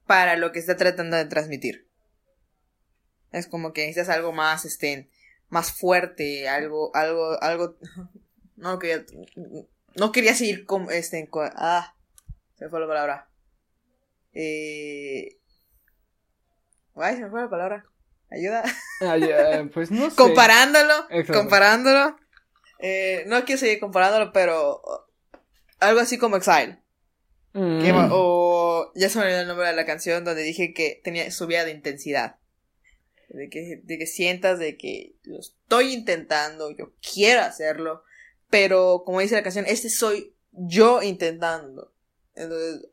[0.07, 1.89] para lo que está tratando de transmitir.
[3.33, 5.11] Es como que necesitas algo más, este,
[5.49, 7.77] más fuerte, algo, algo, algo,
[8.57, 9.05] no quería,
[9.97, 11.95] no quería seguir con, este, con- ah,
[12.57, 13.31] se me fue la palabra.
[14.33, 15.39] Eh,
[16.97, 17.85] ay, se me fue la palabra.
[18.31, 18.65] Ayuda.
[19.01, 20.17] Ay, eh, pues no sé.
[20.17, 21.41] Comparándolo, Exacto.
[21.41, 22.17] comparándolo.
[22.79, 24.83] Eh, no quiero seguir comparándolo, pero
[25.79, 26.79] algo así como Exile.
[27.53, 27.83] Mm.
[27.83, 31.31] Que o ya se me olvidó el nombre de la canción donde dije que tenía
[31.31, 32.37] subida de intensidad.
[33.29, 38.05] De que, de que sientas de que lo estoy intentando, yo quiero hacerlo,
[38.51, 41.93] pero como dice la canción, este soy yo intentando.
[42.35, 42.89] Entonces,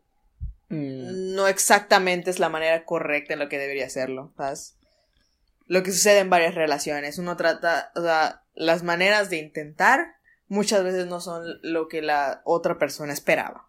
[0.73, 1.35] Mm.
[1.35, 4.33] no exactamente es la manera correcta en lo que debería hacerlo.
[4.37, 4.77] ¿sabes?
[5.67, 7.17] Lo que sucede en varias relaciones.
[7.17, 10.15] Uno trata, o sea, las maneras de intentar
[10.47, 13.67] muchas veces no son lo que la otra persona esperaba.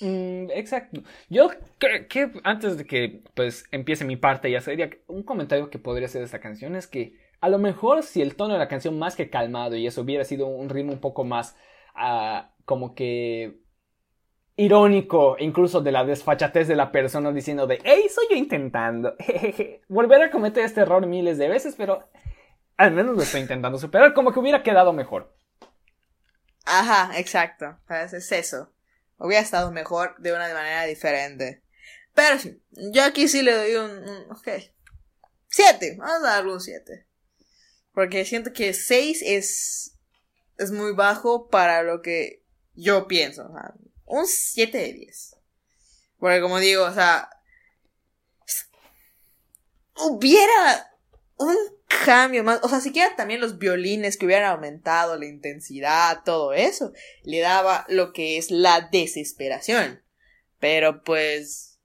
[0.00, 1.02] Mm, exacto.
[1.28, 5.78] Yo que, que antes de que pues empiece mi parte ya sería un comentario que
[5.78, 8.68] podría hacer de esta canción es que a lo mejor si el tono de la
[8.68, 11.56] canción más que calmado y eso hubiera sido un ritmo un poco más
[11.94, 13.58] ah, como que
[14.58, 19.14] irónico incluso de la desfachatez de la persona diciendo de hey soy yo intentando
[19.88, 22.10] volver a cometer este error miles de veces pero
[22.76, 25.38] al menos lo estoy intentando superar como que hubiera quedado mejor
[26.68, 27.78] Ajá, exacto.
[27.88, 28.12] ¿sabes?
[28.12, 28.70] Es eso.
[29.16, 31.62] Hubiera estado mejor de una manera diferente.
[32.14, 32.36] Pero
[32.92, 34.48] yo aquí sí le doy un, ok.
[35.48, 37.06] Siete, vamos a darle un siete.
[37.92, 39.96] Porque siento que seis es,
[40.58, 42.44] es muy bajo para lo que
[42.74, 43.50] yo pienso.
[44.08, 45.36] Un siete de diez.
[46.18, 47.30] Porque como digo, o sea,
[49.96, 50.90] hubiera
[51.36, 51.56] un
[52.04, 56.92] cambio más, o sea, siquiera también los violines que hubieran aumentado la intensidad, todo eso,
[57.22, 60.02] le daba lo que es la desesperación.
[60.58, 61.78] Pero pues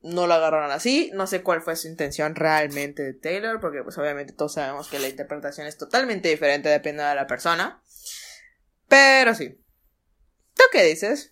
[0.00, 3.98] no lo agarraron así, no sé cuál fue su intención realmente de Taylor, porque pues
[3.98, 7.82] obviamente todos sabemos que la interpretación es totalmente diferente dependiendo de la persona.
[8.88, 9.58] Pero sí.
[10.54, 11.30] ¿Tú qué dices?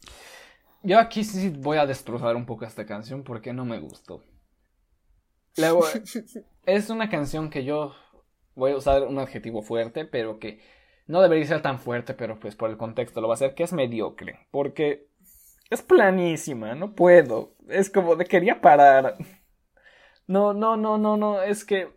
[0.82, 4.22] Yo aquí sí voy a destrozar un poco esta canción porque no me gustó.
[5.56, 5.84] Luego,
[6.66, 7.94] es una canción que yo
[8.54, 10.60] voy a usar un adjetivo fuerte, pero que
[11.06, 13.64] no debería ser tan fuerte, pero pues por el contexto lo va a ser, que
[13.64, 14.46] es mediocre.
[14.50, 15.08] Porque
[15.68, 17.54] es planísima, no puedo.
[17.68, 19.16] Es como de quería parar.
[20.26, 21.88] No, no, no, no, no, es que...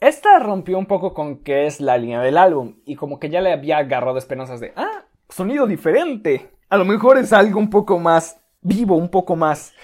[0.00, 3.42] Esta rompió un poco con que es la línea del álbum y como que ya
[3.42, 6.50] le había agarrado esperanzas de, ah, sonido diferente.
[6.70, 9.74] A lo mejor es algo un poco más vivo, un poco más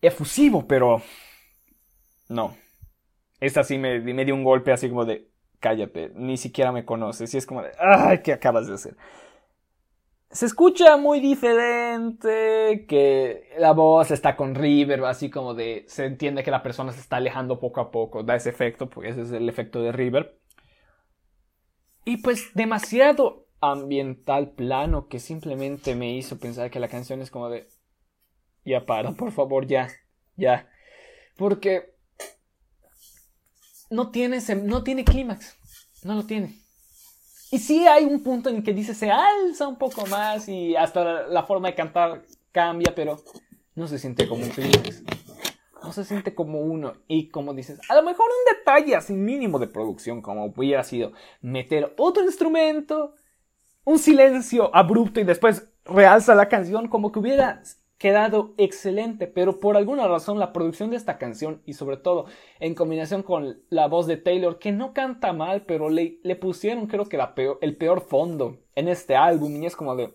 [0.00, 1.02] efusivo, pero
[2.28, 2.56] no.
[3.40, 5.28] Esta sí me, me dio un golpe así como de,
[5.58, 7.34] cállate, ni siquiera me conoces.
[7.34, 8.96] Y es como de, ay, ¿qué acabas de hacer?
[10.36, 16.44] Se escucha muy diferente, que la voz está con reverb, así como de, se entiende
[16.44, 19.32] que la persona se está alejando poco a poco, da ese efecto, porque ese es
[19.32, 20.38] el efecto de reverb.
[22.04, 27.48] Y pues demasiado ambiental plano que simplemente me hizo pensar que la canción es como
[27.48, 27.66] de,
[28.62, 29.88] ya para, por favor, ya,
[30.36, 30.68] ya.
[31.38, 31.94] Porque
[33.88, 35.56] no tiene, no tiene clímax.
[36.04, 36.65] No lo tiene.
[37.50, 41.28] Y sí hay un punto en que dice se alza un poco más y hasta
[41.28, 42.22] la, forma de cantar
[42.52, 43.18] cambia, pero
[43.74, 45.04] no se siente como un clímax.
[45.82, 46.94] No se siente como uno.
[47.06, 51.12] Y como dices, a lo mejor un detalle así mínimo de producción, como hubiera sido
[51.40, 53.14] meter otro instrumento,
[53.84, 57.62] un silencio abrupto y después realza la canción, como que hubiera
[57.98, 62.26] quedado excelente, pero por alguna razón la producción de esta canción y sobre todo
[62.60, 66.86] en combinación con la voz de Taylor, que no canta mal, pero le, le pusieron
[66.86, 67.18] creo que
[67.60, 70.14] el peor fondo en este álbum y es como de...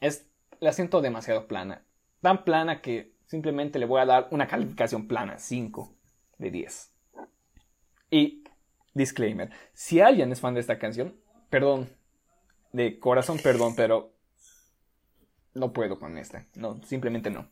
[0.00, 0.26] Es,
[0.60, 1.84] la siento demasiado plana,
[2.20, 5.94] tan plana que simplemente le voy a dar una calificación plana, 5
[6.38, 6.92] de 10.
[8.10, 8.44] Y
[8.92, 11.16] disclaimer, si alguien es fan de esta canción,
[11.48, 11.88] perdón,
[12.72, 14.13] de corazón perdón, pero
[15.54, 16.46] no puedo con esta.
[16.54, 17.50] No, simplemente no.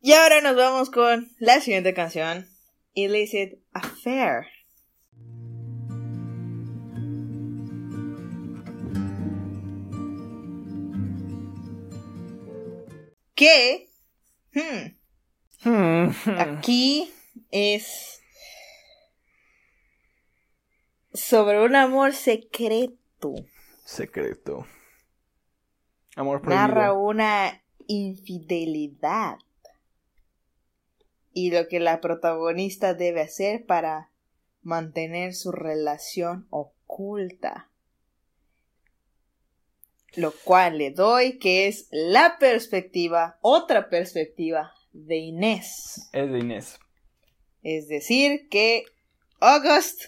[0.00, 2.48] Y ahora nos vamos con la siguiente canción,
[2.94, 4.46] Illicit Affair.
[13.34, 13.88] Que
[15.64, 17.10] hmm, aquí
[17.50, 18.20] es
[21.12, 23.34] sobre un amor secreto.
[23.84, 24.66] Secreto.
[26.44, 29.38] Narra una infidelidad.
[31.32, 34.10] Y lo que la protagonista debe hacer para
[34.62, 37.70] mantener su relación oculta.
[40.16, 46.10] Lo cual le doy que es la perspectiva, otra perspectiva de Inés.
[46.12, 46.80] Es de Inés.
[47.62, 48.84] Es decir, que
[49.38, 50.02] August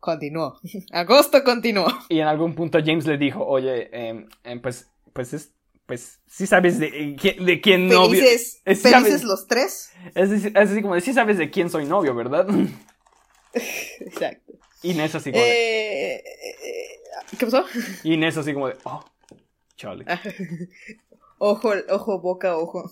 [0.00, 0.58] continuó.
[0.90, 1.86] Agosto continuó.
[2.08, 5.53] Y en algún punto James le dijo, oye, em, em, pues pues es,
[5.86, 8.22] pues sí sabes de, eh, de quién novio.
[8.22, 9.90] ¿Felices, ¿felices los tres?
[10.14, 12.46] Es, es, así como de, sí sabes de quién soy novio, ¿verdad?
[14.00, 14.54] Exacto.
[14.82, 16.24] Inés así como de, eh,
[16.64, 17.00] eh,
[17.38, 17.64] ¿Qué pasó?
[18.04, 19.04] Inés así como de, oh,
[19.76, 20.04] chale.
[21.38, 22.90] ojo, ojo, boca, ojo.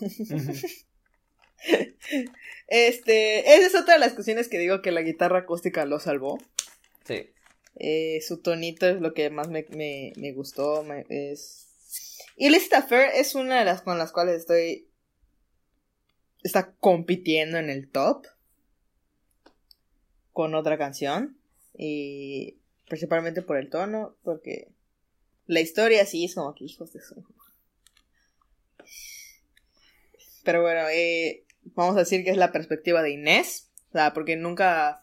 [2.68, 6.38] este, esa es otra de las cuestiones que digo que la guitarra acústica lo salvó.
[7.04, 7.30] Sí.
[8.20, 10.82] su tonito es lo que más me, me, me gustó.
[10.84, 11.71] Me, es
[12.36, 14.88] y Illicit Affair es una de las con las cuales estoy.
[16.42, 18.26] Está compitiendo en el top.
[20.32, 21.38] Con otra canción.
[21.74, 22.58] Y.
[22.88, 24.16] Principalmente por el tono.
[24.22, 24.68] Porque.
[25.46, 27.24] La historia sí es como que hijos de su.
[30.44, 33.70] Pero bueno, eh, vamos a decir que es la perspectiva de Inés.
[33.90, 35.02] O sea, porque nunca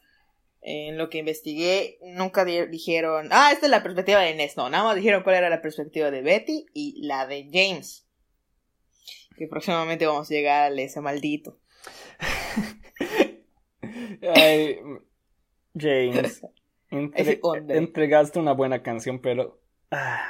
[0.62, 4.58] en lo que investigué, nunca dijeron, ah, esta es la perspectiva de Inés.
[4.58, 8.06] No, nada más dijeron cuál era la perspectiva de Betty y la de James.
[9.38, 11.60] Que próximamente vamos a llegar a ese maldito.
[14.36, 14.80] Ay,
[15.78, 16.42] James,
[16.92, 19.62] entregaste una buena canción, pero...
[19.92, 20.30] Ah.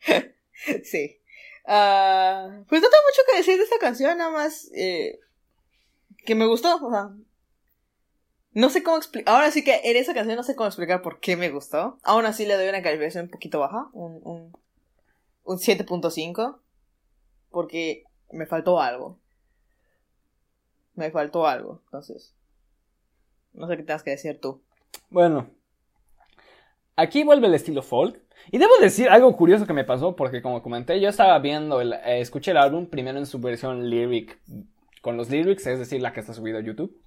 [0.84, 1.18] sí.
[1.64, 5.20] Uh, pues no tengo mucho que decir de esta canción, nada más eh,
[6.24, 6.84] que me gustó.
[6.84, 7.10] O sea,
[8.54, 9.34] no sé cómo explicar.
[9.34, 11.98] Ahora sí que en esa canción no sé cómo explicar por qué me gustó.
[12.02, 13.88] Aún así le doy una calificación un poquito baja.
[13.92, 14.52] Un, un,
[15.44, 16.58] un 7.5.
[17.50, 19.18] Porque me faltó algo.
[20.94, 22.34] Me faltó algo, entonces.
[23.54, 24.60] No sé qué tengas que decir tú.
[25.08, 25.48] Bueno,
[26.96, 28.20] aquí vuelve el estilo folk.
[28.50, 31.92] Y debo decir algo curioso que me pasó, porque como comenté, yo estaba viendo, el,
[31.92, 34.40] eh, escuché el álbum primero en su versión lyric,
[35.00, 37.00] con los lyrics, es decir, la que está subido a YouTube.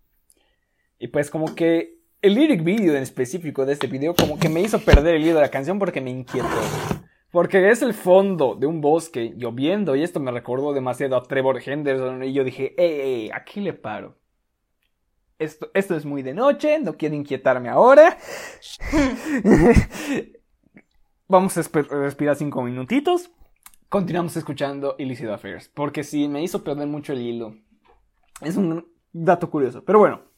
[1.00, 4.62] Y pues como que el lyric video en específico de este video como que me
[4.62, 6.48] hizo perder el hilo de la canción porque me inquietó.
[7.32, 11.62] Porque es el fondo de un bosque lloviendo y esto me recordó demasiado a Trevor
[11.64, 14.18] Henderson y yo dije, eh, aquí le paro.
[15.38, 18.18] Esto, esto es muy de noche, no quiero inquietarme ahora.
[21.28, 23.32] Vamos a respirar cinco minutitos.
[23.90, 25.70] Continuamos escuchando Illicit Affairs.
[25.70, 27.56] Porque sí, me hizo perder mucho el hilo.
[28.42, 29.84] Es un dato curioso.
[29.84, 30.35] Pero bueno.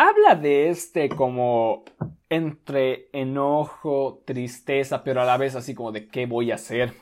[0.00, 1.84] Habla de este como
[2.28, 6.94] entre enojo, tristeza, pero a la vez así como de qué voy a hacer.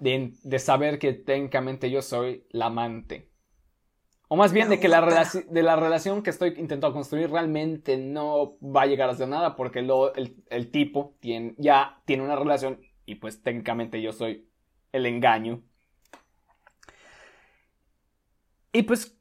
[0.00, 3.30] De, de saber que técnicamente yo soy la amante.
[4.26, 5.00] O más bien de que la,
[5.48, 9.54] de la relación que estoy intentando construir realmente no va a llegar a ser nada
[9.54, 14.50] porque el, tipo tiene, ya tiene una relación y pues técnicamente yo soy
[14.90, 15.62] el engaño.
[18.72, 19.16] Y pues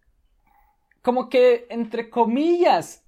[1.04, 3.03] como que entre comillas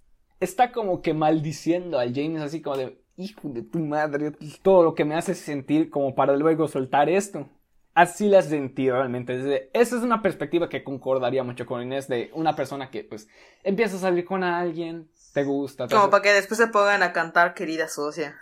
[0.45, 4.31] está como que maldiciendo al James así como de hijo de tu madre,
[4.61, 7.49] todo lo que me hace sentir como para luego soltar esto
[7.95, 9.71] así las sentí realmente.
[9.73, 13.27] esa es una perspectiva que concordaría mucho con Inés de una persona que pues
[13.63, 15.87] empieza a salir con alguien, te gusta.
[15.87, 18.37] Como para que después se pongan a cantar querida socia.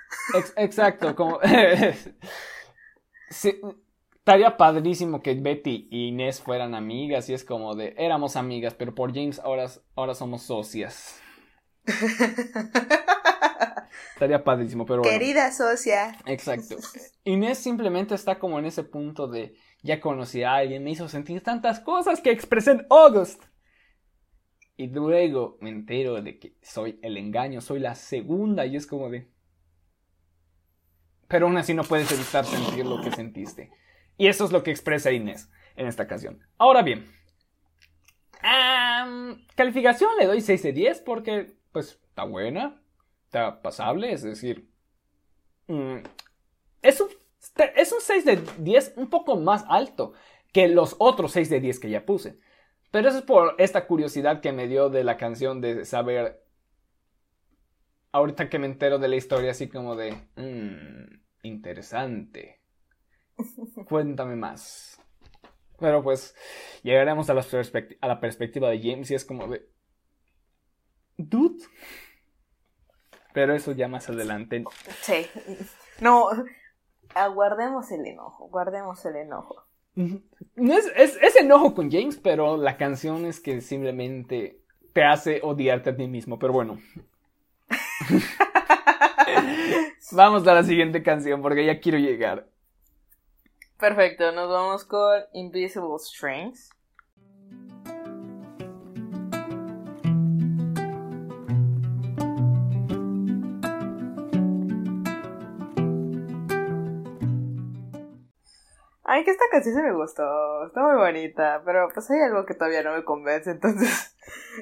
[0.57, 1.39] exacto, como...
[3.29, 8.93] estaría padrísimo que Betty y Inés fueran amigas y es como de éramos amigas, pero
[8.93, 11.19] por James ahora, ahora somos socias.
[14.13, 15.17] Estaría padrísimo, pero bueno.
[15.17, 16.17] Querida socia.
[16.25, 16.77] Exacto.
[17.23, 21.43] Inés simplemente está como en ese punto de ya conocí a alguien, me hizo sentir
[21.43, 23.43] tantas cosas que expresé en August.
[24.75, 29.09] Y luego me entero de que soy el engaño, soy la segunda y es como
[29.09, 29.29] de...
[31.27, 33.71] Pero aún así no puedes evitar sentir lo que sentiste.
[34.17, 36.39] Y eso es lo que expresa Inés en esta canción.
[36.57, 37.05] Ahora bien,
[39.55, 42.81] calificación le doy 6 de 10 porque pues está buena,
[43.25, 44.69] está pasable, es decir,
[45.67, 45.97] mm,
[46.81, 47.09] es, un,
[47.75, 50.13] es un 6 de 10 un poco más alto
[50.53, 52.39] que los otros 6 de 10 que ya puse.
[52.91, 56.43] Pero eso es por esta curiosidad que me dio de la canción de saber,
[58.11, 62.61] ahorita que me entero de la historia, así como de, mmm, interesante.
[63.89, 65.01] Cuéntame más.
[65.79, 66.35] Pero pues
[66.83, 67.43] llegaremos a la,
[68.01, 69.72] a la perspectiva de James y es como de...
[71.17, 71.63] Dude.
[73.33, 74.63] Pero eso ya más adelante.
[75.01, 75.25] Sí.
[75.99, 76.29] No,
[77.15, 79.63] aguardemos el enojo, guardemos el enojo.
[79.95, 84.59] No es, es, enojo con James, pero la canción es que simplemente
[84.91, 86.39] te hace odiarte a ti mismo.
[86.39, 86.79] Pero bueno.
[90.11, 92.47] vamos a la siguiente canción porque ya quiero llegar.
[93.79, 96.69] Perfecto, nos vamos con Invisible Strings.
[109.13, 112.55] Ay, que esta canción se me gustó, está muy bonita, pero pues hay algo que
[112.55, 114.15] todavía no me convence, entonces,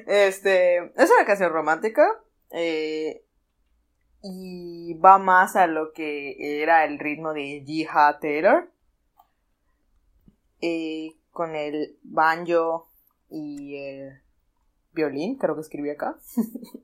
[0.06, 2.06] este, es una canción romántica,
[2.50, 3.24] eh,
[4.22, 8.70] y va más a lo que era el ritmo de Jiha Taylor,
[10.60, 12.90] eh, con el banjo
[13.30, 14.20] y el
[14.92, 16.18] violín, creo que escribí acá.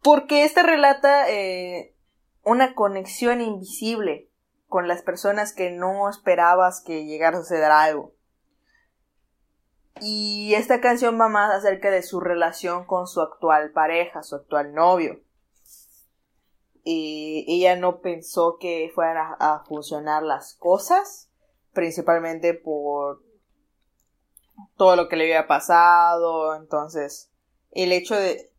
[0.00, 1.96] Porque este relata eh,
[2.44, 4.28] una conexión invisible
[4.72, 8.14] con las personas que no esperabas que llegara a suceder algo.
[10.00, 14.72] Y esta canción va más acerca de su relación con su actual pareja, su actual
[14.72, 15.20] novio.
[16.84, 21.30] Y ella no pensó que fueran a, funcionar las cosas,
[21.74, 23.22] principalmente por
[24.78, 26.56] todo lo que le había pasado.
[26.56, 27.30] Entonces,
[27.72, 28.50] el hecho de.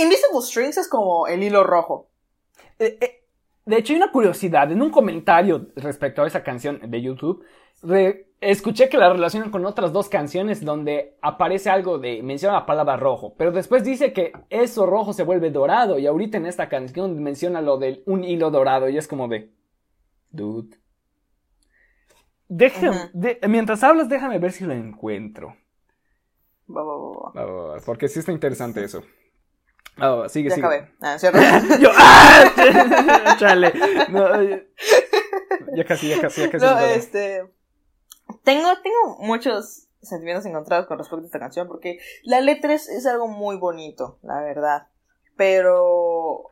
[0.00, 2.08] Invisible Strings es como el hilo rojo.
[2.80, 3.19] Eh, eh,
[3.70, 4.70] de hecho, hay una curiosidad.
[4.70, 7.44] En un comentario respecto a esa canción de YouTube,
[8.40, 12.22] escuché que la relacionan con otras dos canciones donde aparece algo de.
[12.22, 13.34] menciona la palabra rojo.
[13.38, 15.98] Pero después dice que eso rojo se vuelve dorado.
[15.98, 18.88] Y ahorita en esta canción menciona lo de un hilo dorado.
[18.88, 19.52] Y es como de.
[20.30, 20.76] Dude.
[23.48, 25.56] mientras hablas, déjame ver si lo encuentro.
[27.86, 29.02] porque sí está interesante eso.
[30.02, 30.66] Oh, sigue, ya sigue.
[30.66, 30.90] acabé.
[31.00, 31.38] Ah, ¿cierto?
[31.80, 33.36] Yo, ¡ah!
[33.38, 33.72] Chale.
[34.10, 34.42] No,
[35.76, 36.64] ya casi, ya casi, ya casi.
[36.64, 37.44] No, este.
[38.44, 43.04] tengo, tengo muchos sentimientos encontrados con respecto a esta canción porque la letra es, es
[43.06, 44.88] algo muy bonito, la verdad.
[45.36, 46.44] Pero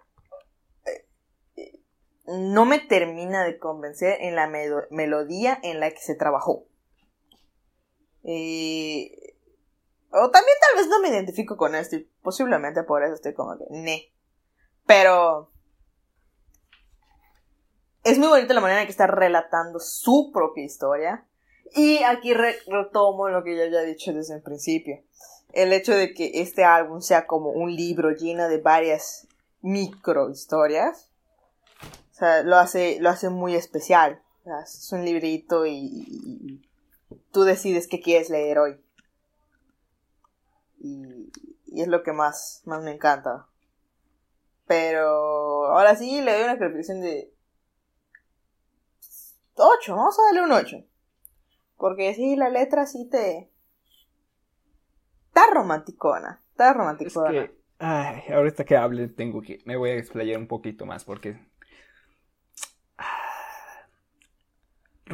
[1.57, 1.78] eh,
[2.26, 6.66] no me termina de convencer en la melo- melodía en la que se trabajó.
[8.24, 9.34] Eh,
[10.11, 13.57] o también tal vez no me identifico con esto y posiblemente por eso estoy como
[13.57, 14.12] que ne.
[14.87, 15.51] Pero
[18.05, 21.26] es muy bonita la manera en que está relatando su propia historia.
[21.74, 25.03] Y aquí re- retomo lo que ya había dicho desde el principio.
[25.55, 29.26] El hecho de que este álbum sea como un libro lleno de varias
[29.62, 31.11] micro historias.
[32.12, 34.22] O sea, lo hace, lo hace muy especial.
[34.45, 36.61] O es un librito y, y-
[37.11, 38.79] y tú decides qué quieres leer hoy.
[40.81, 41.33] Y,
[41.79, 43.47] y es lo que más, más me encanta.
[44.66, 47.33] Pero ahora sí le doy una calificación de
[49.55, 50.79] 8, vamos a darle un 8.
[51.76, 53.49] Porque sí, la letra sí te...
[55.29, 57.31] Está romanticona, está Es romanticona.
[57.31, 61.39] que, ay, ahorita que hable tengo que, me voy a explayar un poquito más porque...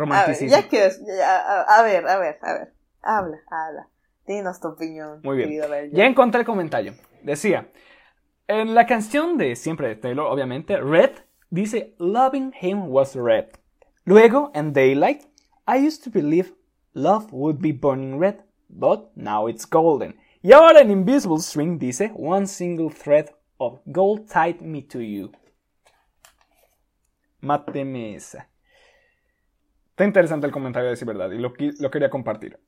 [0.08, 0.48] A ver, Romanticismo.
[0.48, 0.68] ya
[1.22, 2.74] a, a ver, a ver, a ver.
[3.02, 3.88] Habla, habla.
[4.26, 5.92] Dinos tu opinión, Muy bien.
[5.92, 6.94] Ya encontré el comentario.
[7.22, 7.70] Decía,
[8.48, 11.10] en la canción de Siempre de Taylor, obviamente, Red
[11.50, 13.46] dice, Loving him was red.
[14.04, 15.22] Luego, en Daylight,
[15.66, 16.54] I used to believe
[16.94, 20.16] love would be burning red, but now it's golden.
[20.42, 25.32] Y ahora en Invisible String dice, One single thread of gold tied me to you.
[27.40, 28.48] Máteme esa.
[29.90, 31.52] Está interesante el comentario, a decir verdad, y lo
[31.90, 32.58] quería compartir.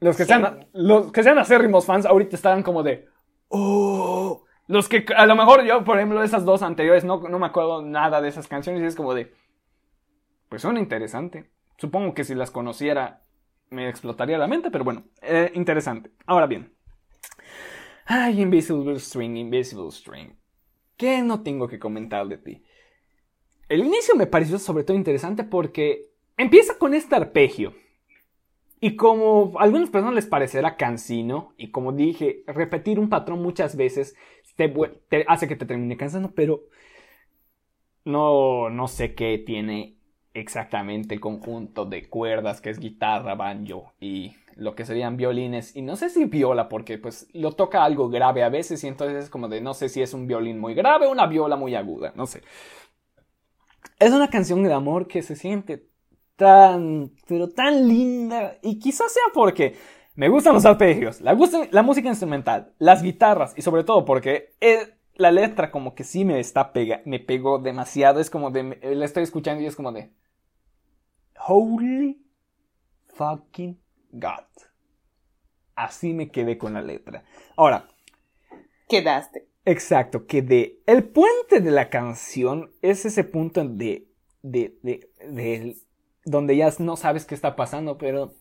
[0.00, 0.28] Los que, Sí.
[0.28, 3.08] sean, los que sean acérrimos fans ahorita estarán como de...
[3.48, 4.44] Oh.
[4.66, 7.82] Los que a lo mejor yo, por ejemplo, esas dos anteriores no, no me acuerdo
[7.82, 9.32] nada de esas canciones y es como de...
[10.48, 11.50] Pues suena interesante.
[11.78, 13.22] Supongo que si las conociera
[13.70, 16.10] me explotaría la mente, pero bueno, eh, interesante.
[16.26, 16.72] Ahora bien.
[18.06, 20.36] Ay, Invisible String, Invisible String.
[20.96, 22.62] ¿Qué no tengo que comentar de ti?
[23.68, 27.74] El inicio me pareció sobre todo interesante porque empieza con este arpegio.
[28.84, 33.76] Y como a algunas personas les parecerá cansino, y como dije, repetir un patrón muchas
[33.76, 34.14] veces
[34.56, 36.64] te, hace que te termine cansando, pero
[38.04, 39.96] no, no sé qué tiene
[40.34, 45.80] exactamente el conjunto de cuerdas que es guitarra, banjo y lo que serían violines y
[45.80, 49.30] no sé si viola porque pues lo toca algo grave a veces y entonces es
[49.30, 52.12] como de no sé si es un violín muy grave o una viola muy aguda,
[52.16, 52.42] no sé.
[53.98, 55.93] Es una canción de amor que se siente
[56.36, 59.76] tan, pero tan linda y quizás sea porque
[60.14, 64.54] me gustan los arpegios, la, gusta- la música instrumental, las guitarras y sobre todo porque
[64.60, 68.78] eh, la letra como que sí me está pega, me pegó demasiado, es como de,
[68.82, 70.12] la estoy escuchando y es como de
[71.46, 72.18] Holy
[73.16, 73.78] fucking
[74.12, 74.48] God.
[75.76, 77.24] Así me quedé con la letra.
[77.56, 77.88] Ahora,
[78.88, 79.48] Quedaste.
[79.64, 84.06] Exacto, que de el puente de la canción es ese punto de,
[84.42, 85.76] de, de, de-
[86.24, 88.34] donde ya no sabes qué está pasando, pero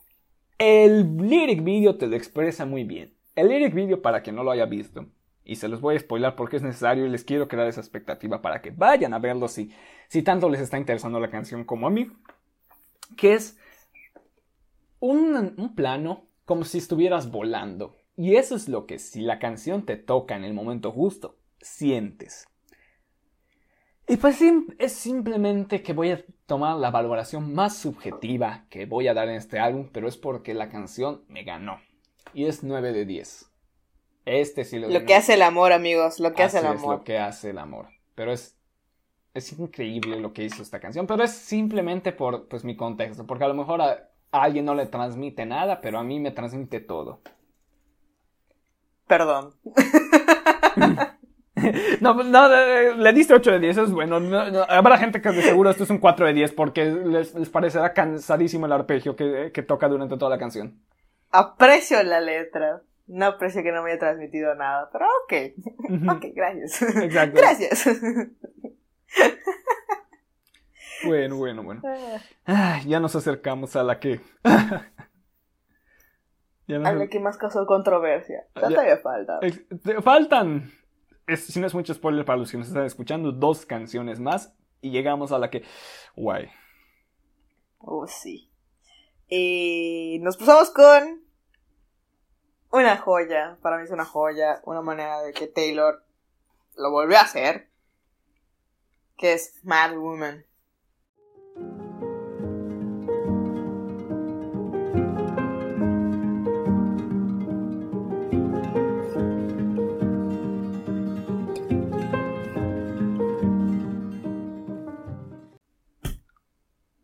[0.57, 3.13] el lyric video te lo expresa muy bien.
[3.35, 5.07] El lyric video, para quien no lo haya visto,
[5.43, 8.41] y se los voy a spoiler porque es necesario y les quiero crear esa expectativa
[8.41, 9.71] para que vayan a verlo si,
[10.07, 12.07] si tanto les está interesando la canción como a mí,
[13.17, 13.57] que es
[14.99, 17.95] un, un plano como si estuvieras volando.
[18.15, 22.45] Y eso es lo que si la canción te toca en el momento justo, sientes.
[24.07, 24.39] Y pues
[24.79, 29.35] es simplemente que voy a tomar la valoración más subjetiva que voy a dar en
[29.35, 31.79] este álbum, pero es porque la canción me ganó.
[32.33, 33.49] Y es 9 de 10.
[34.25, 35.05] Este sí lo Lo ganó.
[35.05, 36.97] que hace el amor, amigos, lo que hace el Así es amor.
[36.99, 37.87] lo que hace el amor.
[38.15, 38.57] Pero es,
[39.33, 41.07] es increíble lo que hizo esta canción.
[41.07, 43.25] Pero es simplemente por pues, mi contexto.
[43.25, 46.31] Porque a lo mejor a, a alguien no le transmite nada, pero a mí me
[46.31, 47.21] transmite todo.
[49.07, 49.53] Perdón.
[52.01, 54.19] No, pues, no, eh, le diste 8 de 10, eso es bueno.
[54.19, 57.33] No, no, habrá gente que de seguro esto es un 4 de 10 porque les,
[57.35, 60.79] les parecerá cansadísimo el arpegio que, que toca durante toda la canción.
[61.31, 62.81] Aprecio la letra.
[63.07, 65.33] No aprecio que no me haya transmitido nada, pero ok.
[65.89, 66.11] Ujú.
[66.11, 66.81] Ok, gracias.
[66.81, 67.37] Exacto.
[67.39, 67.85] Gracias.
[71.05, 71.81] Bueno, bueno, bueno.
[72.45, 74.21] Ay, ya nos acercamos a la que...
[76.67, 78.45] ya nos- A lo que más causó controversia.
[78.55, 79.39] Ya- Todavía falta.
[80.01, 80.71] Faltan,
[81.27, 84.53] es- si no es mucho spoiler para los que nos están escuchando, dos canciones más
[84.81, 85.63] y llegamos a la que...
[86.15, 86.49] Guay.
[87.79, 88.49] Oh, sí.
[89.27, 91.23] Y nos pasamos con
[92.71, 93.57] una joya.
[93.61, 94.61] Para mí es una joya.
[94.65, 96.03] Una manera de que Taylor
[96.75, 97.69] lo volvió a hacer.
[99.17, 100.45] Que es Mad Woman.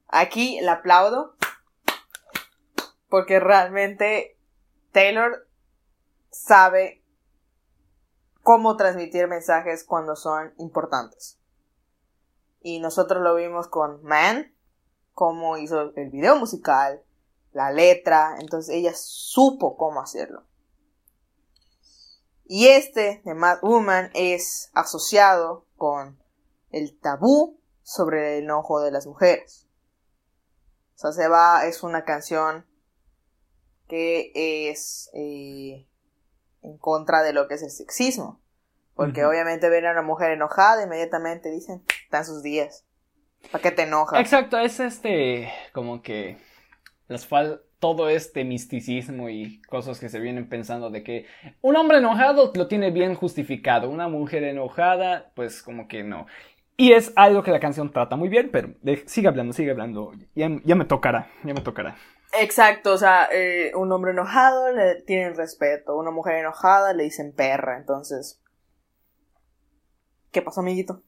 [0.09, 1.35] Aquí la aplaudo.
[3.07, 4.37] Porque realmente
[4.91, 5.47] Taylor
[6.29, 7.03] sabe
[8.43, 11.39] cómo transmitir mensajes cuando son importantes.
[12.61, 14.53] Y nosotros lo vimos con Man,
[15.13, 17.03] cómo hizo el video musical,
[17.51, 20.43] la letra, entonces ella supo cómo hacerlo.
[22.45, 26.19] Y este de Mad Woman es asociado con
[26.71, 29.68] el tabú sobre el enojo de las mujeres.
[30.99, 32.65] O sea, se va, es una canción
[33.87, 34.33] que
[34.69, 35.87] es eh,
[36.61, 38.41] en contra de lo que es el sexismo.
[38.95, 42.83] Porque obviamente ven a una mujer enojada, inmediatamente dicen, están sus días.
[43.49, 44.19] ¿Para qué te enojas?
[44.19, 46.37] Exacto, es este, como que
[47.07, 51.27] las fal todo este misticismo y cosas que se vienen pensando de que
[51.61, 56.27] un hombre enojado lo tiene bien justificado, una mujer enojada, pues como que no.
[56.79, 58.69] Y es algo que la canción trata muy bien, pero
[59.05, 61.97] sigue hablando, sigue hablando, ya, ya, me tocará, ya me tocará.
[62.39, 67.33] Exacto, o sea, eh, un hombre enojado le tienen respeto, una mujer enojada le dicen
[67.35, 68.41] perra, entonces
[70.31, 71.01] ¿Qué pasó, amiguito?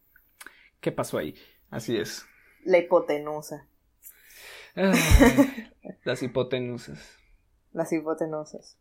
[0.80, 1.36] ¿Qué pasó ahí?
[1.70, 2.26] Así es.
[2.66, 3.68] La hipotenusa.
[6.04, 7.18] las hipotenusas.
[7.72, 8.80] Las hipotenusas.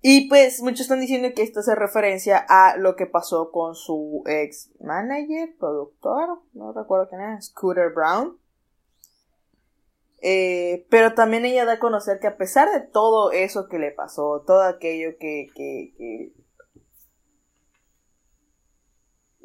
[0.00, 4.22] Y pues muchos están diciendo que esto hace referencia a lo que pasó con su
[4.26, 8.38] ex manager, productor, no recuerdo quién era, Scooter Brown.
[10.20, 13.92] Eh, pero también ella da a conocer que a pesar de todo eso que le
[13.92, 16.32] pasó, todo aquello que, que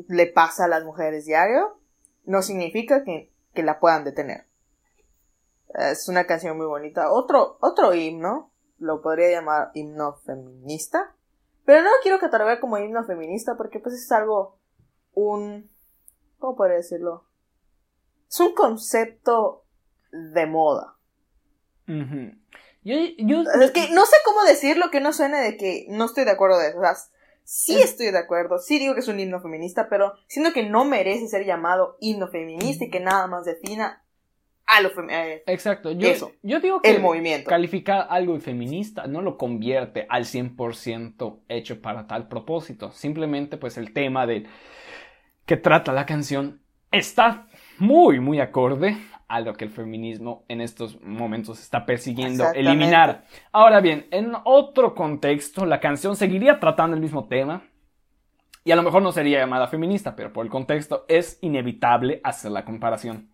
[0.07, 1.79] le pasa a las mujeres diario,
[2.25, 4.47] no significa que, la puedan detener.
[5.75, 7.11] Es una canción muy bonita.
[7.11, 11.15] Otro, otro himno, lo podría llamar himno feminista,
[11.65, 14.57] pero no lo quiero catalogar como himno feminista porque pues es algo,
[15.13, 15.69] un,
[16.39, 17.25] ¿cómo podría decirlo?
[18.29, 19.63] Es un concepto
[20.11, 20.97] de moda.
[23.61, 26.59] Es que no sé cómo decirlo que no suene de que no estoy de acuerdo
[26.59, 26.81] de eso.
[27.45, 30.85] Sí estoy de acuerdo, sí digo que es un himno feminista, pero siento que no
[30.85, 34.02] merece ser llamado himno feminista y que nada más defina
[34.65, 35.27] a lo feminista.
[35.27, 36.09] Eh, Exacto, yo,
[36.41, 37.49] yo digo que el movimiento.
[37.49, 42.91] calificar algo feminista no lo convierte al 100% hecho para tal propósito.
[42.91, 44.45] Simplemente pues el tema de
[45.45, 46.61] que trata la canción
[46.91, 47.47] está
[47.79, 53.23] muy, muy acorde a lo que el feminismo en estos momentos está persiguiendo eliminar.
[53.51, 57.63] Ahora bien, en otro contexto, la canción seguiría tratando el mismo tema.
[58.63, 62.51] Y a lo mejor no sería llamada feminista, pero por el contexto es inevitable hacer
[62.51, 63.32] la comparación.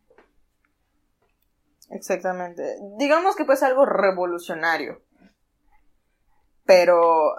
[1.90, 2.78] Exactamente.
[2.98, 5.02] Digamos que pues algo revolucionario.
[6.66, 7.36] Pero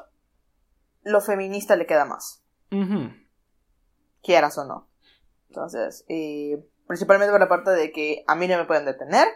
[1.02, 2.42] lo feminista le queda más.
[4.22, 4.88] Quieras o no.
[5.48, 9.28] Entonces, eh, Principalmente por la parte de que a mí no me pueden detener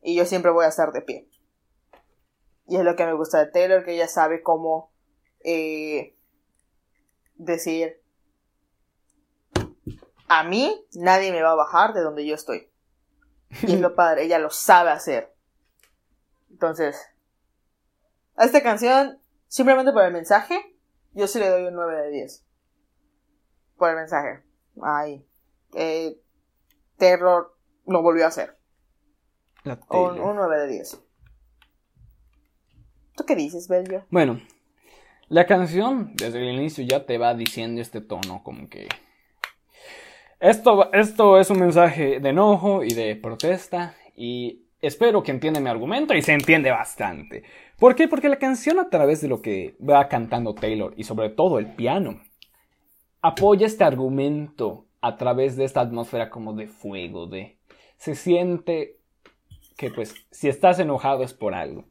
[0.00, 1.28] y yo siempre voy a estar de pie.
[2.66, 4.90] Y es lo que me gusta de Taylor, que ella sabe cómo
[5.44, 6.16] eh,
[7.34, 8.00] decir,
[10.28, 12.70] a mí nadie me va a bajar de donde yo estoy.
[13.62, 15.34] Y es lo padre, ella lo sabe hacer.
[16.50, 17.08] Entonces,
[18.36, 20.76] a esta canción, simplemente por el mensaje,
[21.12, 22.44] yo sí le doy un 9 de 10.
[23.76, 24.42] Por el mensaje.
[24.82, 25.26] Ahí.
[25.74, 26.20] Eh,
[26.96, 27.56] Terror
[27.86, 28.56] lo volvió a hacer.
[29.64, 31.00] Un, 9 de 10.
[33.16, 34.04] ¿Tú qué dices, Bello?
[34.10, 34.40] Bueno,
[35.28, 38.88] la canción desde el inicio ya te va diciendo este tono como que...
[40.40, 45.68] Esto, esto es un mensaje de enojo y de protesta y espero que entienda mi
[45.68, 47.42] argumento y se entiende bastante.
[47.76, 48.06] ¿Por qué?
[48.06, 51.74] Porque la canción a través de lo que va cantando Taylor y sobre todo el
[51.74, 52.20] piano
[53.20, 57.58] apoya este argumento a través de esta atmósfera como de fuego, de...
[57.96, 59.00] Se siente
[59.76, 61.84] que pues si estás enojado es por algo.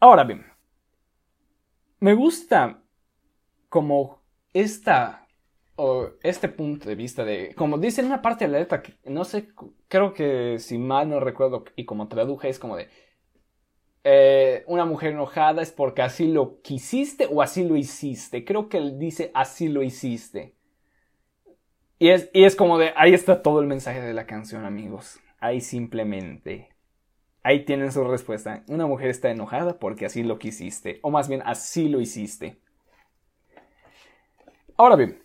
[0.00, 0.44] Ahora bien,
[2.00, 2.82] me gusta
[3.68, 4.20] como
[4.52, 5.25] esta
[5.76, 8.94] o este punto de vista de como dice en una parte de la letra que
[9.04, 9.48] no sé
[9.88, 12.88] creo que si mal no recuerdo y como traduje es como de
[14.04, 18.78] eh, una mujer enojada es porque así lo quisiste o así lo hiciste creo que
[18.78, 20.56] él dice así lo hiciste
[21.98, 25.18] y es, y es como de, ahí está todo el mensaje de la canción, amigos.
[25.40, 26.68] Ahí simplemente.
[27.42, 28.64] Ahí tienen su respuesta.
[28.68, 30.98] Una mujer está enojada porque así lo quisiste.
[31.02, 32.60] O más bien, así lo hiciste.
[34.76, 35.22] Ahora bien,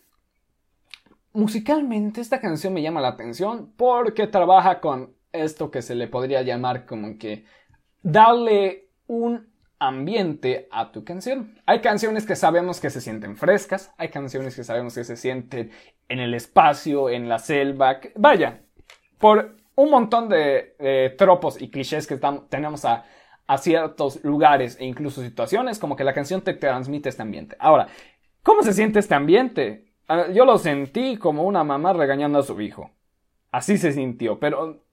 [1.34, 6.42] musicalmente esta canción me llama la atención porque trabaja con esto que se le podría
[6.42, 7.46] llamar como que
[8.04, 9.50] darle un
[9.80, 11.60] ambiente a tu canción.
[11.66, 15.72] Hay canciones que sabemos que se sienten frescas, hay canciones que sabemos que se sienten
[16.08, 18.62] en el espacio, en la selva, vaya,
[19.18, 23.06] por un montón de tropos y clichés que tenemos a
[23.58, 27.56] ciertos lugares e incluso situaciones, como que la canción te transmite este ambiente.
[27.60, 27.88] Ahora,
[28.44, 29.91] ¿cómo se siente este ambiente?
[30.34, 32.92] Yo lo sentí como una mamá regañando a su hijo.
[33.52, 34.84] Así se sintió, pero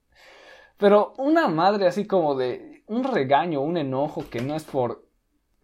[0.79, 5.09] pero una madre así como de un regaño, un enojo que no es por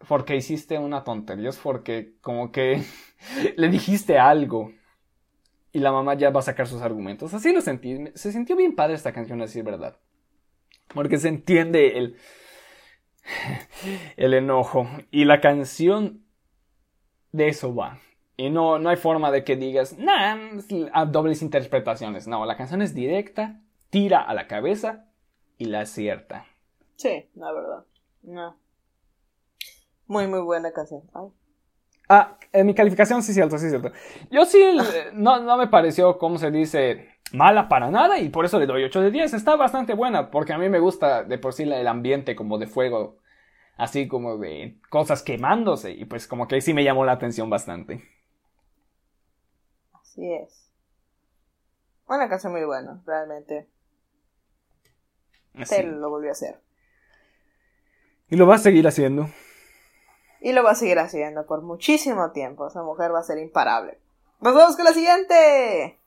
[0.07, 2.83] porque hiciste una tontería, es porque como que
[3.57, 4.71] le dijiste algo
[5.75, 7.33] y la mamá ya va a sacar sus argumentos.
[7.33, 7.97] Así lo sentí.
[8.13, 9.97] Se sintió bien padre esta canción, a decir verdad.
[10.93, 12.15] Porque se entiende el,
[14.15, 14.87] el enojo.
[15.11, 16.23] Y la canción
[17.33, 17.99] de eso va.
[18.37, 20.35] Y no, no hay forma de que digas, nah,
[21.07, 22.27] dobles interpretaciones.
[22.27, 25.05] No, la canción es directa, tira a la cabeza
[25.57, 26.45] y la acierta.
[26.95, 27.85] Sí, la verdad.
[28.23, 28.57] No.
[30.07, 31.03] Muy, muy buena canción.
[32.07, 33.91] Ah, en mi calificación sí es cierto, sí es cierto.
[34.29, 34.63] Yo sí,
[35.13, 38.83] no, no me pareció, como se dice, mala para nada y por eso le doy
[38.83, 39.33] 8 de 10.
[39.33, 42.67] Está bastante buena porque a mí me gusta de por sí el ambiente como de
[42.67, 43.17] fuego,
[43.77, 48.03] así como de cosas quemándose y pues como que sí me llamó la atención bastante.
[50.15, 50.71] Así es.
[52.07, 53.67] Una canción muy buena, realmente.
[55.65, 55.83] Sí.
[55.83, 56.61] lo volvió a hacer.
[58.29, 59.27] Y lo va a seguir haciendo.
[60.39, 62.67] Y lo va a seguir haciendo por muchísimo tiempo.
[62.67, 63.99] Esa mujer va a ser imparable.
[64.39, 65.99] Nos vamos con la siguiente.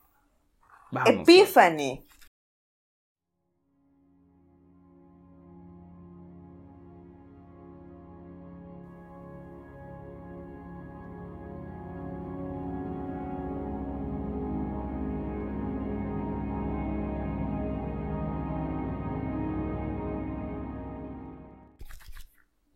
[1.05, 2.08] Epiphany.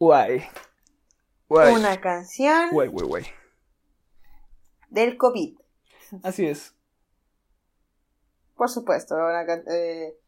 [0.03, 0.43] Guay.
[1.49, 2.71] Una canción.
[2.73, 3.25] Guay, guay, guay.
[4.91, 5.57] Del COVID.
[6.25, 6.75] Así es.
[8.57, 9.15] Por supuesto,
[9.71, 10.19] eh,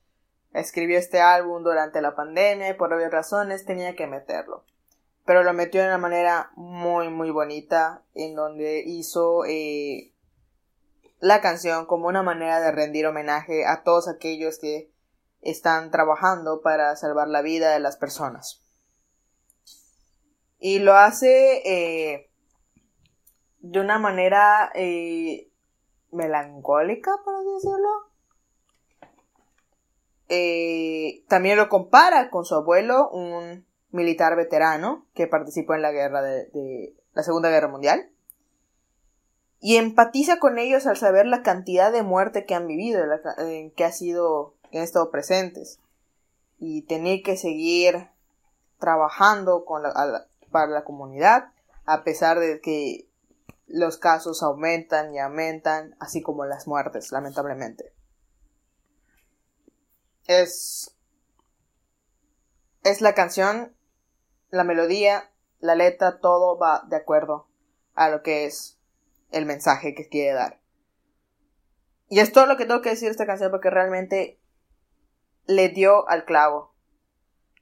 [0.53, 4.65] escribió este álbum durante la pandemia y por obvias razones tenía que meterlo.
[5.27, 10.13] Pero lo metió de una manera muy, muy bonita, en donde hizo eh,
[11.19, 14.93] la canción como una manera de rendir homenaje a todos aquellos que
[15.41, 18.64] están trabajando para salvar la vida de las personas.
[20.67, 22.31] Y lo hace eh,
[23.59, 25.51] de una manera eh,
[26.11, 27.91] melancólica, por así decirlo.
[30.31, 36.23] Eh, también lo compara con su abuelo, un militar veterano que participó en la guerra
[36.23, 38.09] de, la Segunda Guerra Mundial.
[39.61, 43.05] Y empatiza con ellos al saber la cantidad de muerte que han vivido,
[43.77, 45.79] que ha sido, que han estado presentes.
[46.59, 48.09] Y tener que seguir
[48.79, 51.51] trabajando con la, para la comunidad,
[51.85, 53.11] a pesar de que
[53.67, 57.93] los casos aumentan y aumentan, así como las muertes, lamentablemente.
[60.29, 60.95] Es.
[62.85, 63.75] Es la canción,
[64.51, 67.49] la melodía, la letra, todo va de acuerdo
[67.97, 68.79] a lo que es
[69.33, 70.61] el mensaje que quiere dar.
[72.09, 74.39] Y es todo lo que tengo que decir de esta canción porque realmente
[75.47, 76.74] le dio al clavo.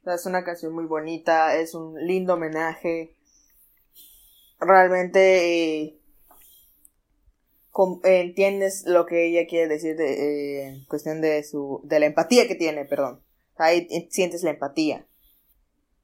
[0.05, 3.15] Es una canción muy bonita, es un lindo homenaje.
[4.59, 5.99] Realmente eh,
[8.03, 12.49] entiendes lo que ella quiere decir de eh, en cuestión de su de la empatía
[12.49, 13.21] que tiene, perdón.
[13.55, 15.07] Ahí sientes la empatía.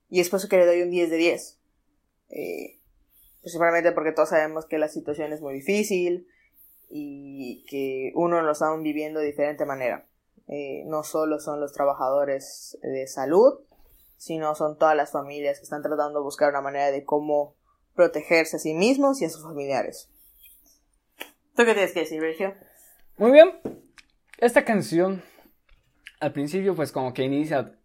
[0.09, 1.59] Y es por eso que le doy un 10 de 10.
[2.29, 2.79] Eh,
[3.41, 6.25] principalmente porque todos sabemos que la situación es muy difícil
[6.89, 10.07] y que uno lo está viviendo de diferente manera.
[10.85, 13.59] no solo son los trabajadores de salud,
[14.19, 17.55] sino son todas las familias que están tratando de buscar una manera de cómo
[17.95, 20.09] protegerse a sí mismos y a sus familiares.
[21.55, 22.53] ¿Tú qué tienes que decir, Virgil?
[23.17, 23.59] Muy bien.
[24.37, 25.23] Esta canción,
[26.19, 27.77] al principio, pues como que inicia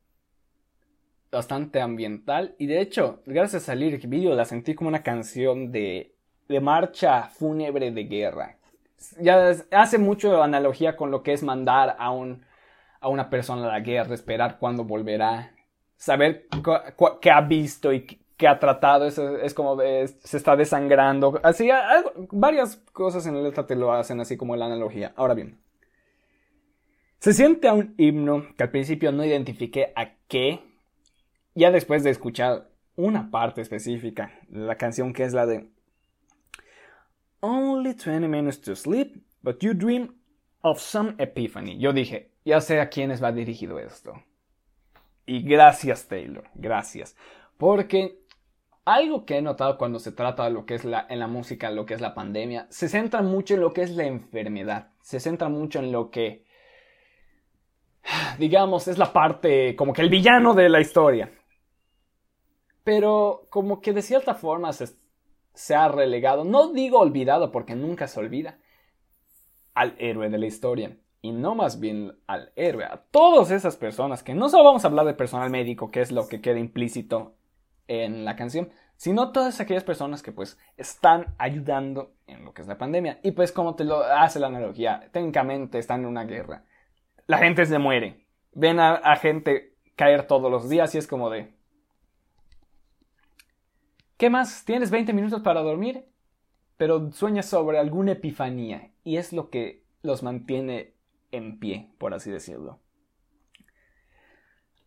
[1.30, 2.56] bastante ambiental.
[2.58, 6.16] Y de hecho, gracias al lyric video, la sentí como una canción de,
[6.48, 8.58] de marcha fúnebre de guerra.
[9.20, 12.44] Ya hace mucho analogía con lo que es mandar a, un,
[13.00, 15.53] a una persona a la guerra, esperar cuándo volverá
[15.96, 16.48] saber
[17.20, 18.06] qué ha visto y
[18.36, 21.40] qué ha tratado, es, es como se está desangrando.
[21.42, 21.68] Así,
[22.30, 25.12] varias cosas en la letra te lo hacen así como la analogía.
[25.16, 25.58] Ahora bien,
[27.18, 30.60] se siente a un himno que al principio no identifiqué a qué,
[31.54, 35.68] ya después de escuchar una parte específica de la canción que es la de
[37.40, 40.14] Only 20 minutes to sleep, but you dream
[40.62, 41.78] of some epiphany.
[41.78, 44.14] Yo dije, ya sé a quiénes va dirigido esto.
[45.26, 47.16] Y gracias Taylor, gracias.
[47.56, 48.24] Porque
[48.84, 51.70] algo que he notado cuando se trata de lo que es la, en la música,
[51.70, 54.88] lo que es la pandemia, se centra mucho en lo que es la enfermedad.
[55.00, 56.44] Se centra mucho en lo que...
[58.38, 61.30] digamos, es la parte como que el villano de la historia.
[62.82, 64.88] Pero como que de cierta forma se,
[65.54, 68.58] se ha relegado, no digo olvidado porque nunca se olvida,
[69.72, 70.96] al héroe de la historia.
[71.24, 74.88] Y no más bien al héroe, a todas esas personas que no solo vamos a
[74.88, 77.32] hablar de personal médico, que es lo que queda implícito
[77.88, 78.68] en la canción,
[78.98, 83.20] sino todas aquellas personas que pues están ayudando en lo que es la pandemia.
[83.22, 86.64] Y pues como te lo hace la analogía, técnicamente están en una guerra.
[87.26, 88.26] La gente se muere.
[88.52, 91.54] Ven a, a gente caer todos los días y es como de...
[94.18, 94.66] ¿Qué más?
[94.66, 96.04] ¿Tienes 20 minutos para dormir?
[96.76, 100.93] Pero sueñas sobre alguna epifanía y es lo que los mantiene
[101.36, 102.80] en pie, por así decirlo.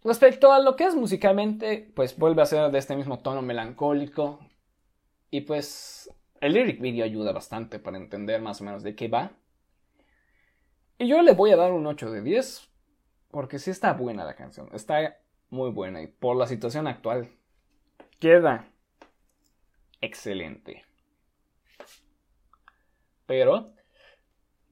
[0.04, 4.40] Respecto a lo que es musicalmente, pues vuelve a ser de este mismo tono melancólico.
[5.30, 6.10] Y pues
[6.40, 9.32] el lyric video ayuda bastante para entender más o menos de qué va.
[10.98, 12.70] Y yo le voy a dar un 8 de 10.
[13.32, 14.70] Porque sí está buena la canción.
[14.74, 15.20] Está
[15.50, 16.02] muy buena.
[16.02, 17.30] Y por la situación actual,
[18.20, 18.72] queda
[20.00, 20.86] excelente.
[23.26, 23.74] Pero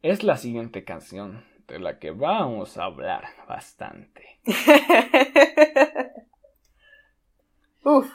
[0.02, 4.40] es la siguiente canción de la que vamos a hablar bastante.
[7.84, 8.10] Uf.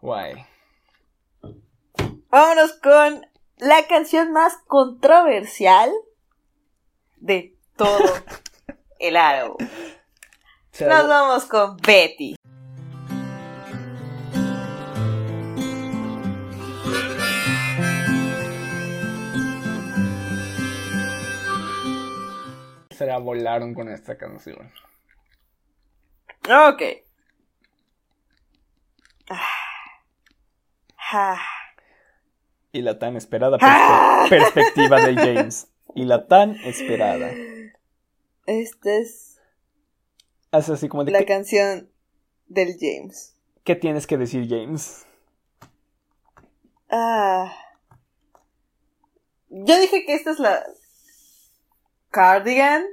[0.00, 0.46] Guay.
[2.28, 3.26] Vámonos con
[3.58, 5.92] la canción más controversial
[7.16, 8.12] de todo
[8.98, 9.56] el álbum.
[10.80, 12.36] Nos vamos con Betty.
[23.02, 24.72] Se la volaron con esta canción.
[26.44, 26.82] Ok.
[31.10, 31.38] Ah.
[32.70, 35.66] Y la tan esperada perspe- perspectiva de James.
[35.96, 37.32] Y la tan esperada.
[38.46, 39.40] Esta es
[40.52, 41.90] Hace así como de la ¿qué, canción
[42.46, 43.36] del James.
[43.64, 45.04] qué tienes que decir, James?
[46.88, 47.52] Ah.
[49.48, 50.64] Yo dije que esta es la
[52.12, 52.84] Cardigan,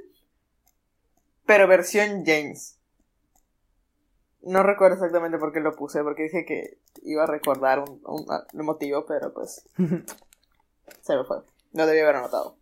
[1.46, 2.78] pero versión James.
[4.42, 8.26] No recuerdo exactamente por qué lo puse, porque dije que iba a recordar un, un-
[8.54, 9.62] un motivo, pero pues
[11.02, 11.42] se me fue.
[11.72, 12.56] No debía haber anotado.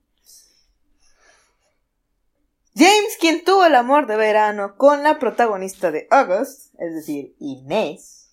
[2.74, 8.30] James, quien tuvo el amor de verano con la protagonista de August, es decir, Inés,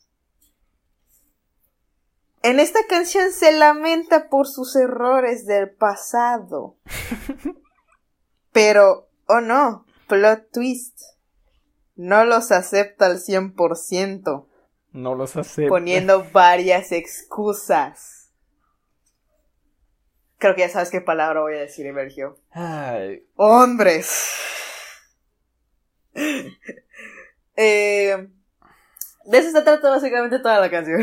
[2.44, 6.78] en esta canción se lamenta por sus errores del pasado.
[8.56, 10.98] Pero, oh no, plot twist.
[11.98, 14.48] No los acepta al 100%,
[14.94, 15.68] No los acepto.
[15.68, 18.32] poniendo varias excusas.
[20.38, 22.40] Creo que ya sabes qué palabra voy a decir, Emergio.
[22.52, 24.32] Ay, Hombres.
[27.58, 28.28] Eh,
[29.26, 31.02] de eso se trata básicamente toda la canción.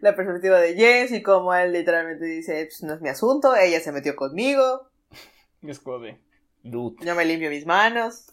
[0.00, 3.80] La perspectiva de James y cómo él literalmente dice, "Pues, no es mi asunto, ella
[3.80, 4.88] se metió conmigo,
[5.62, 6.20] es como de...
[6.70, 7.04] Dude.
[7.04, 8.32] yo me limpio mis manos.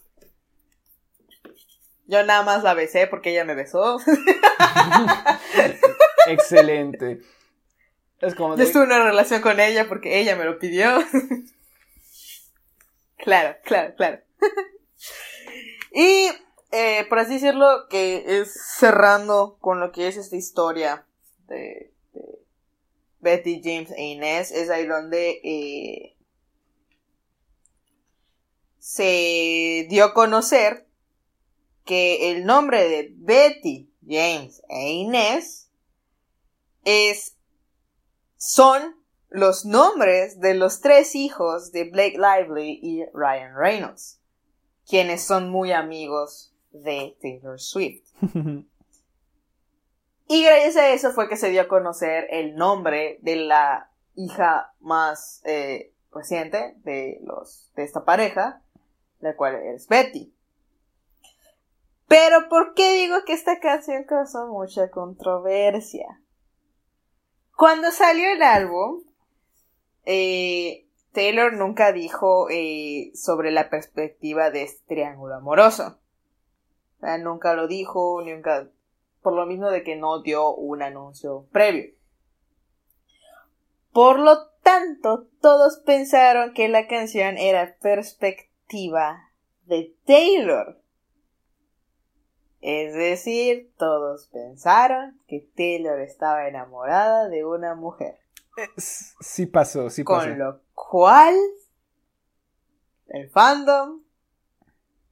[2.06, 3.98] Yo nada más la besé porque ella me besó.
[6.26, 7.20] Excelente.
[8.20, 8.64] Es como Yo de...
[8.64, 10.86] estuve en una relación con ella porque ella me lo pidió.
[13.16, 14.20] claro, claro, claro.
[15.92, 16.28] y,
[16.70, 21.04] eh, por así decirlo, que es cerrando con lo que es esta historia
[21.48, 22.38] de, de
[23.20, 26.15] Betty, James e Inés, es ahí donde eh,
[28.86, 30.86] se dio a conocer
[31.84, 35.72] que el nombre de Betty, James e Inés
[36.84, 37.36] es
[38.36, 38.94] son
[39.28, 44.20] los nombres de los tres hijos de Blake Lively y Ryan Reynolds,
[44.88, 48.06] quienes son muy amigos de Taylor Swift.
[50.28, 54.74] Y gracias a eso fue que se dio a conocer el nombre de la hija
[54.80, 58.60] más eh, reciente de, los, de esta pareja,
[59.20, 60.32] la cual es Betty.
[62.08, 66.20] Pero ¿por qué digo que esta canción causó mucha controversia?
[67.56, 69.02] Cuando salió el álbum,
[70.04, 75.98] eh, Taylor nunca dijo eh, sobre la perspectiva de este triángulo amoroso.
[77.20, 78.68] Nunca lo dijo, nunca,
[79.22, 81.94] por lo mismo de que no dio un anuncio previo.
[83.92, 90.80] Por lo tanto, todos pensaron que la canción era perspectiva de Taylor.
[92.60, 98.18] Es decir, todos pensaron que Taylor estaba enamorada de una mujer.
[99.20, 100.26] Sí pasó, sí pasó.
[100.26, 101.36] Con lo cual,
[103.08, 104.02] el fandom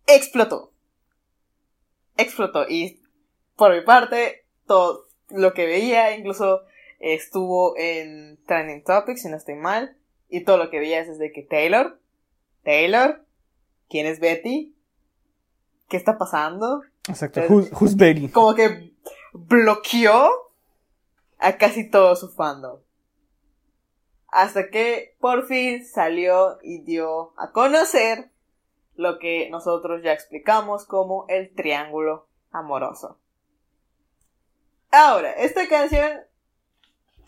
[0.07, 0.73] explotó.
[2.17, 2.67] Explotó.
[2.69, 3.03] Y
[3.57, 6.63] por mi parte, todo lo que veía, incluso
[6.99, 9.97] estuvo en Trending Topics, si no estoy mal.
[10.29, 12.01] Y todo lo que veía es desde que Taylor,
[12.65, 13.25] Taylor,
[13.89, 14.75] ¿quién es Betty?
[15.89, 16.83] ¿Qué está pasando?
[17.09, 18.29] Exacto, who's, who's Betty?
[18.33, 18.93] Como que
[19.33, 20.31] bloqueó
[21.39, 22.81] a casi todo su fandom.
[24.29, 28.31] Hasta que por fin salió y dio a conocer
[28.97, 33.19] lo que nosotros ya explicamos como el triángulo amoroso.
[34.91, 36.21] Ahora, esta canción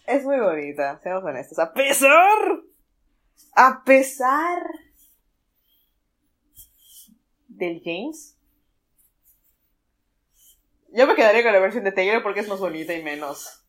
[0.07, 1.59] es muy bonita, seamos honestos.
[1.59, 2.63] A pesar,
[3.55, 4.63] a pesar
[7.57, 8.37] del James,
[10.93, 13.65] yo me quedaría con la versión de Taylor porque es más bonita y menos,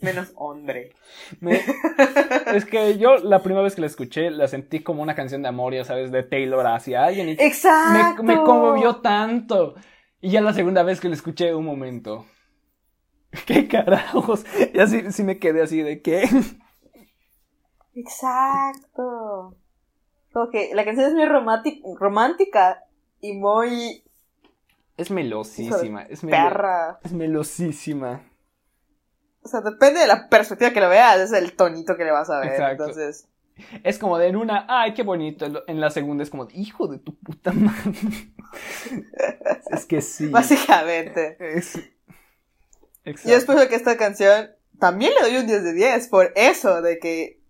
[0.00, 0.94] menos hombre.
[1.40, 1.60] Me-
[2.54, 5.48] es que yo la primera vez que la escuché la sentí como una canción de
[5.48, 7.28] amor, ya sabes, de Taylor hacia alguien.
[7.30, 8.22] Y Exacto.
[8.22, 9.74] me conmovió tanto.
[10.20, 12.26] Y ya la segunda vez que la escuché, un momento.
[13.46, 14.44] ¿Qué carajos?
[14.74, 16.28] Y así sí me quedé así de qué.
[17.94, 19.56] Exacto.
[20.32, 22.84] Como que la canción es muy románti- romántica
[23.20, 24.02] y muy
[24.96, 26.02] Es melosísima.
[26.02, 27.00] Es, melo- perra.
[27.04, 28.22] es melosísima.
[29.42, 32.28] O sea, depende de la perspectiva que lo veas, es el tonito que le vas
[32.30, 32.52] a ver.
[32.52, 32.84] Exacto.
[32.84, 33.28] Entonces,
[33.82, 35.46] Es como de en una, ay, qué bonito.
[35.66, 37.92] En la segunda es como, de, hijo de tu puta madre.
[39.70, 40.26] es que sí.
[40.28, 41.36] básicamente.
[41.40, 41.76] Es...
[41.76, 43.30] Y Exacto.
[43.30, 46.98] después de que esta canción también le doy un 10 de 10 por eso de
[46.98, 47.40] que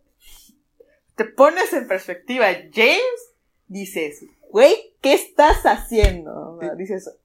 [1.16, 3.32] te pones en perspectiva James,
[3.66, 6.58] dices, güey, ¿qué estás haciendo?
[6.76, 7.16] Dices,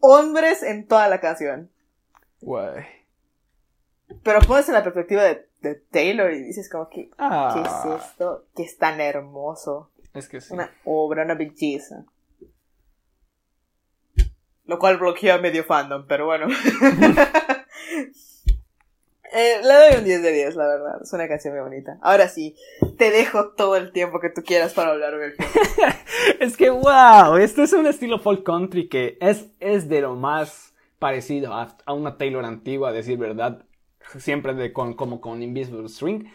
[0.00, 1.70] hombres en toda la canción.
[2.40, 2.84] Guay.
[4.22, 7.62] Pero pones en la perspectiva de, de Taylor y dices como que, ¿qué Ah,
[7.94, 8.46] es esto?
[8.56, 9.90] Que es tan hermoso.
[10.14, 10.54] es que sí.
[10.54, 12.04] Una obra, una belleza.
[14.64, 16.46] Lo cual bloquea medio fandom, pero bueno.
[19.32, 21.02] Eh, le doy un 10 de 10, la verdad.
[21.02, 21.98] Es una canción muy bonita.
[22.02, 22.56] Ahora sí,
[22.96, 25.14] te dejo todo el tiempo que tú quieras para hablar.
[26.40, 30.74] Es que, wow, este es un estilo folk country que es, es de lo más
[30.98, 33.64] parecido a, a una Taylor antigua, decir verdad,
[34.18, 36.26] siempre con, como con Invisible String.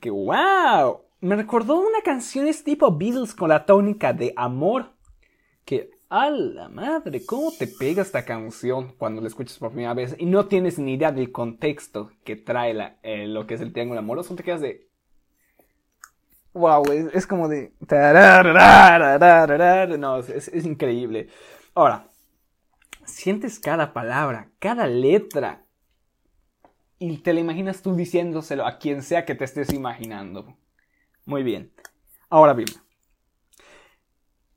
[0.00, 4.92] Que, wow, me recordó una canción es tipo Beatles con la tónica de amor.
[5.64, 10.14] Que, a la madre, ¿cómo te pega esta canción cuando la escuchas por primera vez
[10.18, 13.72] y no tienes ni idea del contexto que trae la- eh, lo que es el
[13.72, 14.34] triángulo amoroso?
[14.34, 14.88] Te quedas de,
[16.54, 17.72] Wow, es, es como de.
[19.98, 21.28] No, es- es increíble.
[21.74, 22.08] Ahora,
[23.06, 25.64] sientes cada palabra, cada letra.
[26.98, 30.56] Y te la imaginas tú diciéndoselo a quien sea que te estés imaginando.
[31.26, 31.72] Muy bien.
[32.30, 32.68] Ahora bien.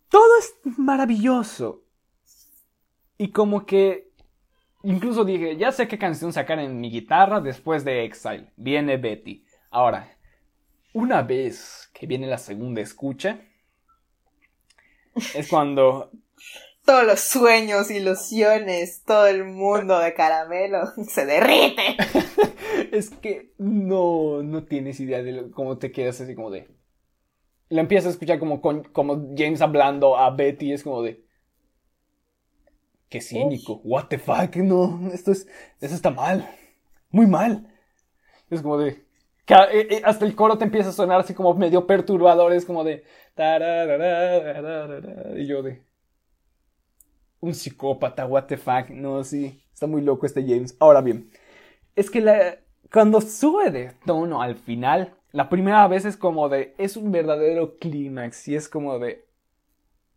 [0.09, 1.83] Todo es maravilloso.
[3.17, 4.09] Y como que.
[4.83, 8.53] Incluso dije, ya sé qué canción sacar en mi guitarra después de Exile.
[8.55, 9.45] Viene Betty.
[9.71, 10.17] Ahora,
[10.93, 13.41] una vez que viene la segunda escucha,
[15.35, 16.11] es cuando
[16.85, 21.97] Todos los sueños, ilusiones, todo el mundo de caramelo se derrite.
[22.91, 26.67] es que no, no tienes idea de cómo te quedas así como de...
[27.69, 31.23] La empiezas a escuchar como, con- como James hablando a Betty, es como de...
[33.09, 35.47] Qué cínico, what the fuck, no, esto es,
[35.81, 36.47] eso está mal,
[37.11, 37.67] muy mal.
[38.49, 38.89] Es como de...
[38.89, 42.83] eh, eh, Hasta el coro te empieza a sonar así como medio perturbador, es como
[42.83, 43.03] de...
[45.37, 45.83] Y yo de...
[47.41, 50.75] Un psicópata, what the fuck, no, sí, está muy loco este James.
[50.79, 51.31] Ahora bien,
[51.95, 52.59] es que la-
[52.91, 57.77] cuando sube de tono al final, la primera vez es como de, es un verdadero
[57.77, 59.25] clímax y es como de,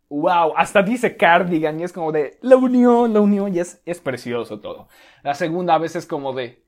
[0.09, 3.99] wow, hasta dice cardigan y es como de, la unión, la unión y es, es
[3.99, 4.87] precioso todo.
[5.21, 6.63] La segunda vez es como de,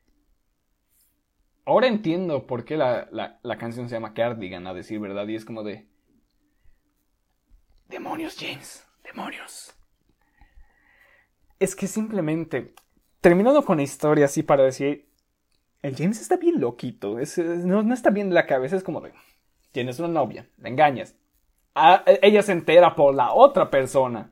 [1.65, 5.35] ahora entiendo por qué la, la, la canción se llama cardigan, a decir verdad, y
[5.35, 5.87] es como de,
[7.87, 9.75] demonios James, demonios.
[11.59, 12.75] Es que simplemente,
[13.21, 15.04] terminando con la historia así para decir,
[15.85, 19.13] el James está bien loquito, no, está bien la cabeza, es como de,
[19.71, 21.15] tienes una novia, la engañas.
[21.75, 24.31] Ah, e- ella se entera por la otra persona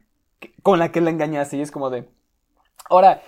[0.63, 2.09] con la que la engañaste y es como de,
[2.89, 3.21] ahora,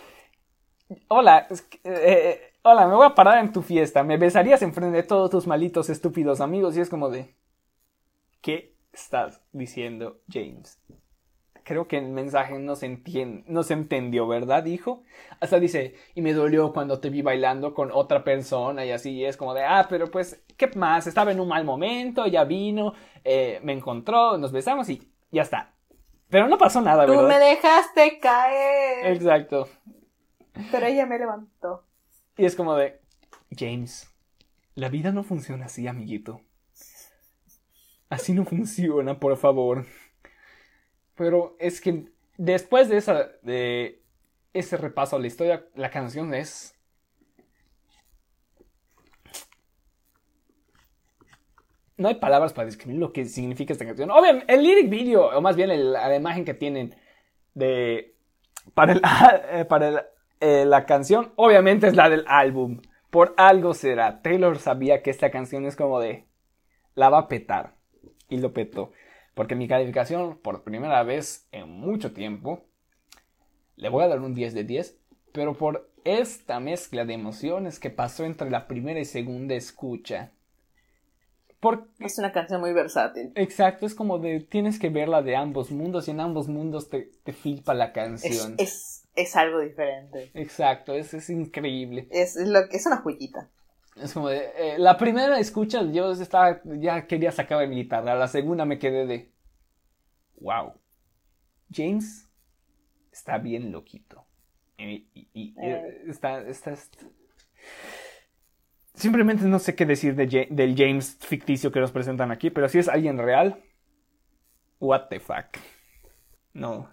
[1.07, 4.97] hola, que, eh, eh, hola, me voy a parar en tu fiesta, me besarías enfrente
[4.97, 7.35] de todos tus malitos estúpidos amigos y es como de,
[8.41, 10.80] ¿qué estás diciendo, James?
[11.66, 15.02] Creo que el mensaje no se, entien- no se entendió, ¿verdad, hijo?
[15.40, 19.26] Hasta dice, y me dolió cuando te vi bailando con otra persona y así, y
[19.26, 21.08] es como de, ah, pero pues, ¿qué más?
[21.08, 22.94] Estaba en un mal momento, ya vino,
[23.24, 25.74] eh, me encontró, nos besamos y ya está.
[26.30, 27.30] Pero no pasó nada, Tú ¿verdad?
[27.30, 29.16] me dejaste caer.
[29.16, 29.68] Exacto.
[30.72, 31.84] Pero ella me levantó.
[32.38, 33.02] Y es como de,
[33.58, 34.08] James,
[34.76, 36.42] la vida no funciona así, amiguito.
[38.10, 39.86] Así no funciona, por favor.
[41.16, 44.02] Pero es que después de esa, de
[44.54, 46.76] ese repaso a la historia, la canción es
[51.98, 54.12] no hay palabras para describir lo que significa esta canción.
[54.12, 56.96] Obviamente, el lyric video, o más bien la imagen que tienen
[57.54, 58.16] de
[58.74, 59.02] para, el,
[59.52, 60.02] eh, para el-
[60.42, 62.82] eh, la canción, obviamente es la del álbum.
[63.10, 64.22] Por algo será.
[64.22, 66.26] Taylor sabía que esta canción es como de
[66.96, 67.76] la va a petar.
[68.30, 68.92] Y lo petó.
[69.36, 72.66] Porque mi calificación, por primera vez en mucho tiempo,
[73.76, 74.98] le voy a dar un 10 de 10.
[75.34, 80.32] Pero por esta mezcla de emociones que pasó entre la primera y segunda escucha.
[81.60, 83.34] Porque Es una canción muy versátil.
[83.36, 87.12] Exacto, es como de tienes que verla de ambos mundos y en ambos mundos te,
[87.24, 88.56] te flipa la canción.
[88.57, 90.32] es, es algo diferente.
[90.34, 92.07] Exacto, es, es increíble.
[92.12, 93.49] Es, es lo que es una joyita.
[93.95, 98.27] Es como de, eh, la primera escucha yo estaba, ya quería sacar mi guitarra, la
[98.27, 99.34] segunda me quedé de,
[100.41, 100.73] wow,
[101.72, 102.30] James
[103.11, 104.26] está bien loquito.
[104.77, 106.03] Y, y- y- Eh.
[106.07, 107.05] está, está, está-
[108.93, 112.80] Simplemente no sé qué decir de del James ficticio que nos presentan aquí, pero si
[112.80, 113.61] es alguien real,
[114.80, 115.57] what the fuck.
[116.53, 116.89] No,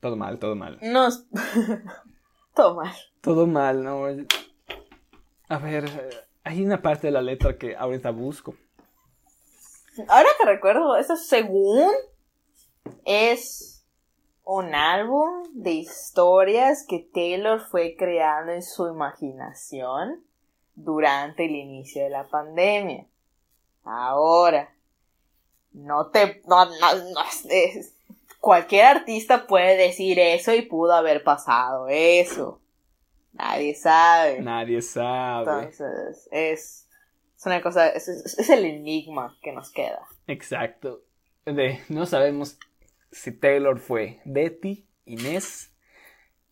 [0.00, 0.78] todo mal, todo mal.
[0.82, 1.08] No.
[2.54, 2.94] Todo mal.
[3.20, 4.06] Todo mal, ¿no?
[5.48, 6.10] A ver, eh,
[6.46, 8.54] hay una parte de la letra que ahorita busco.
[10.06, 11.90] Ahora que recuerdo, esto según
[13.04, 13.84] es
[14.44, 20.24] un álbum de historias que Taylor fue creando en su imaginación
[20.76, 23.06] durante el inicio de la pandemia.
[23.82, 24.72] Ahora,
[25.72, 26.42] no te...
[26.46, 26.72] No, no,
[28.38, 32.60] cualquier artista puede decir eso y pudo haber pasado eso.
[33.36, 34.40] Nadie sabe.
[34.40, 35.64] Nadie sabe.
[35.64, 36.88] Entonces, es,
[37.36, 40.00] es una cosa, es, es- es el enigma que nos queda.
[40.26, 41.02] Exacto.
[41.44, 42.58] De, no sabemos
[43.12, 45.72] si Taylor fue Betty, Inés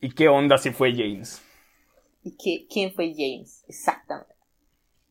[0.00, 1.42] y qué onda si fue James.
[2.22, 3.64] ¿Y qué- quién fue James?
[3.68, 4.32] Exactamente.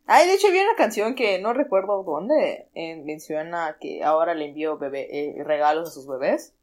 [0.06, 4.48] Ay, de hecho, vi una canción que no recuerdo dónde eh, menciona que ahora le
[4.50, 5.08] envió bebé,
[5.40, 6.54] eh, regalos a sus bebés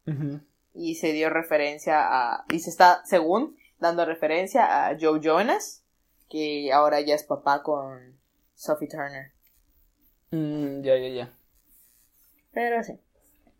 [0.75, 5.85] y se dio referencia a, y se está, según, dando referencia a Joe Jonas,
[6.29, 8.19] que ahora ya es papá con
[8.55, 9.33] Sophie Turner.
[10.31, 11.33] Mm, ya, ya, ya.
[12.53, 12.93] Pero sí.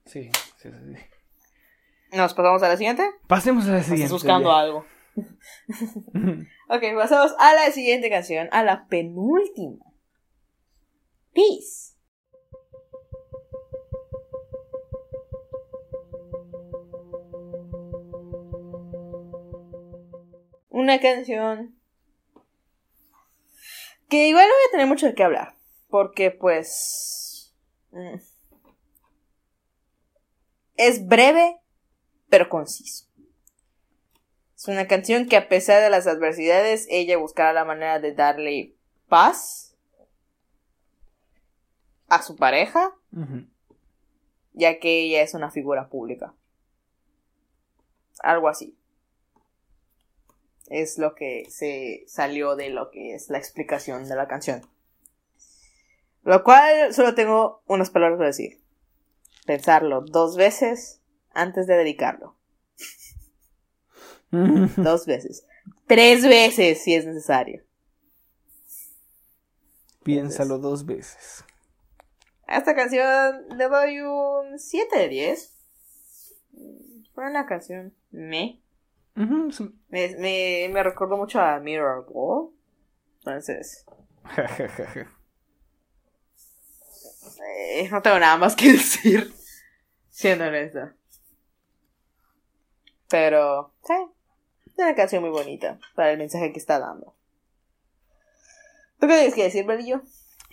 [0.07, 2.17] Sí, sí, sí, sí.
[2.17, 3.05] ¿Nos pasamos a la siguiente?
[3.27, 4.13] Pasemos a la Estás siguiente.
[4.13, 4.59] buscando ya.
[4.59, 4.87] algo.
[6.73, 9.85] Ok, pasamos a la siguiente canción, a la penúltima.
[11.35, 11.90] Peace.
[20.81, 21.79] Una canción
[24.09, 25.55] que igual no voy a tener mucho de qué hablar,
[25.91, 27.55] porque pues
[27.91, 28.15] mm,
[30.77, 31.61] es breve
[32.31, 33.07] pero conciso.
[34.57, 38.75] Es una canción que a pesar de las adversidades, ella buscará la manera de darle
[39.07, 39.77] paz
[42.09, 42.95] a su pareja,
[44.55, 46.33] ya que ella es una figura pública.
[48.23, 48.80] Algo así.
[50.71, 54.63] Es lo que se salió de lo que es la explicación de la canción.
[56.23, 58.63] Lo cual solo tengo unas palabras para decir.
[59.45, 61.03] Pensarlo dos veces
[61.33, 62.37] antes de dedicarlo.
[64.77, 65.45] Dos veces.
[65.89, 67.65] Tres veces si es necesario.
[70.05, 71.45] Piénsalo dos veces.
[72.47, 75.53] A esta canción le doy un 7 de 10.
[77.15, 78.61] Fue una canción me.
[79.17, 79.53] Un-
[79.89, 82.51] Me, me, me recordó mucho a Mirror Ball.
[83.19, 83.85] Entonces,
[87.43, 89.33] eh, no tengo nada más que decir.
[90.11, 90.95] Siendo honesta.
[93.09, 93.95] Pero, sí.
[94.67, 97.15] Es una canción muy bonita para el mensaje que está dando.
[98.99, 100.03] ¿Tú qué tienes que decir, Belillo?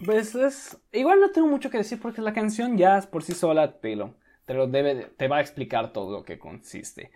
[0.05, 0.77] Pues es.
[0.91, 4.15] Igual no tengo mucho que decir porque la canción ya por sí sola te lo,
[4.45, 7.11] te lo debe, de- te va a explicar todo lo que consiste.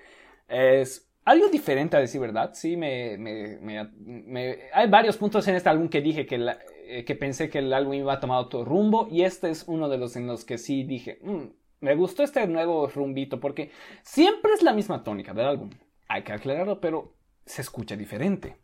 [0.48, 2.52] Es algo diferente a decir verdad.
[2.54, 6.44] Sí, me, me- me- hay varios puntos en este álbum que dije que,
[6.88, 9.88] eh, que pensé que el álbum iba a tomar otro rumbo y este es uno
[9.90, 11.44] de los en los que sí dije, "Mm,
[11.82, 13.72] me gustó este nuevo rumbito porque
[14.04, 15.70] siempre es la misma tónica del álbum.
[16.08, 17.14] Hay que aclararlo, pero
[17.46, 18.58] se escucha diferente.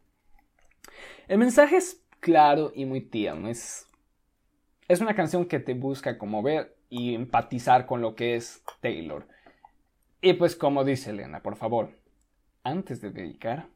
[1.28, 3.50] El mensaje es claro y muy tierno.
[3.50, 3.84] Es
[4.88, 9.28] es una canción que te busca conmover y empatizar con lo que es Taylor.
[10.22, 11.92] Y pues como dice Elena, por favor,
[12.68, 13.68] antes de dedicar,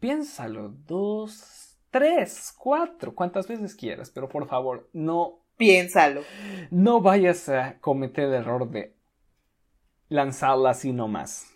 [0.00, 6.22] piénsalo dos, tres, cuatro, cuantas veces quieras, pero por favor, no Piénsalo.
[6.70, 8.96] no vayas a cometer el error de
[10.08, 11.46] lanzarla así nomás.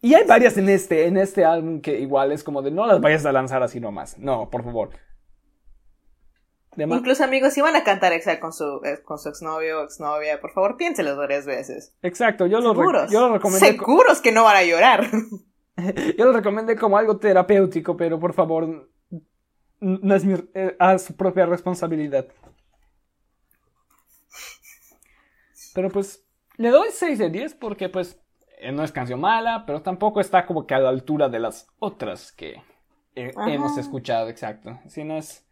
[0.00, 3.00] Y hay varias en este, en este álbum que igual es como de no las
[3.00, 4.18] vayas a lanzar así nomás.
[4.18, 4.90] No, por favor.
[6.96, 10.40] Incluso amigos, si van a cantar Exile con su, eh, con su exnovio o exnovia,
[10.40, 11.94] por favor piénselo varias veces.
[12.02, 12.72] Exacto, yo lo,
[13.10, 13.76] yo lo recomendé.
[13.76, 15.06] co- Seguros que no van a llorar.
[16.18, 18.90] Yo lo recomendé como algo terapéutico, pero por favor,
[19.80, 22.26] no es mi, eh, a su propia responsabilidad.
[25.74, 26.24] Pero pues,
[26.58, 28.20] le doy 6 de 10 porque pues
[28.58, 31.66] eh, no es canción mala, pero tampoco está como que a la altura de las
[31.78, 32.62] otras que
[33.14, 34.78] eh, hemos escuchado, exacto.
[34.88, 35.46] Sí, no es,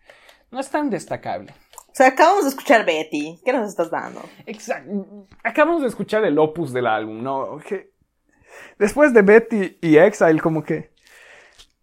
[0.51, 1.53] no es tan destacable.
[1.89, 3.41] O sea, acabamos de escuchar Betty.
[3.45, 4.23] ¿Qué nos estás dando?
[4.47, 5.27] Exacto.
[5.43, 7.59] Acabamos de escuchar el opus del álbum, ¿no?
[7.59, 7.93] Que
[8.79, 10.95] después de Betty y Exile, como que...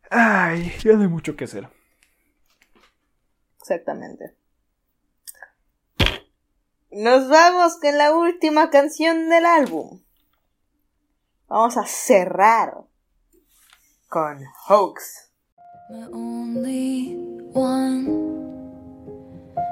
[0.09, 1.69] Ay, ya no hay mucho que hacer.
[3.59, 4.35] Exactamente.
[6.89, 10.01] Nos vamos con la última canción del álbum.
[11.47, 12.73] Vamos a cerrar
[14.07, 15.31] con Hoax.
[15.89, 17.17] My only
[17.53, 18.56] one,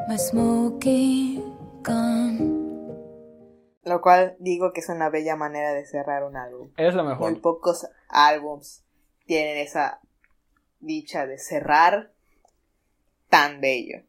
[0.07, 1.41] my smoking
[1.83, 2.65] gun.
[3.83, 6.71] Lo cual digo que es una bella manera de cerrar un álbum.
[6.77, 7.41] Es lo Muy mejor.
[7.41, 8.83] pocos álbums
[9.25, 9.99] tienen esa
[10.79, 12.11] dicha de cerrar
[13.29, 14.03] tan bello.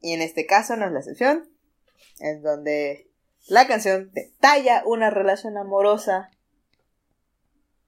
[0.00, 1.48] Y en este caso no es la excepción,
[2.20, 3.10] en donde
[3.48, 6.30] la canción detalla una relación amorosa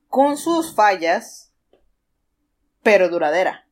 [0.08, 1.52] con sus fallas,
[2.82, 3.67] pero duradera.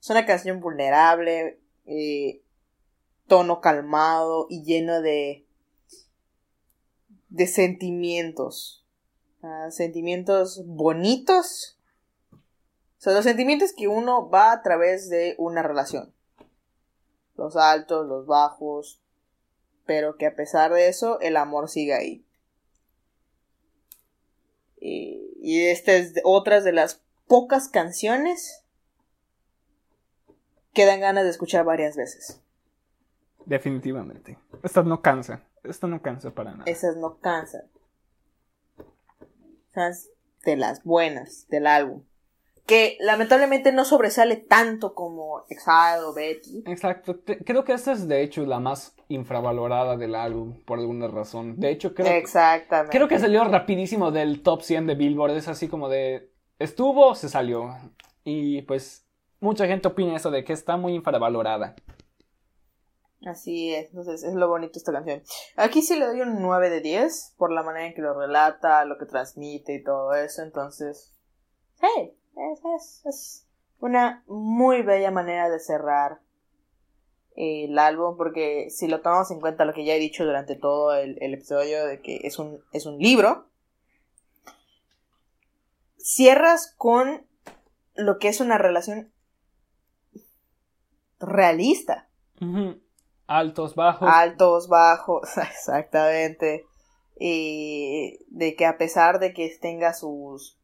[0.00, 2.42] Es una canción vulnerable, eh,
[3.26, 5.46] tono calmado y lleno de
[7.30, 8.84] de sentimientos.
[9.70, 11.78] Sentimientos bonitos.
[12.98, 16.12] Son los sentimientos que uno va a través de una relación.
[17.36, 19.00] Los altos, los bajos.
[19.86, 22.26] Pero que a pesar de eso, el amor sigue ahí.
[24.78, 28.64] Y, y esta es otras de las pocas canciones
[30.72, 32.40] que dan ganas de escuchar varias veces.
[33.46, 34.38] Definitivamente.
[34.62, 35.42] Esta no cansa.
[35.64, 36.64] Esta no cansa para nada.
[36.66, 37.62] Esas no cansan.
[39.74, 39.92] Son
[40.44, 42.02] de las buenas del álbum.
[42.66, 46.62] Que lamentablemente no sobresale tanto como Exile o Betty.
[46.66, 47.16] Exacto.
[47.18, 51.58] Te- creo que esta es de hecho la más infravalorada del álbum, por alguna razón.
[51.58, 52.96] De hecho, creo, Exactamente.
[52.96, 55.32] creo que salió rapidísimo del top 100 de Billboard.
[55.36, 56.30] Es así como de...
[56.60, 57.74] Estuvo, se salió.
[58.22, 59.04] Y pues
[59.40, 61.74] mucha gente opina eso de que está muy infravalorada.
[63.26, 65.22] Así es, entonces es lo bonito esta canción.
[65.56, 68.84] Aquí sí le doy un 9 de 10 por la manera en que lo relata,
[68.86, 70.42] lo que transmite y todo eso.
[70.42, 71.12] Entonces,
[71.80, 73.46] hey, es, es, es
[73.78, 76.20] una muy bella manera de cerrar
[77.36, 80.94] el álbum porque si lo tomamos en cuenta lo que ya he dicho durante todo
[80.94, 83.46] el, el episodio de que es un, es un libro,
[85.98, 87.26] cierras con
[87.94, 89.12] lo que es una relación
[91.20, 92.08] realista.
[93.26, 94.08] Altos, bajos.
[94.10, 96.66] altos, bajos, exactamente.
[97.18, 100.58] Y de que a pesar de que tenga sus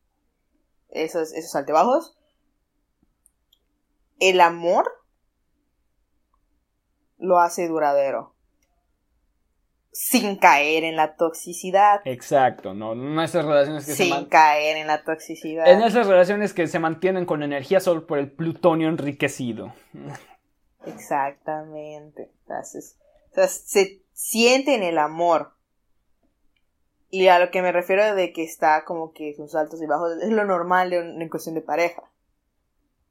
[0.89, 2.17] esos, esos altibajos,
[4.19, 4.91] el amor
[7.19, 8.35] lo hace duradero.
[9.93, 12.01] Sin caer en la toxicidad.
[12.05, 15.67] Exacto, no, no esas relaciones que se Sin caer en la toxicidad.
[15.67, 19.73] En esas relaciones que se mantienen con energía solo por el plutonio enriquecido.
[20.87, 22.31] Exactamente.
[22.43, 22.97] Entonces,
[23.33, 25.53] o sea, se siente en el amor.
[27.11, 30.17] Y a lo que me refiero de que está como que sus altos y bajos
[30.21, 32.03] es lo normal en, cuestión de pareja.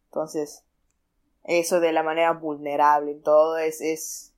[0.06, 0.64] Entonces,
[1.44, 4.34] eso de la manera vulnerable y todo es, es,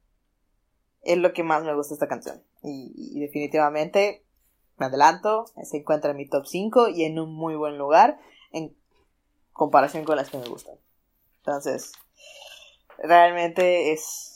[1.02, 2.44] es lo que más me gusta esta canción.
[2.64, 4.24] Y, y definitivamente,
[4.78, 8.20] me adelanto, se encuentra en mi top 5 y en un muy buen lugar
[8.52, 8.78] en
[9.54, 10.76] comparación con las que me gustan.
[11.40, 11.94] Entonces,
[13.04, 14.34] realmente es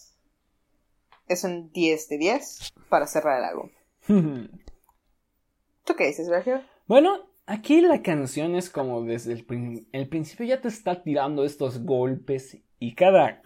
[1.27, 3.69] es un 10 de 10 para cerrar el álbum.
[5.85, 6.61] ¿Tú qué dices, Sergio?
[6.88, 11.43] bueno, aquí la canción es como desde el, prin- el principio ya te está tirando
[11.45, 13.41] estos golpes y cada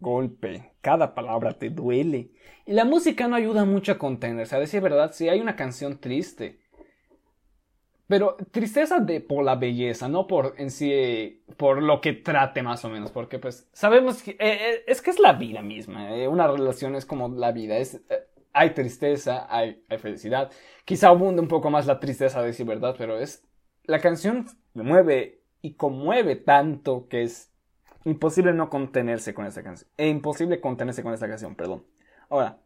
[0.00, 2.30] golpe, cada palabra te duele.
[2.66, 4.56] Y la música no ayuda mucho a contenerse.
[4.56, 6.60] A decir verdad, si hay una canción triste,
[8.14, 12.84] Pero tristeza de por la belleza, no por en sí, por lo que trate más
[12.84, 16.28] o menos, porque pues sabemos que eh, eh, es que es la vida misma, eh,
[16.28, 20.52] una relación es como la vida, es, eh, hay tristeza, hay, hay felicidad,
[20.84, 23.42] quizá abunda un poco más la tristeza de decir verdad, pero es,
[23.82, 27.50] la canción me mueve y conmueve tanto que es
[28.04, 31.84] imposible no contenerse con esta canción, e imposible contenerse con esta canción, perdón.
[32.28, 32.60] Ahora,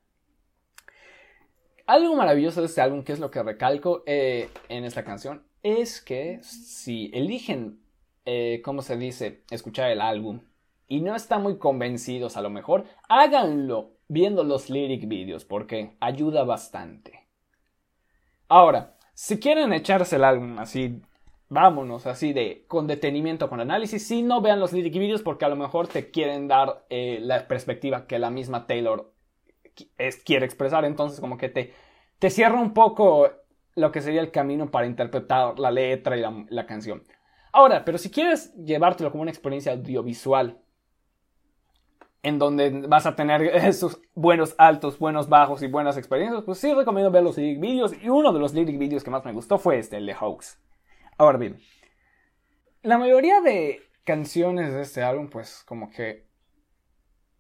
[1.89, 6.03] algo maravilloso de este álbum, que es lo que recalco eh, en esta canción, es
[6.03, 7.81] que si eligen,
[8.27, 10.43] eh, ¿cómo se dice?, escuchar el álbum
[10.87, 16.45] y no están muy convencidos a lo mejor, háganlo viendo los lyric videos porque ayuda
[16.45, 17.27] bastante.
[18.49, 21.01] Ahora, si quieren echarse el álbum así,
[21.49, 25.49] vámonos así de con detenimiento, con análisis, sí no vean los lyric videos porque a
[25.49, 29.15] lo mejor te quieren dar eh, la perspectiva que la misma Taylor
[29.99, 31.75] es- quiere expresar, entonces como que te,
[32.19, 33.31] te cierra un poco
[33.77, 37.05] lo que sería el camino para interpretar la letra y la, la canción.
[37.53, 40.59] Ahora, pero si quieres llevártelo como una experiencia audiovisual,
[42.23, 46.73] en donde vas a tener esos buenos altos, buenos bajos y buenas experiencias, pues sí
[46.75, 47.93] recomiendo ver los lyric videos.
[48.03, 50.59] Y uno de los lyric videos que más me gustó fue este, el de Hoax.
[51.19, 51.59] Ahora bien,
[52.83, 56.28] la mayoría de canciones de este álbum, pues como que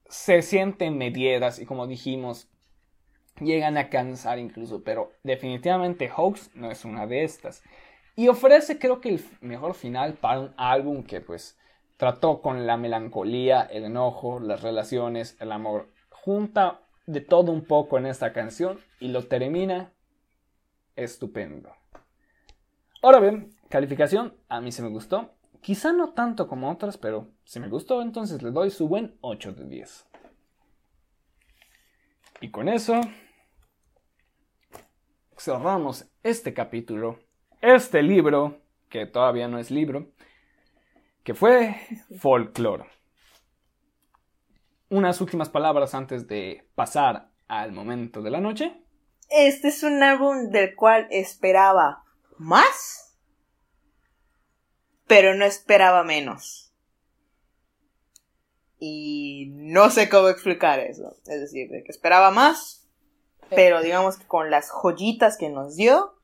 [0.08, 2.48] se sienten medieras y como dijimos,
[3.40, 7.62] llegan a cansar incluso, pero definitivamente Hoax no es una de estas.
[8.16, 11.56] Y ofrece creo que el mejor final para un álbum que pues
[11.96, 15.88] trató con la melancolía, el enojo, las relaciones, el amor.
[16.10, 19.92] Junta de todo un poco en esta canción y lo termina
[20.96, 21.72] estupendo.
[23.02, 25.37] Ahora bien, calificación, a mí se me gustó.
[25.60, 29.52] Quizá no tanto como otras, pero si me gustó, entonces le doy su buen 8
[29.52, 30.06] de 10.
[32.40, 33.00] Y con eso
[35.36, 37.18] cerramos este capítulo,
[37.60, 40.12] este libro, que todavía no es libro,
[41.24, 41.76] que fue
[42.18, 42.86] Folklore.
[44.88, 48.82] Unas últimas palabras antes de pasar al momento de la noche.
[49.28, 52.04] Este es un álbum del cual esperaba
[52.38, 53.07] más,
[55.08, 56.72] pero no esperaba menos.
[58.78, 61.16] Y no sé cómo explicar eso.
[61.26, 62.88] Es decir, de que esperaba más,
[63.50, 66.14] pero digamos que con las joyitas que nos dio,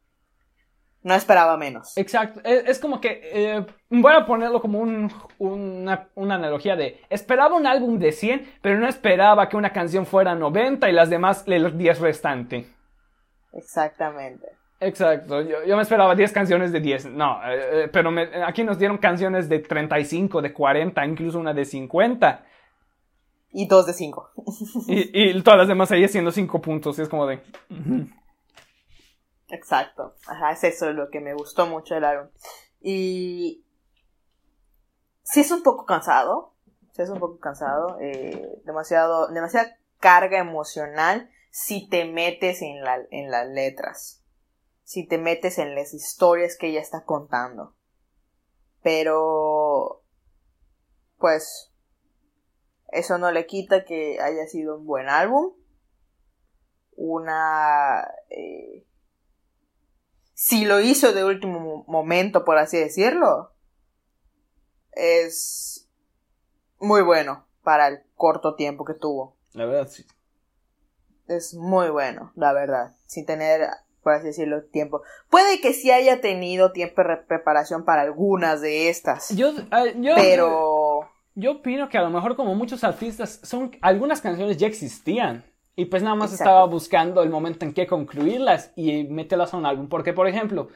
[1.03, 1.97] no esperaba menos.
[1.99, 7.01] Exacto, es, es como que eh, voy a ponerlo como un- una, una analogía de
[7.11, 11.11] esperaba un álbum de 100, pero no esperaba que una canción fuera 90 y las
[11.11, 12.67] demás el 10 restante.
[13.53, 14.49] Exactamente.
[14.87, 18.65] Exacto, yo, yo me esperaba 10 canciones de 10, no, eh, eh, pero me- aquí
[18.65, 22.45] nos dieron canciones de 35, de 40, incluso una de 50,
[23.51, 24.31] Y dos de cinco.
[24.89, 27.41] y, y todas las demás ahí haciendo 5 puntos, y es como de...
[29.49, 30.15] Exacto.
[30.27, 32.29] Ajá, es eso lo que me gustó mucho del álbum.
[32.81, 33.65] Y
[35.23, 36.55] sí es un poco cansado.
[36.93, 37.99] Sí es un poco cansado.
[38.01, 44.24] eh, demasiado, demasiada carga emocional si te metes en, la, en las letras.
[44.85, 47.75] Si te metes en las historias que ella está contando.
[48.83, 50.03] Pero,
[51.19, 51.73] pues,
[52.89, 55.55] eso no le quita que haya sido un buen álbum.
[56.97, 58.07] Una...
[58.31, 58.87] eh,
[60.35, 63.53] si lo hizo de último mo- momento, por así decirlo,
[64.93, 65.89] es
[66.79, 69.37] muy bueno para el corto tiempo que tuvo.
[69.55, 70.05] La verdad, sí.
[71.27, 73.67] Es muy bueno, la verdad, sin tener,
[74.05, 75.03] por así decirlo, tiempo.
[75.31, 79.87] Puede que sí haya tenido tiempo de re- preparación para algunas de estas, Yo, ah,
[79.97, 84.69] yo, pero yo opino que a lo mejor como muchos artistas, son algunas canciones ya
[84.69, 85.45] existían.
[85.77, 86.51] Y pues nada más Exacto.
[86.51, 89.89] estaba buscando el momento en que concluirlas y meterlas a un álbum.
[89.89, 90.69] Porque, por ejemplo,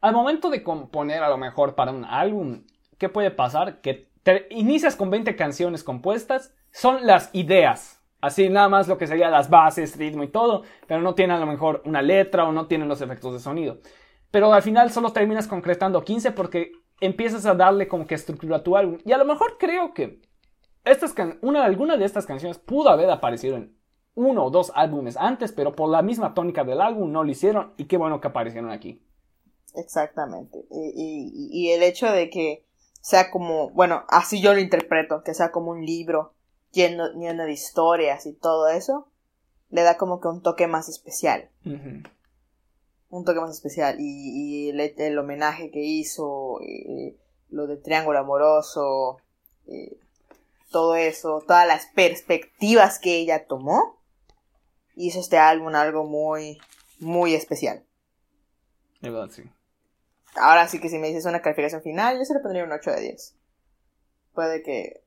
[0.00, 2.62] al momento de componer a lo mejor para un álbum,
[2.96, 3.82] ¿qué puede pasar?
[3.82, 7.97] Que te inicias con 20 canciones compuestas, son las ideas.
[8.20, 11.40] Así nada más lo que sería las bases, ritmo y todo, pero no tienen a
[11.40, 13.78] lo mejor una letra o no tienen los efectos de sonido.
[14.30, 18.62] Pero al final solo terminas concretando 15 porque empiezas a darle como que estructura a
[18.62, 18.98] tu álbum.
[19.04, 20.20] Y a lo mejor creo que
[20.84, 23.76] estas alguna de estas canciones pudo haber aparecido en
[24.14, 27.72] uno o dos álbumes antes, pero por la misma tónica del álbum no lo hicieron
[27.76, 29.06] y qué bueno que aparecieron aquí.
[29.76, 30.66] Exactamente.
[30.70, 32.66] Y el hecho de que
[33.00, 36.34] sea como, bueno, así yo lo interpreto, que sea como un libro
[36.72, 39.10] lleno, lleno de historias y todo eso,
[39.70, 41.50] le da como que un toque más especial.
[41.64, 43.96] Un toque más especial.
[43.98, 47.16] Y, y el, el homenaje que hizo, eh,
[47.50, 49.18] lo del triángulo amoroso,
[49.66, 49.98] eh,
[50.70, 53.98] todo eso, todas las perspectivas que ella tomó,
[54.94, 56.58] hizo este álbum algo muy,
[56.98, 57.84] muy especial.
[59.00, 59.44] De verdad, sí.
[60.34, 62.90] ahora sí que si me dices una calificación final, yo se le pondría un 8
[62.90, 63.36] de 10.
[64.34, 65.04] Puede que...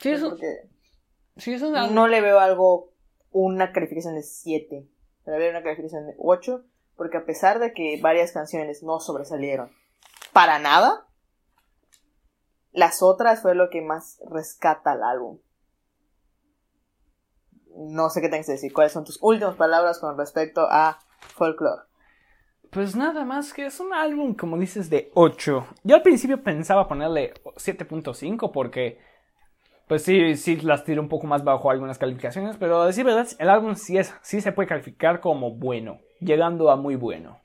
[0.00, 0.68] Sí, eso, porque
[1.36, 2.92] sí, eso es algo- no le veo algo,
[3.30, 4.88] una calificación de 7.
[5.26, 6.64] Le veo una calificación de 8,
[6.96, 9.70] porque a pesar de que varias canciones no sobresalieron
[10.32, 11.06] para nada,
[12.72, 15.38] las otras fue lo que más rescata al álbum.
[17.76, 18.72] No sé qué tengas que decir.
[18.72, 20.98] ¿Cuáles son tus últimas palabras con respecto a
[21.36, 21.82] Folklore?
[22.70, 25.66] Pues nada más que es un álbum, como dices, de 8.
[25.84, 28.98] Yo al principio pensaba ponerle 7.5 porque,
[29.88, 33.26] pues sí, sí las tiro un poco más bajo algunas calificaciones, pero a decir verdad,
[33.38, 37.40] el álbum sí, es, sí se puede calificar como bueno, llegando a muy bueno.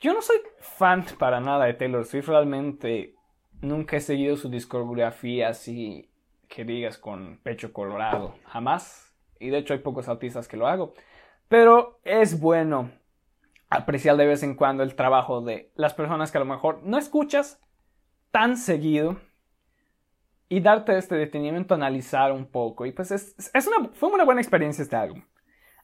[0.00, 3.14] Yo no soy fan para nada de Taylor Swift, realmente
[3.62, 6.10] nunca he seguido su discografía así
[6.48, 9.14] que digas con pecho colorado, jamás.
[9.38, 10.94] Y de hecho hay pocos artistas que lo hago.
[11.48, 12.90] Pero es bueno
[13.68, 16.98] apreciar de vez en cuando el trabajo de las personas que a lo mejor no
[16.98, 17.60] escuchas
[18.30, 19.20] tan seguido
[20.48, 22.86] y darte este detenimiento a analizar un poco.
[22.86, 25.22] Y pues es, es una, fue una buena experiencia este álbum.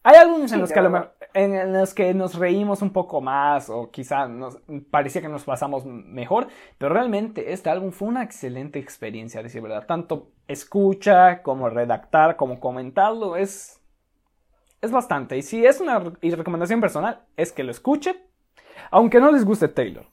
[0.05, 3.89] Hay álbumes en, los que lo en, los que nos reímos un poco más o
[3.93, 4.59] quizá nos
[4.91, 9.63] parecía que nos pasamos mejor, pero realmente este álbum fue una excelente experiencia, a decir
[9.63, 9.87] verdad.
[9.87, 13.81] Tanto escucha como redactar como comentarlo es
[14.81, 15.37] es bastante.
[15.37, 18.17] Y si es una recomendación personal, es que lo escuchen,
[18.91, 20.07] aunque no les guste Taylor.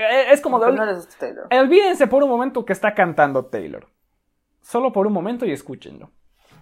[0.00, 1.48] Eh, Es como de, no les guste Taylor.
[1.52, 3.88] olvídense por un momento que está cantando Taylor.
[4.62, 6.10] Solo por un momento y escúchenlo.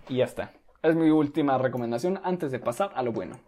[0.09, 0.53] Y ya está.
[0.83, 3.39] Es mi última recomendación antes de pasar a lo bueno.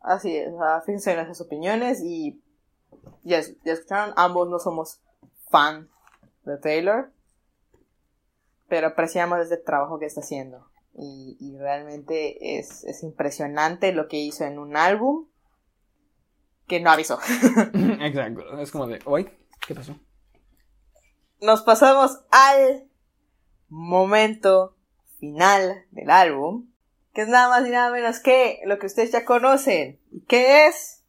[0.00, 2.40] Así es, ah, fíjense en nuestras opiniones y
[3.22, 5.02] ya, ya escucharon, ambos no somos
[5.50, 5.90] fan
[6.44, 7.12] de Taylor,
[8.68, 10.70] pero apreciamos este trabajo que está haciendo.
[10.94, 15.26] Y, y realmente es, es impresionante lo que hizo en un álbum
[16.70, 17.18] que no avisó.
[18.00, 18.60] Exacto.
[18.60, 19.36] Es como de, oye,
[19.66, 19.98] ¿qué pasó?
[21.40, 22.88] Nos pasamos al
[23.68, 24.76] momento
[25.18, 26.70] final del álbum,
[27.12, 30.00] que es nada más y nada menos que lo que ustedes ya conocen.
[30.12, 31.02] ¿Y qué es?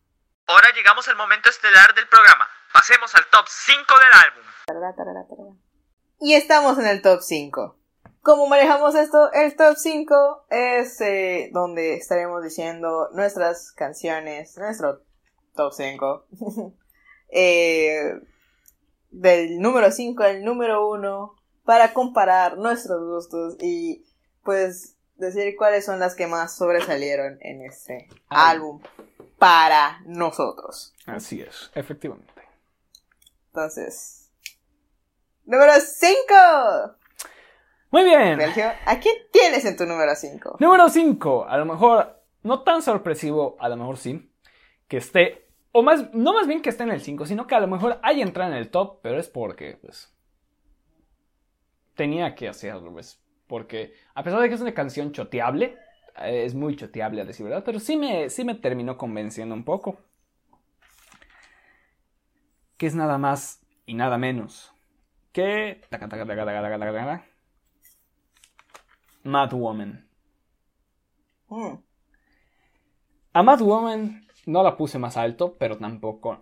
[0.48, 2.48] Ahora llegamos al momento estelar del programa.
[2.74, 4.52] Pasemos al top 5 del álbum.
[4.66, 5.56] Tarara, tarara, tarara.
[6.20, 7.78] Y estamos en el top 5.
[8.24, 9.32] ¿Cómo manejamos esto?
[9.32, 15.04] El top 5 es eh, donde estaremos diciendo nuestras canciones, nuestro
[15.56, 16.26] top 5.
[17.30, 18.22] eh,
[19.11, 24.06] del número 5 al número 1 para comparar nuestros gustos y
[24.44, 28.56] pues decir cuáles son las que más sobresalieron en este Ay.
[28.56, 28.82] álbum
[29.38, 30.94] para nosotros.
[31.06, 32.32] Así es, efectivamente.
[33.48, 34.32] Entonces,
[35.45, 36.18] número 5.
[37.91, 38.40] Muy bien.
[38.40, 40.57] Sergio, ¿a quién tienes en tu número 5?
[40.60, 41.45] Número 5.
[41.48, 44.31] A lo mejor, no tan sorpresivo, a lo mejor sí,
[44.92, 47.62] que esté, o más, no más bien que esté en el 5, sino que a
[47.62, 50.14] lo mejor haya entrado en el top, pero es porque, pues,
[51.96, 55.78] tenía que hacerlo, pues, porque a pesar de que es una canción choteable,
[56.18, 59.64] eh, es muy choteable a decir verdad, pero sí me, sí me terminó convenciendo un
[59.64, 59.98] poco.
[62.76, 64.74] Que es nada más y nada menos
[65.32, 65.80] que...
[69.24, 70.06] Mad Woman.
[71.50, 71.78] Mm,
[73.34, 76.40] A Mad Woman no la puse más alto, pero tampoco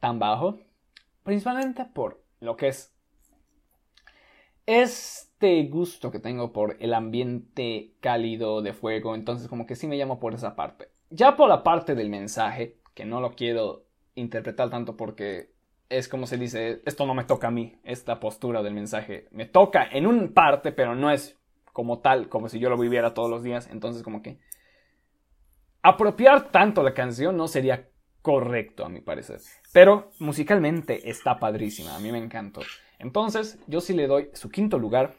[0.00, 0.58] tan bajo.
[1.22, 2.92] Principalmente por lo que es
[4.66, 9.14] este gusto que tengo por el ambiente cálido de fuego.
[9.14, 10.88] Entonces como que sí me llamo por esa parte.
[11.10, 13.84] Ya por la parte del mensaje, que no lo quiero
[14.14, 15.52] interpretar tanto porque
[15.88, 19.44] es como se dice, esto no me toca a mí, esta postura del mensaje me
[19.44, 21.38] toca en un parte, pero no es
[21.72, 23.68] como tal, como si yo lo viviera todos los días.
[23.70, 24.38] Entonces como que
[25.82, 27.88] apropiar tanto la canción no sería
[28.22, 29.40] correcto a mi parecer.
[29.72, 32.62] Pero musicalmente está padrísima, a mí me encantó.
[32.98, 35.14] Entonces yo sí le doy su quinto lugar,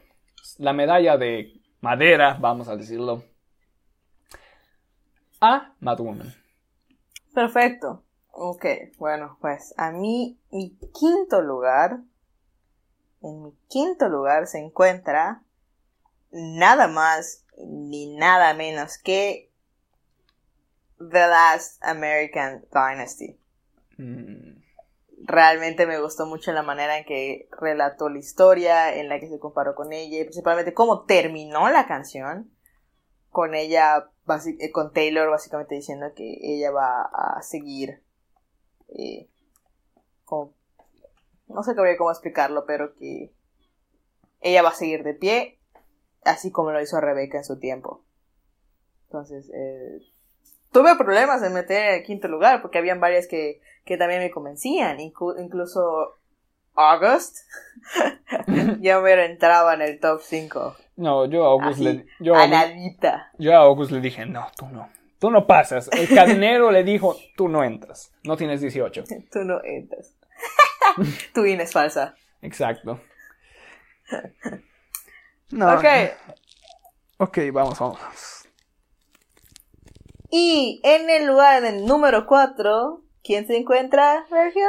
[0.58, 3.24] la medalla de madera, vamos a decirlo,
[5.42, 6.34] a Mad Woman.
[7.34, 8.04] Perfecto.
[8.32, 8.66] Ok,
[8.98, 12.00] bueno, pues a mí, mi quinto lugar,
[13.22, 15.44] en mi quinto lugar se encuentra
[16.32, 19.53] nada más ni nada menos que
[21.12, 23.40] The Last American Dynasty.
[23.98, 24.62] Mm,
[25.26, 29.40] realmente me gustó mucho la manera en que relató la historia, en la que se
[29.40, 32.52] comparó con ella, y principalmente cómo terminó la canción,
[33.30, 34.12] con ella,
[34.60, 38.04] eh, con Taylor básicamente diciendo que ella va a seguir,
[38.90, 39.30] eh,
[40.24, 40.54] como-
[41.48, 43.34] no sé cómo explicarlo, pero que
[44.40, 45.60] ella va a seguir de pie,
[46.24, 48.06] así como lo hizo Rebeca en su tiempo.
[49.06, 50.00] Entonces, eh,
[50.74, 54.98] tuve problemas en meter el quinto lugar porque habían varias que, que también me convencían,
[54.98, 56.18] inclu- incluso
[56.76, 57.38] August.
[58.82, 60.76] ya hubiera entrado en el top 5.
[60.98, 63.32] No, yo a August Así, le, yo, a a- nadita.
[63.38, 64.90] yo a August le dije, no, tú no.
[65.20, 65.90] Tú no pasas.
[65.94, 68.12] El cadenero le dijo, tú no entras.
[68.26, 69.06] No tienes 18.
[69.32, 70.14] Tú no entras.
[71.34, 72.16] tu INE es falsa.
[72.42, 73.00] Exacto.
[75.52, 75.74] No.
[75.76, 75.86] Ok.
[77.20, 78.43] Ok, vamos, vamos.
[80.36, 84.66] Y en el lugar del número 4, ¿quién se encuentra, Sergio?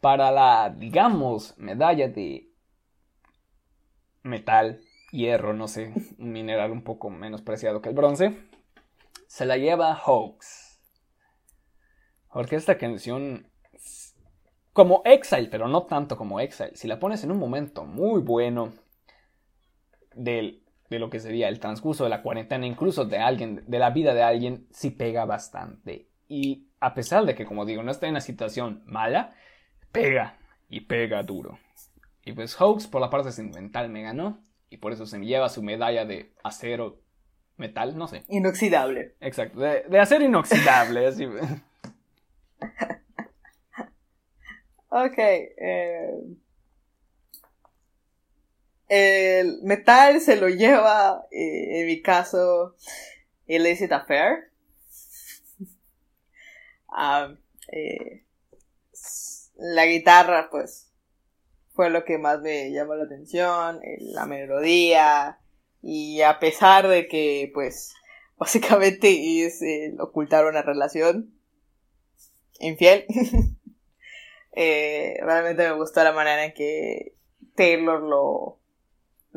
[0.00, 2.48] Para la, digamos, medalla de
[4.22, 4.80] metal,
[5.10, 8.48] hierro, no sé, un mineral un poco menos preciado que el bronce,
[9.26, 10.80] se la lleva Hoax.
[12.32, 13.50] Porque esta canción,
[14.72, 18.72] como Exile, pero no tanto como Exile, si la pones en un momento muy bueno
[20.14, 23.90] del- de lo que sería el transcurso de la cuarentena, incluso de alguien, de la
[23.90, 26.08] vida de alguien, sí pega bastante.
[26.28, 29.34] Y a pesar de que, como digo, no está en una situación mala,
[29.92, 30.38] pega
[30.68, 31.58] y pega duro.
[32.24, 35.48] Y pues Hoax por la parte sentimental me ganó y por eso se me lleva
[35.48, 37.00] su medalla de acero
[37.56, 38.24] metal, no sé.
[38.28, 39.14] Inoxidable.
[39.20, 41.06] Exacto, de, de acero inoxidable.
[41.06, 41.26] así.
[44.90, 45.18] Ok.
[45.18, 46.10] eh,
[48.88, 52.74] el metal se lo lleva, eh, en mi caso,
[53.46, 54.50] Illicit Affair.
[56.90, 57.34] Ah,
[57.70, 58.24] eh,
[59.56, 60.90] la guitarra, pues,
[61.74, 65.38] fue lo que más me llamó la atención, eh, la melodía,
[65.82, 67.92] y a pesar de que, pues,
[68.38, 71.34] básicamente es eh, ocultar una relación
[72.58, 73.04] infiel.
[75.20, 77.14] realmente me gustó la manera en que
[77.54, 78.58] Taylor lo,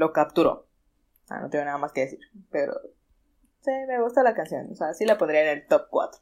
[0.02, 0.68] lo capturó.
[1.30, 2.20] Ah, no tengo nada más que decir,
[2.50, 2.74] pero
[3.62, 4.68] sí, me gusta la canción.
[4.72, 6.20] O sea, sí la pondría en el top 4.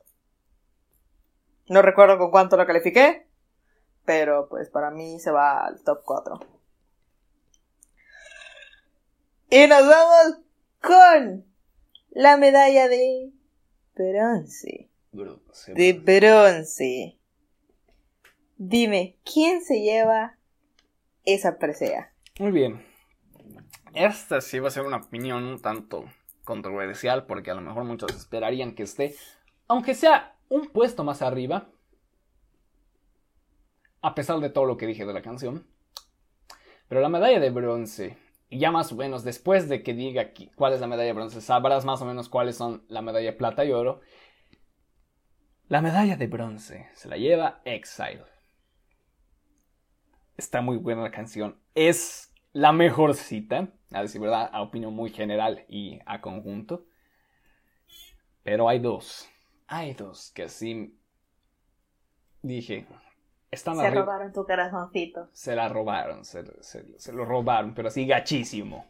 [1.70, 3.26] No recuerdo con cuánto lo califiqué,
[4.06, 6.40] pero pues para mí se va al top 4.
[9.50, 10.42] Y nos vamos
[10.82, 11.46] con
[12.10, 13.32] la medalla de
[13.96, 14.90] bronce.
[15.68, 17.18] De bronce.
[18.58, 20.38] Dime, ¿quién se lleva
[21.24, 22.14] esa presea?
[22.40, 22.89] Muy bien.
[23.94, 26.06] Esta sí va a ser una opinión un tanto
[26.44, 29.16] controversial porque a lo mejor muchos esperarían que esté,
[29.68, 31.70] aunque sea un puesto más arriba,
[34.02, 35.68] a pesar de todo lo que dije de la canción.
[36.88, 38.18] Pero la medalla de bronce,
[38.50, 41.42] ya más o menos después de que diga aquí cuál es la medalla de bronce,
[41.42, 44.02] sabrás más o menos cuáles son la medalla plata y oro.
[45.68, 48.24] La medalla de bronce se la lleva Exile.
[50.36, 51.60] Está muy buena la canción.
[51.76, 56.86] Es la mejor cita, a decir verdad, a opinión muy general y a conjunto.
[58.44, 59.28] Pero hay dos.
[59.68, 60.98] Hay dos que sí
[62.42, 62.86] dije.
[63.52, 64.04] Están Se arriba.
[64.04, 65.30] robaron tu corazoncito.
[65.34, 68.86] Se la robaron, se, se- se lo robaron, pero así gachísimo.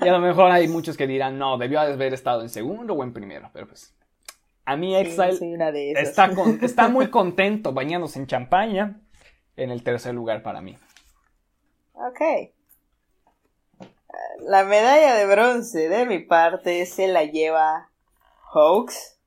[0.00, 3.02] Y a lo mejor hay muchos que dirán, no, debió haber estado en segundo o
[3.04, 3.94] en primero, pero pues.
[4.64, 9.00] A mí Exile está, con- está muy contento bañándose en champaña
[9.56, 10.76] en el tercer lugar para mí.
[11.94, 12.20] Ok.
[14.40, 17.90] La medalla de bronce de mi parte se la lleva
[18.52, 19.18] Hoax.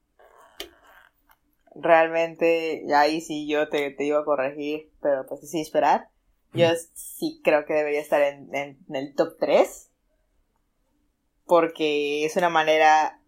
[1.73, 6.09] Realmente, ahí sí yo te, te iba a corregir, pero pues sí esperar.
[6.53, 9.91] Yo sí creo que debería estar en, en- en el top 3.
[11.45, 13.19] Porque es una manera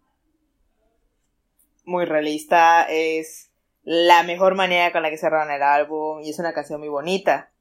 [1.84, 2.84] muy realista.
[2.88, 3.50] Es
[3.82, 6.20] la mejor manera con la que cerraron el álbum.
[6.22, 7.52] Y es una canción muy bonita.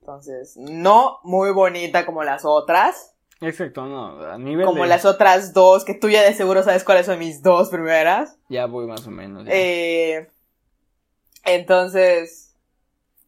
[0.00, 3.13] Entonces, no muy bonita como las otras.
[3.46, 6.84] Exacto, no, a nivel Como de- las otras dos, que tú ya de seguro sabes
[6.84, 8.36] cuáles son mis dos primeras.
[8.48, 9.44] Ya voy más o menos.
[9.48, 10.28] Eh,
[11.44, 12.54] entonces,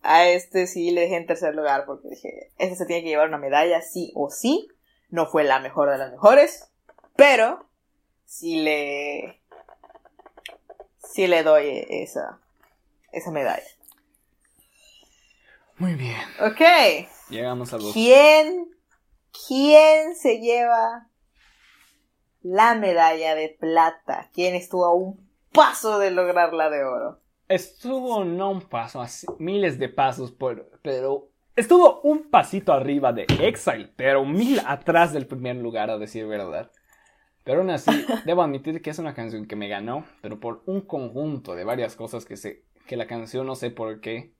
[0.02, 3.28] a este sí le dejé en tercer lugar porque dije, este se tiene que llevar
[3.28, 4.68] una medalla sí o sí.
[5.10, 6.68] No fue la mejor de las mejores,
[7.14, 7.66] pero
[8.24, 9.40] sí le,
[10.98, 12.40] sí le doy esa,
[13.12, 13.62] esa medalla.
[15.78, 16.20] Muy bien.
[16.40, 16.60] Ok.
[17.28, 17.92] Llegamos a los...
[17.92, 18.68] ¿Quién,
[19.46, 21.08] quién se lleva
[22.42, 24.30] la medalla de plata?
[24.32, 27.20] ¿Quién estuvo a un paso de lograr la de oro?
[27.48, 33.26] Estuvo no un paso, así, miles de pasos, por, pero estuvo un pasito arriba de
[33.40, 36.70] Exile, pero mil atrás del primer lugar, a decir verdad.
[37.44, 37.90] Pero aún así,
[38.26, 41.94] debo admitir que es una canción que me ganó, pero por un conjunto de varias
[41.94, 44.34] cosas que se, que la canción no sé por qué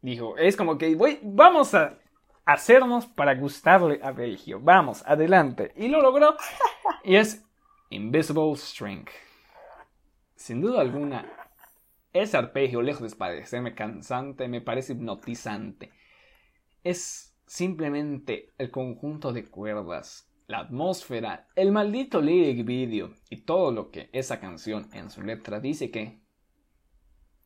[0.00, 0.38] dijo.
[0.38, 1.98] Es como que voy, vamos a
[2.44, 4.60] hacernos para gustarle a Belgio.
[4.60, 5.72] Vamos, adelante.
[5.76, 6.36] Y lo logró.
[7.04, 7.44] Y es
[7.90, 9.06] Invisible String.
[10.36, 11.26] sin duda alguna,
[12.12, 15.90] ese arpegio, lejos de parecerme cansante, me parece hipnotizante.
[16.82, 23.90] Es simplemente el conjunto de cuerdas, la atmósfera, el maldito lyric video y todo lo
[23.90, 26.20] que esa canción en su letra dice que...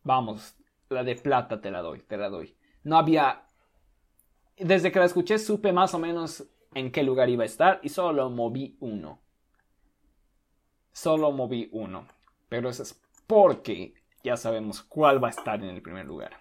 [0.02, 0.54] Vamos,
[0.90, 2.56] la de plata te la doy, te la doy.
[2.82, 3.43] No había...
[4.56, 7.88] Desde que la escuché supe más o menos en qué lugar iba a estar y
[7.88, 9.20] solo moví uno.
[10.92, 12.06] Solo moví uno.
[12.48, 16.40] Pero eso es porque ya sabemos cuál va a estar en el primer lugar.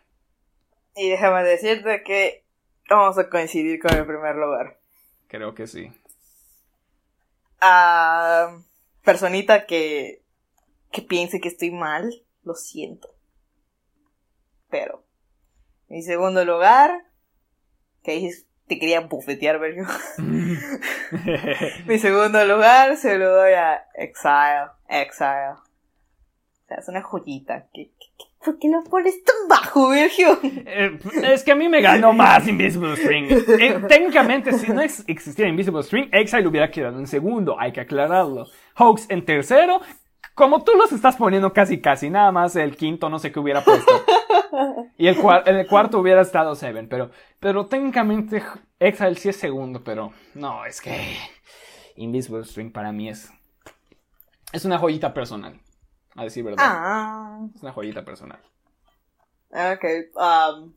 [0.95, 2.43] Y déjame decirte que
[2.89, 4.79] vamos a coincidir con el primer lugar.
[5.27, 5.91] Creo que sí.
[7.61, 8.59] A
[9.03, 10.21] personita que,
[10.91, 12.13] que piense que estoy mal,
[12.43, 13.09] lo siento.
[14.69, 15.03] Pero,
[15.87, 17.05] mi segundo lugar,
[18.03, 19.85] que dices, te quería bufetear, Sergio.
[21.87, 24.71] mi segundo lugar se lo doy a Exile.
[24.89, 25.51] Exile.
[25.51, 27.67] O sea, es una joyita.
[27.73, 30.37] ¿Qué, qué, qué- por qué lo pones tan bajo, Sergio?
[30.43, 33.27] Eh, es que a mí me ganó más Invisible String.
[33.31, 37.79] Eh, técnicamente, si no ex- existiera Invisible String, Exile hubiera quedado en segundo, hay que
[37.81, 38.45] aclararlo.
[38.77, 39.79] Hoax en tercero.
[40.35, 43.63] Como tú los estás poniendo casi casi, nada más el quinto no sé qué hubiera
[43.63, 44.03] puesto.
[44.97, 48.43] Y el, cuar- el cuarto hubiera estado Seven, pero, pero técnicamente
[48.79, 51.17] Exile sí es segundo, pero no, es que
[51.95, 53.29] Invisible String para mí es,
[54.51, 55.59] es una joyita personal,
[56.15, 56.59] a decir verdad.
[56.67, 57.39] Ah.
[57.55, 58.39] Es una joyita personal.
[59.51, 59.85] Ok.
[60.15, 60.73] Um,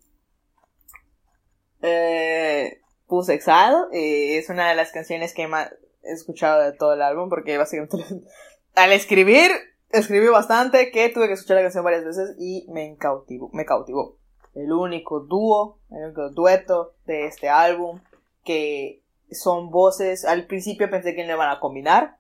[1.83, 4.39] eh, puse Exile.
[4.39, 5.71] es una de las canciones que más
[6.03, 7.97] he escuchado de todo el álbum porque básicamente
[8.75, 9.51] al escribir
[9.91, 13.51] escribí bastante que tuve que escuchar la canción varias veces y me cautivó.
[13.53, 14.19] Me cautivó.
[14.55, 18.01] El único dúo, el único dueto de este álbum
[18.45, 20.25] que son voces.
[20.25, 22.19] Al principio pensé que no iban a combinar,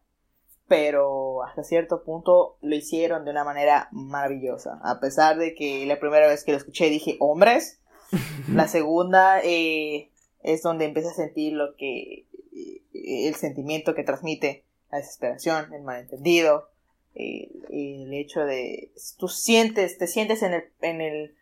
[0.68, 4.80] pero hasta cierto punto lo hicieron de una manera maravillosa.
[4.82, 7.80] A pesar de que la primera vez que lo escuché dije hombres,
[8.52, 10.10] la segunda eh,
[10.42, 15.82] es donde empecé a sentir lo que eh, el sentimiento que transmite la desesperación, el
[15.82, 16.68] malentendido,
[17.16, 21.36] eh, el hecho de tú sientes, te sientes en el, en el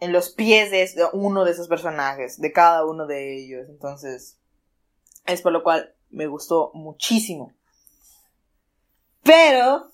[0.00, 3.68] en los pies de es- de uno de esos personajes, de cada uno de ellos.
[3.70, 4.38] Entonces,
[5.24, 7.52] es por lo cual me gustó muchísimo.
[9.22, 9.88] Pero,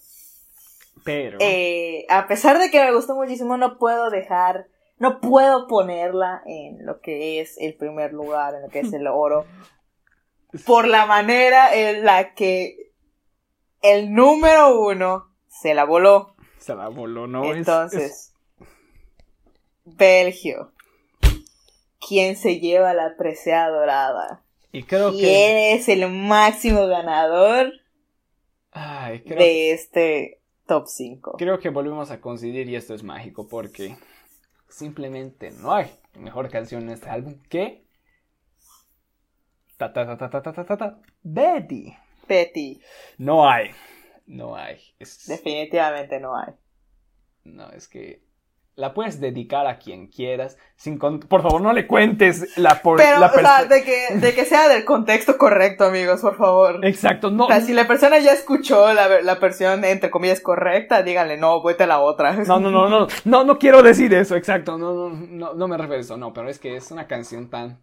[1.04, 1.38] Pero...
[1.40, 4.66] eh, a pesar de que me gustó muchísimo, no puedo dejar,
[4.98, 9.06] no puedo ponerla en lo que es el primer lugar, en lo que es el
[9.06, 9.46] oro,
[10.66, 12.89] por la manera en la que
[13.82, 16.34] el número uno se la voló.
[16.58, 17.54] Se la voló, ¿no?
[17.54, 18.34] Entonces.
[19.84, 20.72] Belgio.
[22.06, 24.42] ¿Quién se lleva la presea dorada?
[24.72, 25.74] Y creo ¿Quién que...
[25.74, 27.72] es el máximo ganador
[28.70, 29.38] Ay, creo...
[29.38, 31.34] de este top 5?
[31.38, 33.96] Creo que volvemos a coincidir y esto es mágico porque
[34.68, 37.84] simplemente no hay mejor canción en este álbum que...
[39.76, 40.98] Ta ta ta ta ta ta ta ta.
[41.22, 41.96] Betty.
[42.30, 42.80] Petty,
[43.18, 43.70] No hay.
[44.26, 44.78] No hay.
[45.00, 46.54] Es- definitivamente no hay.
[47.42, 48.22] no, es que...
[48.76, 50.56] La puedes dedicar a quien quieras.
[50.76, 52.80] Sin con- Por favor, no le cuentes la...
[52.80, 52.98] Por...
[52.98, 56.86] Pero, la o sea, de que, de que sea del contexto correcto, amigos, por favor.
[56.86, 57.44] Exacto, no.
[57.46, 61.62] O sea, si la persona ya escuchó la, la versión, entre comillas, correcta, díganle, no,
[61.62, 62.32] vete a la otra.
[62.32, 65.76] No, no, no, no, no, no quiero decir eso, exacto, no, no, no, no me
[65.76, 67.80] refiero a eso, no, pero es que es una canción tan...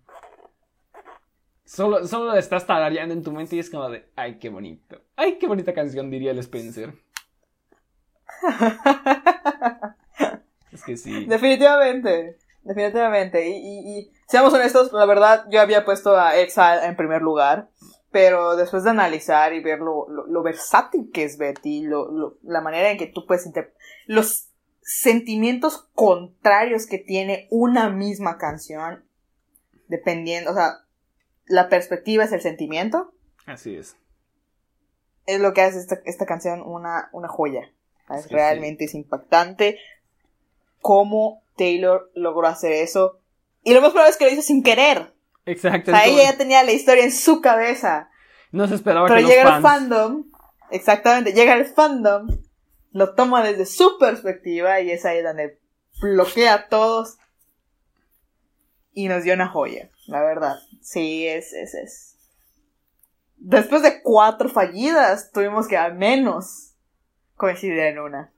[1.67, 5.37] Solo, solo estás tarareando en tu mente y es como de, ay, qué bonito, ay,
[5.37, 6.93] qué bonita canción, diría el Spencer.
[10.71, 11.25] Es que sí.
[11.25, 13.49] Definitivamente, definitivamente.
[13.49, 17.69] Y, y, y seamos honestos, la verdad, yo había puesto a Exile en primer lugar,
[18.11, 22.37] pero después de analizar y ver lo, lo, lo versátil que es Betty, lo, lo-
[22.43, 23.73] la manera en que tú puedes inter-
[24.05, 24.49] los
[24.81, 29.03] sentimientos contrarios que tiene una misma canción,
[29.87, 30.85] dependiendo, o sea,
[31.47, 33.13] la perspectiva es el sentimiento,
[33.45, 33.95] Así es.
[35.25, 37.71] es lo que hace esta, esta canción una, una joya.
[38.09, 39.79] Es Sí, realmente es impactante
[40.81, 43.19] cómo Taylor logró hacer eso.
[43.63, 45.13] Y lo más probable es que lo hizo sin querer.
[45.45, 45.91] Exacto.
[45.91, 48.09] O sea, ella ya tenía la historia en su cabeza.
[48.51, 49.63] no se esperaba Pero que los llega el fans...
[49.63, 50.23] fandom.
[50.71, 52.27] Exactamente, llega el fandom.
[52.91, 55.59] Lo toma desde su perspectiva y es ahí donde
[56.01, 57.17] bloquea a todos.
[58.93, 60.55] Y nos dio una joya, la verdad.
[60.87, 62.17] Sí, es, es, es.
[63.35, 66.77] Después de cuatro fallidas, tuvimos que al menos
[67.35, 68.31] coincidir en una.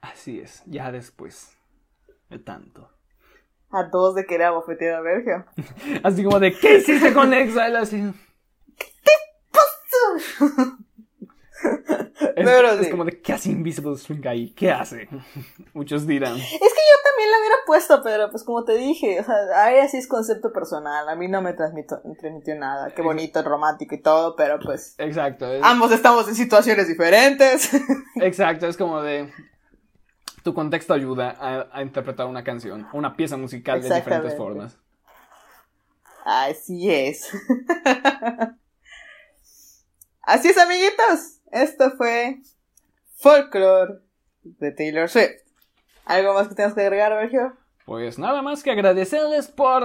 [0.00, 1.50] Así es, ya después
[2.30, 2.88] de tanto.
[3.70, 5.44] A dos de que era bofeteado a Vergio.
[6.04, 7.76] Así como de, ¿qué hiciste con Exile?
[7.76, 8.00] Así...
[12.34, 12.90] Es, Pero es sí.
[12.90, 14.52] como de, ¿qué hace Invisible String ahí?
[14.54, 15.06] ¿Qué hace?
[15.74, 16.34] Muchos dirán.
[16.36, 19.34] Es que yo también la hubiera puesto, pero pues como te dije, o sea,
[19.64, 21.06] ahí así es concepto personal.
[21.08, 22.90] A mí no me transmito, transmitió nada.
[22.94, 25.52] Qué bonito, romántico y todo, pero pues Exacto.
[25.52, 27.70] es- ambos estamos en situaciones diferentes.
[28.16, 29.30] Exacto, es como de.
[30.42, 34.78] Tu contexto ayuda a, a interpretar una canción, una pieza musical de diferentes formas.
[36.24, 37.30] Así es.
[40.22, 41.40] Así es, amiguitos.
[41.52, 42.40] Esto fue
[43.16, 43.98] Folklore
[44.42, 45.42] de Taylor Swift.
[46.06, 47.52] ¿Algo más que tengas que agregar, Sergio?
[47.84, 49.84] Pues nada más que agradecerles por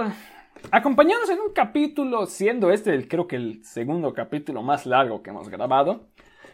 [0.70, 5.28] acompañarnos en un capítulo, siendo este el, creo que el segundo capítulo más largo que
[5.28, 6.08] hemos grabado.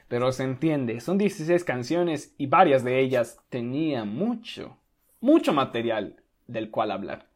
[0.08, 4.78] Pero se entiende, son 16 canciones y varias de ellas tenían mucho,
[5.20, 6.16] mucho material
[6.48, 7.28] del cual hablar.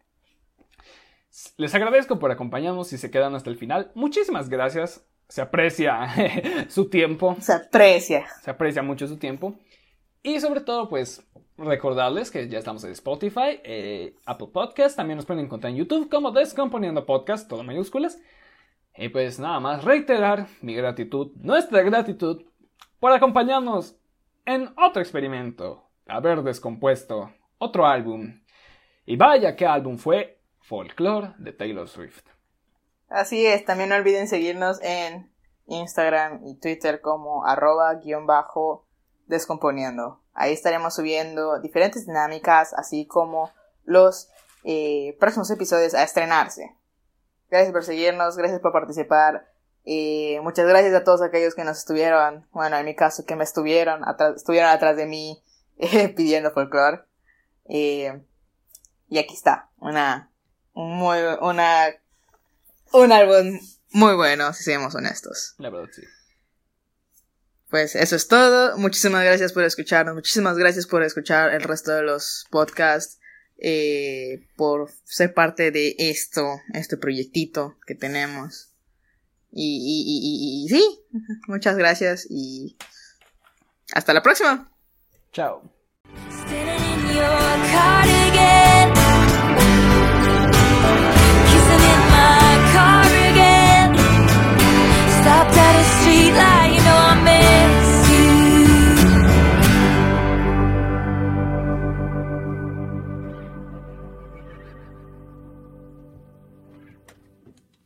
[1.57, 3.93] Les agradezco por acompañarnos y se quedan hasta el final.
[3.95, 5.08] Muchísimas gracias.
[5.29, 6.09] Se aprecia
[6.69, 7.37] su tiempo.
[7.41, 8.27] Se aprecia.
[8.43, 9.55] Se aprecia mucho su tiempo.
[10.23, 11.23] Y sobre todo, pues,
[11.59, 16.09] recordarles que ya estamos en Spotify, eh, Apple Podcast, también nos pueden encontrar en YouTube
[16.09, 18.19] como Descomponiendo Podcast, todo mayúsculas.
[18.97, 22.43] Y pues nada más reiterar mi gratitud, nuestra gratitud,
[22.99, 23.97] por acompañarnos
[24.45, 28.41] en otro experimento, haber descompuesto otro álbum.
[29.07, 32.38] Y vaya qué álbum fue Folklore de Taylor Swift.
[33.09, 35.33] Así es, también no olviden seguirnos en
[35.67, 38.87] Instagram y Twitter como arroba guion bajo
[39.27, 40.23] descomponiendo.
[40.35, 43.51] Ahí estaremos subiendo diferentes dinámicas, así como
[43.85, 44.29] los
[44.65, 46.77] eh, próximos episodios a estrenarse.
[47.51, 49.49] Gracias por seguirnos, gracias por participar.
[49.85, 53.45] eh, muchas gracias a todos aquellos que nos estuvieron, bueno, en mi caso, que me
[53.45, 54.03] estuvieron,
[54.37, 55.43] estuvieron atrás de mí
[55.79, 57.01] eh, pidiendo folclore.
[57.71, 58.23] Eh,
[59.09, 60.31] y aquí está, una,
[60.75, 61.87] muy, una
[62.93, 63.59] un álbum
[63.91, 65.55] muy bueno, si seamos honestos.
[65.59, 66.03] La verdad, sí.
[67.71, 68.77] Pues eso es todo.
[68.79, 70.15] Muchísimas gracias por escucharnos.
[70.15, 73.19] Muchísimas gracias por escuchar el resto de los podcasts.
[73.61, 78.73] eh, por ser parte de esto, este proyectito que tenemos.
[79.51, 81.01] Y, y, y, y- y sí,
[81.49, 82.77] muchas gracias y
[83.93, 84.71] hasta la próxima.
[85.33, 85.63] Chao.
[96.39, 96.68] light.